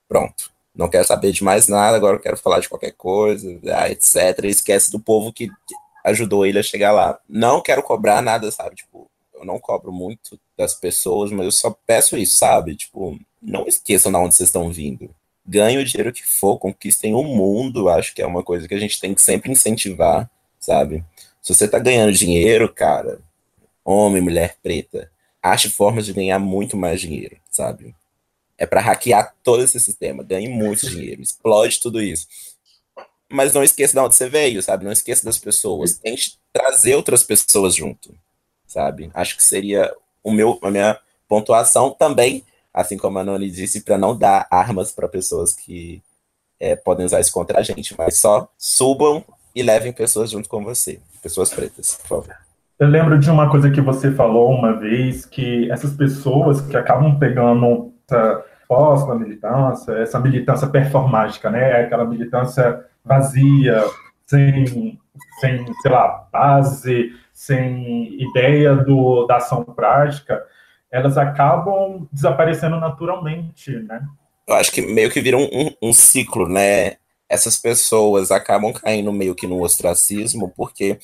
pronto. 0.08 0.50
Não 0.74 0.88
quero 0.88 1.06
saber 1.06 1.32
de 1.32 1.44
mais 1.44 1.68
nada, 1.68 1.96
agora 1.96 2.18
quero 2.18 2.36
falar 2.38 2.60
de 2.60 2.68
qualquer 2.68 2.92
coisa, 2.92 3.46
ah, 3.74 3.90
etc. 3.90 4.44
Esquece 4.44 4.90
do 4.90 4.98
povo 4.98 5.32
que 5.32 5.50
ajudou 6.04 6.46
ele 6.46 6.58
a 6.58 6.62
chegar 6.62 6.92
lá. 6.92 7.18
Não 7.28 7.62
quero 7.62 7.82
cobrar 7.82 8.22
nada, 8.22 8.50
sabe? 8.50 8.76
Tipo, 8.76 9.10
eu 9.34 9.44
não 9.44 9.58
cobro 9.58 9.92
muito 9.92 10.38
das 10.56 10.74
pessoas, 10.74 11.30
mas 11.30 11.44
eu 11.44 11.52
só 11.52 11.76
peço 11.86 12.16
isso, 12.16 12.38
sabe? 12.38 12.76
Tipo, 12.76 13.18
não 13.40 13.66
esqueçam 13.66 14.12
de 14.12 14.18
onde 14.18 14.34
vocês 14.34 14.48
estão 14.48 14.70
vindo. 14.70 15.14
Ganhe 15.44 15.78
o 15.78 15.84
dinheiro 15.84 16.12
que 16.12 16.24
for, 16.24 16.58
conquistem 16.58 17.14
o 17.14 17.22
mundo, 17.22 17.88
acho 17.88 18.14
que 18.14 18.22
é 18.22 18.26
uma 18.26 18.42
coisa 18.42 18.68
que 18.68 18.74
a 18.74 18.78
gente 18.78 19.00
tem 19.00 19.12
que 19.12 19.20
sempre 19.20 19.50
incentivar, 19.50 20.30
sabe? 20.60 21.04
Se 21.40 21.52
você 21.52 21.66
tá 21.66 21.78
ganhando 21.80 22.12
dinheiro, 22.12 22.72
cara, 22.72 23.20
homem, 23.84 24.22
mulher 24.22 24.56
preta, 24.62 25.10
ache 25.42 25.68
formas 25.68 26.06
de 26.06 26.12
ganhar 26.12 26.38
muito 26.38 26.76
mais 26.76 27.00
dinheiro, 27.00 27.36
sabe? 27.50 27.94
É 28.56 28.64
para 28.64 28.80
hackear 28.80 29.34
todo 29.42 29.64
esse 29.64 29.80
sistema, 29.80 30.22
ganhe 30.22 30.48
muito 30.48 30.88
dinheiro, 30.88 31.20
explode 31.20 31.80
tudo 31.80 32.00
isso 32.00 32.28
mas 33.32 33.54
não 33.54 33.62
esqueça 33.62 33.94
de 33.94 33.98
onde 33.98 34.14
você 34.14 34.28
veio, 34.28 34.62
sabe? 34.62 34.84
Não 34.84 34.92
esqueça 34.92 35.24
das 35.24 35.38
pessoas. 35.38 35.94
Tente 35.94 36.38
trazer 36.52 36.94
outras 36.94 37.22
pessoas 37.22 37.74
junto, 37.74 38.14
sabe? 38.66 39.10
Acho 39.14 39.36
que 39.36 39.42
seria 39.42 39.92
o 40.22 40.30
meu, 40.30 40.58
a 40.62 40.70
minha 40.70 40.98
pontuação 41.28 41.90
também, 41.90 42.44
assim 42.72 42.96
como 42.96 43.18
a 43.18 43.24
Noni 43.24 43.50
disse, 43.50 43.80
para 43.80 43.98
não 43.98 44.16
dar 44.16 44.46
armas 44.50 44.92
para 44.92 45.08
pessoas 45.08 45.54
que 45.54 46.02
é, 46.60 46.76
podem 46.76 47.06
usar 47.06 47.20
isso 47.20 47.32
contra 47.32 47.58
a 47.58 47.62
gente, 47.62 47.94
mas 47.98 48.18
só 48.18 48.48
subam 48.56 49.24
e 49.54 49.62
levem 49.62 49.92
pessoas 49.92 50.30
junto 50.30 50.48
com 50.48 50.62
você, 50.62 51.00
pessoas 51.22 51.50
pretas, 51.50 51.98
por 52.02 52.06
favor. 52.06 52.36
Eu 52.78 52.88
lembro 52.88 53.18
de 53.18 53.30
uma 53.30 53.50
coisa 53.50 53.70
que 53.70 53.80
você 53.80 54.10
falou 54.10 54.50
uma 54.50 54.78
vez, 54.78 55.24
que 55.24 55.70
essas 55.70 55.92
pessoas 55.94 56.60
que 56.60 56.76
acabam 56.76 57.18
pegando 57.18 57.92
essa 58.08 58.44
pós 58.68 59.06
militância, 59.18 59.92
essa 59.92 60.18
militância 60.18 60.66
performática, 60.66 61.50
né? 61.50 61.82
Aquela 61.82 62.04
militância 62.04 62.84
vazia, 63.04 63.84
sem, 64.26 64.98
sem 65.40 65.74
sei 65.80 65.90
lá, 65.90 66.28
base, 66.32 67.12
sem 67.32 68.20
ideia 68.20 68.74
do, 68.74 69.26
da 69.26 69.36
ação 69.36 69.64
prática, 69.64 70.42
elas 70.90 71.16
acabam 71.16 72.06
desaparecendo 72.12 72.78
naturalmente, 72.78 73.70
né? 73.70 74.06
Eu 74.46 74.54
acho 74.54 74.72
que 74.72 74.82
meio 74.82 75.10
que 75.10 75.20
vira 75.20 75.36
um, 75.36 75.48
um, 75.52 75.88
um 75.88 75.92
ciclo, 75.92 76.48
né? 76.48 76.96
Essas 77.28 77.56
pessoas 77.56 78.30
acabam 78.30 78.72
caindo 78.72 79.12
meio 79.12 79.34
que 79.34 79.46
no 79.46 79.62
ostracismo, 79.62 80.52
porque 80.54 80.98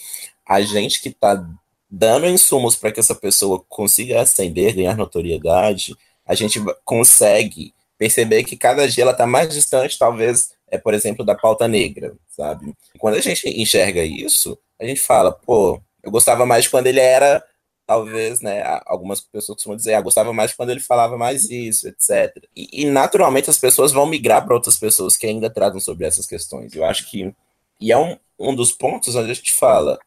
a 0.46 0.61
gente 0.61 1.01
que 1.01 1.09
está 1.09 1.42
dando 1.90 2.26
insumos 2.26 2.76
para 2.76 2.92
que 2.92 3.01
essa 3.01 3.14
pessoa 3.14 3.64
consiga 3.68 4.20
ascender, 4.20 4.74
ganhar 4.74 4.96
notoriedade, 4.96 5.96
a 6.26 6.34
gente 6.34 6.61
consegue 6.84 7.72
perceber 7.96 8.44
que 8.44 8.57
cada 8.57 8.86
dia 8.86 9.03
ela 9.03 9.12
está 9.12 9.26
mais 9.26 9.49
distante, 9.49 9.99
talvez, 9.99 10.53
é, 10.70 10.78
por 10.78 10.94
exemplo, 10.94 11.24
da 11.24 11.34
pauta 11.34 11.66
negra, 11.66 12.14
sabe? 12.28 12.74
Quando 12.98 13.14
a 13.14 13.20
gente 13.20 13.48
enxerga 13.48 14.02
isso, 14.02 14.58
a 14.78 14.84
gente 14.84 15.00
fala, 15.00 15.32
pô, 15.32 15.80
eu 16.02 16.10
gostava 16.10 16.46
mais 16.46 16.68
quando 16.68 16.86
ele 16.86 17.00
era, 17.00 17.42
talvez, 17.86 18.40
né? 18.40 18.62
Algumas 18.86 19.20
pessoas 19.20 19.56
costumam 19.56 19.76
dizer, 19.76 19.94
ah, 19.94 20.00
gostava 20.00 20.32
mais 20.32 20.52
quando 20.52 20.70
ele 20.70 20.80
falava 20.80 21.16
mais 21.16 21.50
isso, 21.50 21.88
etc. 21.88 22.44
E, 22.54 22.82
e 22.82 22.84
naturalmente 22.86 23.50
as 23.50 23.58
pessoas 23.58 23.92
vão 23.92 24.06
migrar 24.06 24.44
para 24.44 24.54
outras 24.54 24.76
pessoas 24.76 25.16
que 25.16 25.26
ainda 25.26 25.50
tratam 25.50 25.80
sobre 25.80 26.06
essas 26.06 26.26
questões. 26.26 26.74
Eu 26.74 26.84
acho 26.84 27.10
que. 27.10 27.34
E 27.80 27.92
é 27.92 27.96
um, 27.96 28.16
um 28.38 28.54
dos 28.54 28.72
pontos 28.72 29.14
onde 29.14 29.30
a 29.30 29.34
gente 29.34 29.54
fala, 29.54 29.98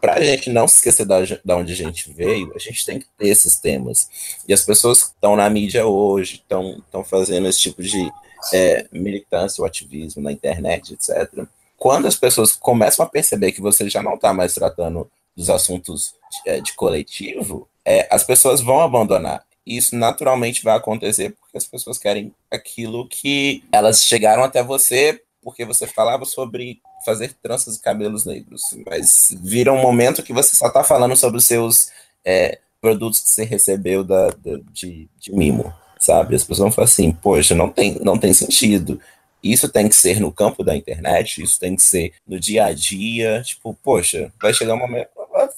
para 0.00 0.14
a 0.14 0.24
gente 0.24 0.50
não 0.50 0.66
se 0.66 0.76
esquecer 0.76 1.04
da, 1.04 1.18
da 1.44 1.56
onde 1.56 1.72
a 1.72 1.76
gente 1.76 2.12
veio, 2.12 2.52
a 2.54 2.58
gente 2.58 2.84
tem 2.84 2.98
que 2.98 3.06
ter 3.16 3.28
esses 3.28 3.60
temas. 3.60 4.08
E 4.48 4.52
as 4.52 4.64
pessoas 4.64 5.02
que 5.02 5.10
estão 5.10 5.36
na 5.36 5.48
mídia 5.48 5.86
hoje, 5.86 6.42
estão 6.42 7.04
fazendo 7.04 7.46
esse 7.48 7.60
tipo 7.60 7.82
de 7.82 8.10
é, 8.52 8.86
militância, 8.92 9.62
o 9.62 9.66
ativismo 9.66 10.22
na 10.22 10.32
internet, 10.32 10.94
etc. 10.94 11.46
Quando 11.76 12.06
as 12.06 12.16
pessoas 12.16 12.52
começam 12.52 13.04
a 13.04 13.08
perceber 13.08 13.52
que 13.52 13.60
você 13.60 13.88
já 13.88 14.02
não 14.02 14.14
está 14.14 14.32
mais 14.32 14.54
tratando 14.54 15.10
dos 15.36 15.48
assuntos 15.48 16.14
de, 16.30 16.50
é, 16.50 16.60
de 16.60 16.72
coletivo, 16.74 17.68
é, 17.84 18.06
as 18.10 18.24
pessoas 18.24 18.60
vão 18.60 18.80
abandonar. 18.80 19.44
E 19.64 19.76
isso 19.76 19.94
naturalmente 19.94 20.64
vai 20.64 20.76
acontecer 20.76 21.36
porque 21.38 21.56
as 21.56 21.66
pessoas 21.66 21.98
querem 21.98 22.34
aquilo 22.50 23.06
que 23.06 23.62
elas 23.70 24.04
chegaram 24.04 24.42
até 24.42 24.62
você 24.62 25.22
porque 25.42 25.64
você 25.64 25.86
falava 25.86 26.24
sobre 26.24 26.80
fazer 27.04 27.32
tranças 27.42 27.76
e 27.76 27.80
cabelos 27.80 28.26
negros, 28.26 28.60
mas 28.84 29.34
vira 29.40 29.72
um 29.72 29.80
momento 29.80 30.22
que 30.22 30.32
você 30.32 30.54
só 30.54 30.66
está 30.66 30.84
falando 30.84 31.16
sobre 31.16 31.38
os 31.38 31.44
seus 31.44 31.90
é, 32.24 32.58
produtos 32.80 33.20
que 33.20 33.28
você 33.28 33.44
recebeu 33.44 34.04
da, 34.04 34.28
da 34.28 34.58
de, 34.70 35.08
de, 35.18 35.32
mimo, 35.32 35.72
sabe? 35.98 36.34
As 36.34 36.42
pessoas 36.42 36.58
vão 36.58 36.72
falar 36.72 36.86
assim, 36.86 37.12
poxa, 37.12 37.54
não 37.54 37.68
tem, 37.68 37.98
não 38.00 38.18
tem 38.18 38.32
sentido. 38.32 39.00
Isso 39.42 39.68
tem 39.68 39.88
que 39.88 39.94
ser 39.94 40.20
no 40.20 40.32
campo 40.32 40.64
da 40.64 40.76
internet, 40.76 41.42
isso 41.42 41.60
tem 41.60 41.76
que 41.76 41.82
ser 41.82 42.12
no 42.26 42.40
dia 42.40 42.66
a 42.66 42.72
dia. 42.72 43.42
Tipo, 43.44 43.74
poxa, 43.82 44.32
vai 44.40 44.52
chegar 44.52 44.74
um 44.74 44.78
momento. 44.78 45.08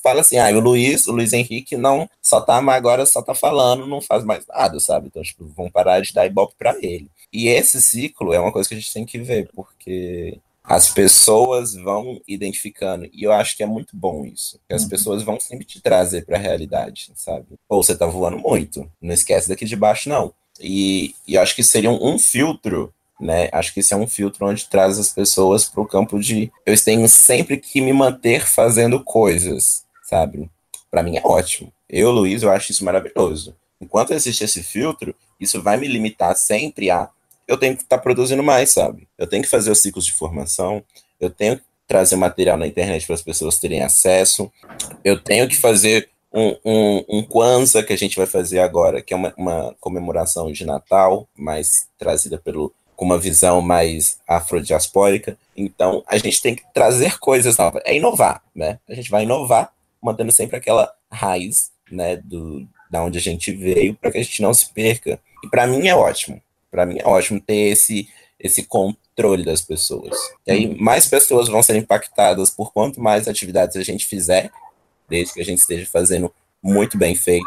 Fala 0.02 0.20
assim, 0.20 0.36
ah, 0.36 0.50
o 0.50 0.60
Luiz, 0.60 1.06
o 1.06 1.12
Luiz 1.12 1.32
Henrique 1.32 1.76
não 1.76 2.08
só 2.20 2.40
tá, 2.40 2.58
agora 2.58 3.06
só 3.06 3.22
tá 3.22 3.34
falando, 3.34 3.86
não 3.86 4.00
faz 4.00 4.24
mais 4.24 4.46
nada, 4.46 4.78
sabe? 4.78 5.06
Então, 5.06 5.22
tipo, 5.22 5.46
vão 5.56 5.70
parar 5.70 6.00
de 6.00 6.12
dar 6.12 6.26
ibope 6.26 6.54
para 6.58 6.76
ele. 6.82 7.08
E 7.32 7.48
esse 7.48 7.80
ciclo 7.80 8.34
é 8.34 8.40
uma 8.40 8.52
coisa 8.52 8.68
que 8.68 8.74
a 8.74 8.78
gente 8.78 8.92
tem 8.92 9.06
que 9.06 9.18
ver, 9.18 9.48
porque 9.54 10.38
as 10.70 10.88
pessoas 10.88 11.74
vão 11.74 12.20
identificando, 12.28 13.10
e 13.12 13.24
eu 13.24 13.32
acho 13.32 13.56
que 13.56 13.62
é 13.64 13.66
muito 13.66 13.96
bom 13.96 14.24
isso, 14.24 14.60
que 14.68 14.72
as 14.72 14.84
uhum. 14.84 14.88
pessoas 14.88 15.22
vão 15.24 15.40
sempre 15.40 15.66
te 15.66 15.80
trazer 15.80 16.24
para 16.24 16.36
a 16.36 16.40
realidade, 16.40 17.10
sabe? 17.16 17.46
Ou 17.68 17.82
você 17.82 17.92
tá 17.92 18.06
voando 18.06 18.38
muito, 18.38 18.88
não 19.02 19.12
esquece 19.12 19.48
daqui 19.48 19.64
de 19.64 19.74
baixo, 19.74 20.08
não. 20.08 20.32
E, 20.60 21.12
e 21.26 21.34
eu 21.34 21.42
acho 21.42 21.56
que 21.56 21.64
seria 21.64 21.90
um, 21.90 22.14
um 22.14 22.18
filtro 22.20 22.94
né? 23.20 23.50
Acho 23.52 23.74
que 23.74 23.80
esse 23.80 23.92
é 23.92 23.96
um 23.96 24.06
filtro 24.06 24.46
onde 24.46 24.66
traz 24.66 24.98
as 24.98 25.10
pessoas 25.10 25.68
para 25.68 25.82
o 25.82 25.86
campo 25.86 26.18
de 26.18 26.50
eu 26.64 26.82
tenho 26.82 27.06
sempre 27.06 27.58
que 27.58 27.80
me 27.80 27.92
manter 27.92 28.46
fazendo 28.46 29.04
coisas, 29.04 29.84
sabe? 30.04 30.48
Para 30.90 31.02
mim 31.02 31.18
é 31.18 31.22
ótimo. 31.22 31.70
Eu, 31.86 32.10
Luiz, 32.10 32.42
eu 32.42 32.50
acho 32.50 32.72
isso 32.72 32.82
maravilhoso. 32.82 33.54
Enquanto 33.78 34.14
existe 34.14 34.44
esse 34.44 34.62
filtro, 34.62 35.14
isso 35.38 35.60
vai 35.60 35.76
me 35.76 35.86
limitar 35.86 36.34
sempre 36.34 36.90
a 36.90 37.10
eu 37.50 37.58
tenho 37.58 37.76
que 37.76 37.82
estar 37.82 37.96
tá 37.96 38.02
produzindo 38.02 38.44
mais, 38.44 38.70
sabe? 38.70 39.08
Eu 39.18 39.26
tenho 39.26 39.42
que 39.42 39.48
fazer 39.48 39.72
os 39.72 39.82
ciclos 39.82 40.06
de 40.06 40.12
formação, 40.12 40.84
eu 41.18 41.28
tenho 41.28 41.56
que 41.56 41.64
trazer 41.88 42.14
material 42.14 42.56
na 42.56 42.64
internet 42.64 43.04
para 43.04 43.16
as 43.16 43.22
pessoas 43.22 43.58
terem 43.58 43.82
acesso, 43.82 44.50
eu 45.04 45.20
tenho 45.20 45.48
que 45.48 45.56
fazer 45.56 46.08
um, 46.32 46.56
um, 46.64 47.04
um 47.08 47.22
Kwanzaa 47.24 47.82
que 47.82 47.92
a 47.92 47.98
gente 47.98 48.16
vai 48.16 48.26
fazer 48.26 48.60
agora, 48.60 49.02
que 49.02 49.12
é 49.12 49.16
uma, 49.16 49.34
uma 49.36 49.74
comemoração 49.80 50.52
de 50.52 50.64
Natal, 50.64 51.28
mais 51.36 51.88
trazida 51.98 52.38
pelo, 52.38 52.72
com 52.94 53.04
uma 53.04 53.18
visão 53.18 53.60
mais 53.60 54.20
afrodiaspórica. 54.28 55.36
Então, 55.56 56.04
a 56.06 56.16
gente 56.18 56.40
tem 56.40 56.54
que 56.54 56.62
trazer 56.72 57.18
coisas 57.18 57.56
novas, 57.56 57.82
é 57.84 57.96
inovar, 57.96 58.44
né? 58.54 58.78
A 58.88 58.94
gente 58.94 59.10
vai 59.10 59.24
inovar, 59.24 59.72
mantendo 60.00 60.30
sempre 60.30 60.56
aquela 60.56 60.94
raiz, 61.10 61.72
né, 61.90 62.14
do, 62.14 62.64
da 62.88 63.02
onde 63.02 63.18
a 63.18 63.20
gente 63.20 63.50
veio, 63.50 63.96
para 63.96 64.12
que 64.12 64.18
a 64.18 64.22
gente 64.22 64.40
não 64.40 64.54
se 64.54 64.72
perca. 64.72 65.18
E 65.42 65.48
para 65.48 65.66
mim 65.66 65.88
é 65.88 65.96
ótimo 65.96 66.40
para 66.70 66.86
mim 66.86 66.98
é 66.98 67.06
ótimo 67.06 67.40
ter 67.40 67.70
esse, 67.70 68.08
esse 68.38 68.64
controle 68.64 69.44
das 69.44 69.60
pessoas. 69.60 70.16
E 70.46 70.52
aí 70.52 70.80
mais 70.80 71.06
pessoas 71.06 71.48
vão 71.48 71.62
ser 71.62 71.76
impactadas 71.76 72.50
por 72.50 72.72
quanto 72.72 73.00
mais 73.00 73.28
atividades 73.28 73.76
a 73.76 73.82
gente 73.82 74.06
fizer, 74.06 74.50
desde 75.08 75.34
que 75.34 75.40
a 75.40 75.44
gente 75.44 75.58
esteja 75.58 75.86
fazendo 75.90 76.32
muito 76.62 76.96
bem 76.96 77.14
feito. 77.14 77.46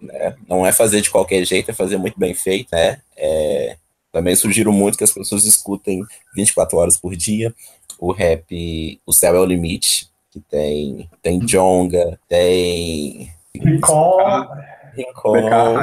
Né? 0.00 0.34
Não 0.48 0.66
é 0.66 0.72
fazer 0.72 1.00
de 1.00 1.10
qualquer 1.10 1.44
jeito, 1.44 1.70
é 1.70 1.74
fazer 1.74 1.96
muito 1.96 2.18
bem 2.18 2.34
feito. 2.34 2.68
Né? 2.72 3.00
É, 3.16 3.76
também 4.10 4.34
sugiro 4.34 4.72
muito 4.72 4.98
que 4.98 5.04
as 5.04 5.12
pessoas 5.12 5.44
escutem 5.44 6.04
24 6.34 6.78
horas 6.78 6.96
por 6.96 7.14
dia 7.14 7.54
o 8.02 8.10
rap 8.10 9.00
O 9.06 9.12
Céu 9.12 9.36
é 9.36 9.38
o 9.38 9.44
Limite, 9.44 10.10
que 10.28 10.40
tem, 10.40 11.08
tem 11.22 11.38
Jonga, 11.38 12.18
tem. 12.28 13.32
Rincon, 13.54 14.18
Rincon, 14.92 15.40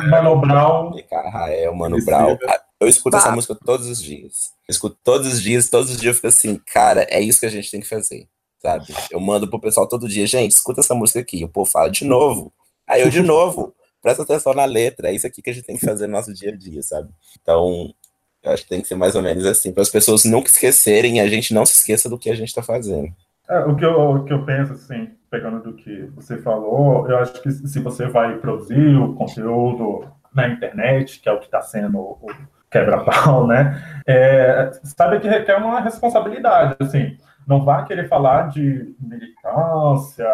Mano 0.10 0.36
Brown. 0.36 0.92
Rael, 1.32 1.74
Mano 1.74 2.04
Brown. 2.04 2.38
Eu 2.80 2.88
escuto 2.88 3.18
essa 3.18 3.32
música 3.32 3.56
todos 3.56 3.88
os 3.88 4.02
dias. 4.02 4.54
Eu 4.68 4.72
escuto 4.72 4.98
todos 5.04 5.28
os 5.28 5.42
dias, 5.42 5.70
todos 5.70 5.92
os 5.92 5.98
dias 6.00 6.12
eu 6.12 6.16
fico 6.16 6.28
assim, 6.28 6.62
cara, 6.72 7.06
é 7.10 7.20
isso 7.20 7.40
que 7.40 7.46
a 7.46 7.50
gente 7.50 7.70
tem 7.70 7.82
que 7.82 7.88
fazer, 7.88 8.28
sabe? 8.60 8.86
Eu 9.12 9.20
mando 9.20 9.50
pro 9.50 9.60
pessoal 9.60 9.86
todo 9.86 10.08
dia, 10.08 10.26
gente, 10.26 10.52
escuta 10.52 10.80
essa 10.80 10.96
música 10.96 11.20
aqui. 11.20 11.44
O 11.44 11.50
povo 11.50 11.70
fala 11.70 11.90
de 11.90 12.06
novo. 12.06 12.54
Aí 12.88 13.02
eu 13.02 13.10
de 13.10 13.20
novo, 13.24 13.76
presta 14.02 14.24
atenção 14.24 14.54
na 14.54 14.64
letra. 14.64 15.10
É 15.10 15.14
isso 15.14 15.28
aqui 15.28 15.42
que 15.42 15.50
a 15.50 15.54
gente 15.54 15.66
tem 15.66 15.78
que 15.78 15.86
fazer 15.86 16.08
no 16.08 16.14
nosso 16.14 16.34
dia 16.34 16.52
a 16.52 16.56
dia, 16.56 16.82
sabe? 16.82 17.10
Então, 17.42 17.94
eu 18.42 18.52
acho 18.52 18.64
que 18.64 18.70
tem 18.70 18.82
que 18.82 18.88
ser 18.88 18.96
mais 18.96 19.14
ou 19.14 19.22
menos 19.22 19.46
assim, 19.46 19.74
para 19.74 19.84
as 19.84 19.90
pessoas 19.90 20.24
nunca 20.24 20.50
esquecerem 20.50 21.18
e 21.18 21.20
a 21.20 21.28
gente 21.28 21.54
não 21.54 21.66
se 21.66 21.74
esqueça 21.74 22.08
do 22.08 22.18
que 22.18 22.30
a 22.30 22.36
gente 22.36 22.48
está 22.48 22.64
fazendo. 22.64 23.14
É, 23.50 23.60
o, 23.66 23.76
que 23.76 23.84
eu, 23.84 24.00
o 24.00 24.24
que 24.24 24.32
eu 24.32 24.46
penso, 24.46 24.74
assim, 24.74 25.10
pegando 25.30 25.62
do 25.62 25.74
que 25.74 26.04
você 26.16 26.38
falou, 26.38 27.10
eu 27.10 27.18
acho 27.18 27.42
que 27.42 27.52
se 27.52 27.80
você 27.80 28.08
vai 28.08 28.38
produzir 28.38 28.96
o 28.96 29.16
conteúdo 29.16 30.08
na 30.34 30.48
internet, 30.48 31.20
que 31.20 31.28
é 31.28 31.32
o 31.32 31.40
que 31.40 31.46
está 31.46 31.62
sendo 31.62 32.00
o 32.00 32.28
quebra-pau, 32.70 33.48
né? 33.48 33.82
É, 34.08 34.72
sabe 34.84 35.20
que 35.20 35.28
requer 35.28 35.58
uma 35.58 35.80
responsabilidade, 35.80 36.76
assim. 36.80 37.18
Não 37.48 37.64
vá 37.64 37.84
querer 37.84 38.08
falar 38.08 38.50
de 38.50 38.96
militância 39.00 40.28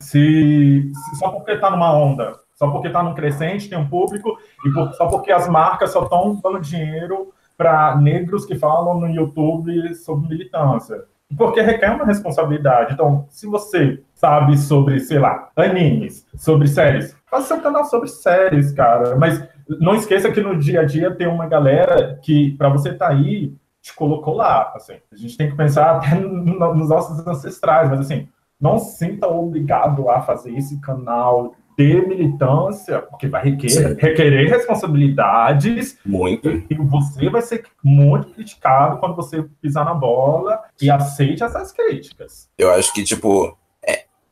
se, 0.00 0.90
se 0.92 1.16
só 1.16 1.30
porque 1.30 1.52
está 1.52 1.70
numa 1.70 1.92
onda, 1.92 2.34
só 2.54 2.70
porque 2.70 2.88
está 2.88 3.02
num 3.02 3.14
crescente, 3.14 3.68
tem 3.68 3.78
um 3.78 3.88
público, 3.88 4.36
e 4.64 4.70
por, 4.70 4.92
só 4.94 5.06
porque 5.06 5.32
as 5.32 5.48
marcas 5.48 5.92
só 5.92 6.02
estão 6.02 6.40
dando 6.42 6.60
dinheiro 6.60 7.32
para 7.56 7.96
negros 7.96 8.44
que 8.44 8.56
falam 8.56 9.00
no 9.00 9.08
YouTube 9.08 9.94
sobre 9.94 10.28
militância. 10.28 11.04
Porque 11.36 11.60
requer 11.60 11.90
uma 11.90 12.04
responsabilidade. 12.04 12.92
Então, 12.92 13.26
se 13.30 13.46
você 13.46 14.00
sabe 14.14 14.56
sobre, 14.56 15.00
sei 15.00 15.18
lá, 15.18 15.50
animes, 15.56 16.24
sobre 16.36 16.68
séries, 16.68 17.16
faça 17.28 17.48
seu 17.48 17.60
canal 17.60 17.84
sobre 17.84 18.08
séries, 18.08 18.72
cara. 18.72 19.16
Mas 19.16 19.42
não 19.68 19.94
esqueça 19.94 20.30
que 20.30 20.40
no 20.40 20.58
dia 20.58 20.80
a 20.80 20.84
dia 20.84 21.14
tem 21.14 21.26
uma 21.26 21.46
galera 21.46 22.18
que, 22.22 22.52
para 22.52 22.68
você 22.68 22.90
estar 22.90 23.08
tá 23.08 23.12
aí, 23.12 23.54
te 23.82 23.94
colocou 23.94 24.34
lá. 24.34 24.72
Assim. 24.74 24.94
A 25.12 25.16
gente 25.16 25.36
tem 25.36 25.50
que 25.50 25.56
pensar 25.56 25.96
até 25.96 26.14
nos 26.16 26.88
nossos 26.88 27.26
ancestrais, 27.26 27.88
mas 27.88 28.00
assim, 28.00 28.28
não 28.60 28.78
se 28.78 28.98
sinta 28.98 29.26
obrigado 29.26 30.08
a 30.08 30.20
fazer 30.20 30.56
esse 30.56 30.80
canal 30.80 31.54
de 31.76 32.00
militância, 32.06 33.02
porque 33.02 33.28
vai 33.28 33.44
requerer, 33.44 33.96
requerer 33.98 34.48
responsabilidades. 34.48 35.98
Muito. 36.06 36.48
E, 36.48 36.66
e 36.70 36.74
você 36.74 37.28
vai 37.28 37.42
ser 37.42 37.64
muito 37.82 38.32
criticado 38.32 38.98
quando 38.98 39.14
você 39.14 39.42
pisar 39.60 39.84
na 39.84 39.92
bola 39.92 40.62
e 40.80 40.90
aceite 40.90 41.44
essas 41.44 41.72
críticas. 41.72 42.48
Eu 42.56 42.70
acho 42.70 42.94
que, 42.94 43.04
tipo, 43.04 43.56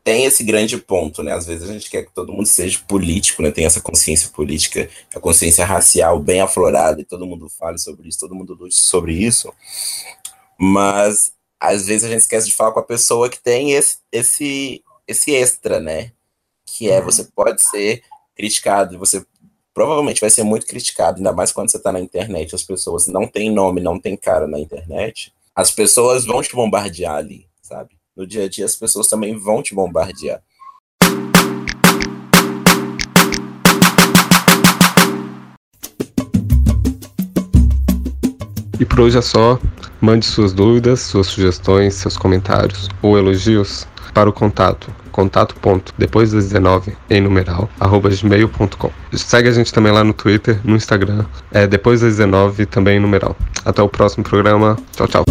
tem 0.05 0.23
esse 0.25 0.43
grande 0.43 0.77
ponto, 0.77 1.23
né? 1.23 1.33
Às 1.33 1.47
vezes 1.47 1.67
a 1.67 1.73
gente 1.73 1.89
quer 1.89 2.05
que 2.05 2.13
todo 2.13 2.31
mundo 2.31 2.45
seja 2.45 2.79
político, 2.87 3.41
né? 3.41 3.49
Tem 3.49 3.65
essa 3.65 3.81
consciência 3.81 4.29
política, 4.29 4.87
a 5.15 5.19
consciência 5.19 5.65
racial 5.65 6.19
bem 6.19 6.41
aflorada, 6.41 7.01
e 7.01 7.03
todo 7.03 7.25
mundo 7.25 7.49
fale 7.49 7.79
sobre 7.79 8.07
isso, 8.07 8.19
todo 8.19 8.35
mundo 8.35 8.53
lute 8.53 8.79
sobre 8.79 9.13
isso. 9.13 9.51
Mas 10.59 11.33
às 11.59 11.87
vezes 11.87 12.03
a 12.03 12.09
gente 12.09 12.21
esquece 12.21 12.47
de 12.47 12.53
falar 12.53 12.71
com 12.71 12.79
a 12.79 12.83
pessoa 12.83 13.29
que 13.29 13.41
tem 13.41 13.71
esse, 13.71 13.97
esse, 14.11 14.83
esse 15.07 15.33
extra, 15.33 15.79
né? 15.79 16.11
Que 16.67 16.87
é 16.87 17.01
você 17.01 17.23
pode 17.23 17.63
ser 17.63 18.03
criticado, 18.35 18.99
você 18.99 19.25
provavelmente 19.73 20.21
vai 20.21 20.29
ser 20.29 20.43
muito 20.43 20.67
criticado, 20.67 21.17
ainda 21.17 21.33
mais 21.33 21.51
quando 21.51 21.71
você 21.71 21.77
está 21.77 21.91
na 21.91 21.99
internet, 21.99 22.53
as 22.53 22.63
pessoas 22.63 23.07
não 23.07 23.25
têm 23.25 23.51
nome, 23.51 23.81
não 23.81 23.99
têm 23.99 24.15
cara 24.15 24.45
na 24.45 24.59
internet. 24.59 25.33
As 25.55 25.71
pessoas 25.71 26.25
vão 26.25 26.43
te 26.43 26.53
bombardear 26.53 27.15
ali, 27.15 27.47
sabe? 27.59 27.94
No 28.15 28.25
dia 28.25 28.45
a 28.45 28.49
dia, 28.49 28.65
as 28.65 28.75
pessoas 28.75 29.07
também 29.07 29.37
vão 29.37 29.61
te 29.61 29.75
bombardear. 29.75 30.41
E 38.79 38.85
por 38.85 39.01
hoje 39.01 39.17
é 39.17 39.21
só. 39.21 39.59
Mande 40.01 40.25
suas 40.25 40.53
dúvidas, 40.53 40.99
suas 41.01 41.27
sugestões, 41.27 41.95
seus 41.95 42.17
comentários 42.17 42.89
ou 43.01 43.17
elogios 43.17 43.87
para 44.13 44.29
o 44.29 44.33
contato 44.33 44.93
contato 45.11 45.55
ponto 45.55 45.93
depois 45.97 46.33
das 46.33 46.49
19 46.49 46.93
em 47.09 47.21
numeral 47.21 47.69
arroba 47.79 48.09
gmail.com. 48.09 48.91
Segue 49.13 49.47
a 49.47 49.51
gente 49.53 49.71
também 49.71 49.93
lá 49.93 50.03
no 50.03 50.11
Twitter, 50.11 50.59
no 50.65 50.75
Instagram, 50.75 51.25
é 51.51 51.65
depois 51.65 52.01
das 52.01 52.17
19 52.17 52.65
também 52.65 52.97
em 52.97 52.99
numeral. 52.99 53.33
Até 53.63 53.81
o 53.81 53.87
próximo 53.87 54.25
programa. 54.25 54.77
Tchau, 54.91 55.07
tchau. 55.07 55.23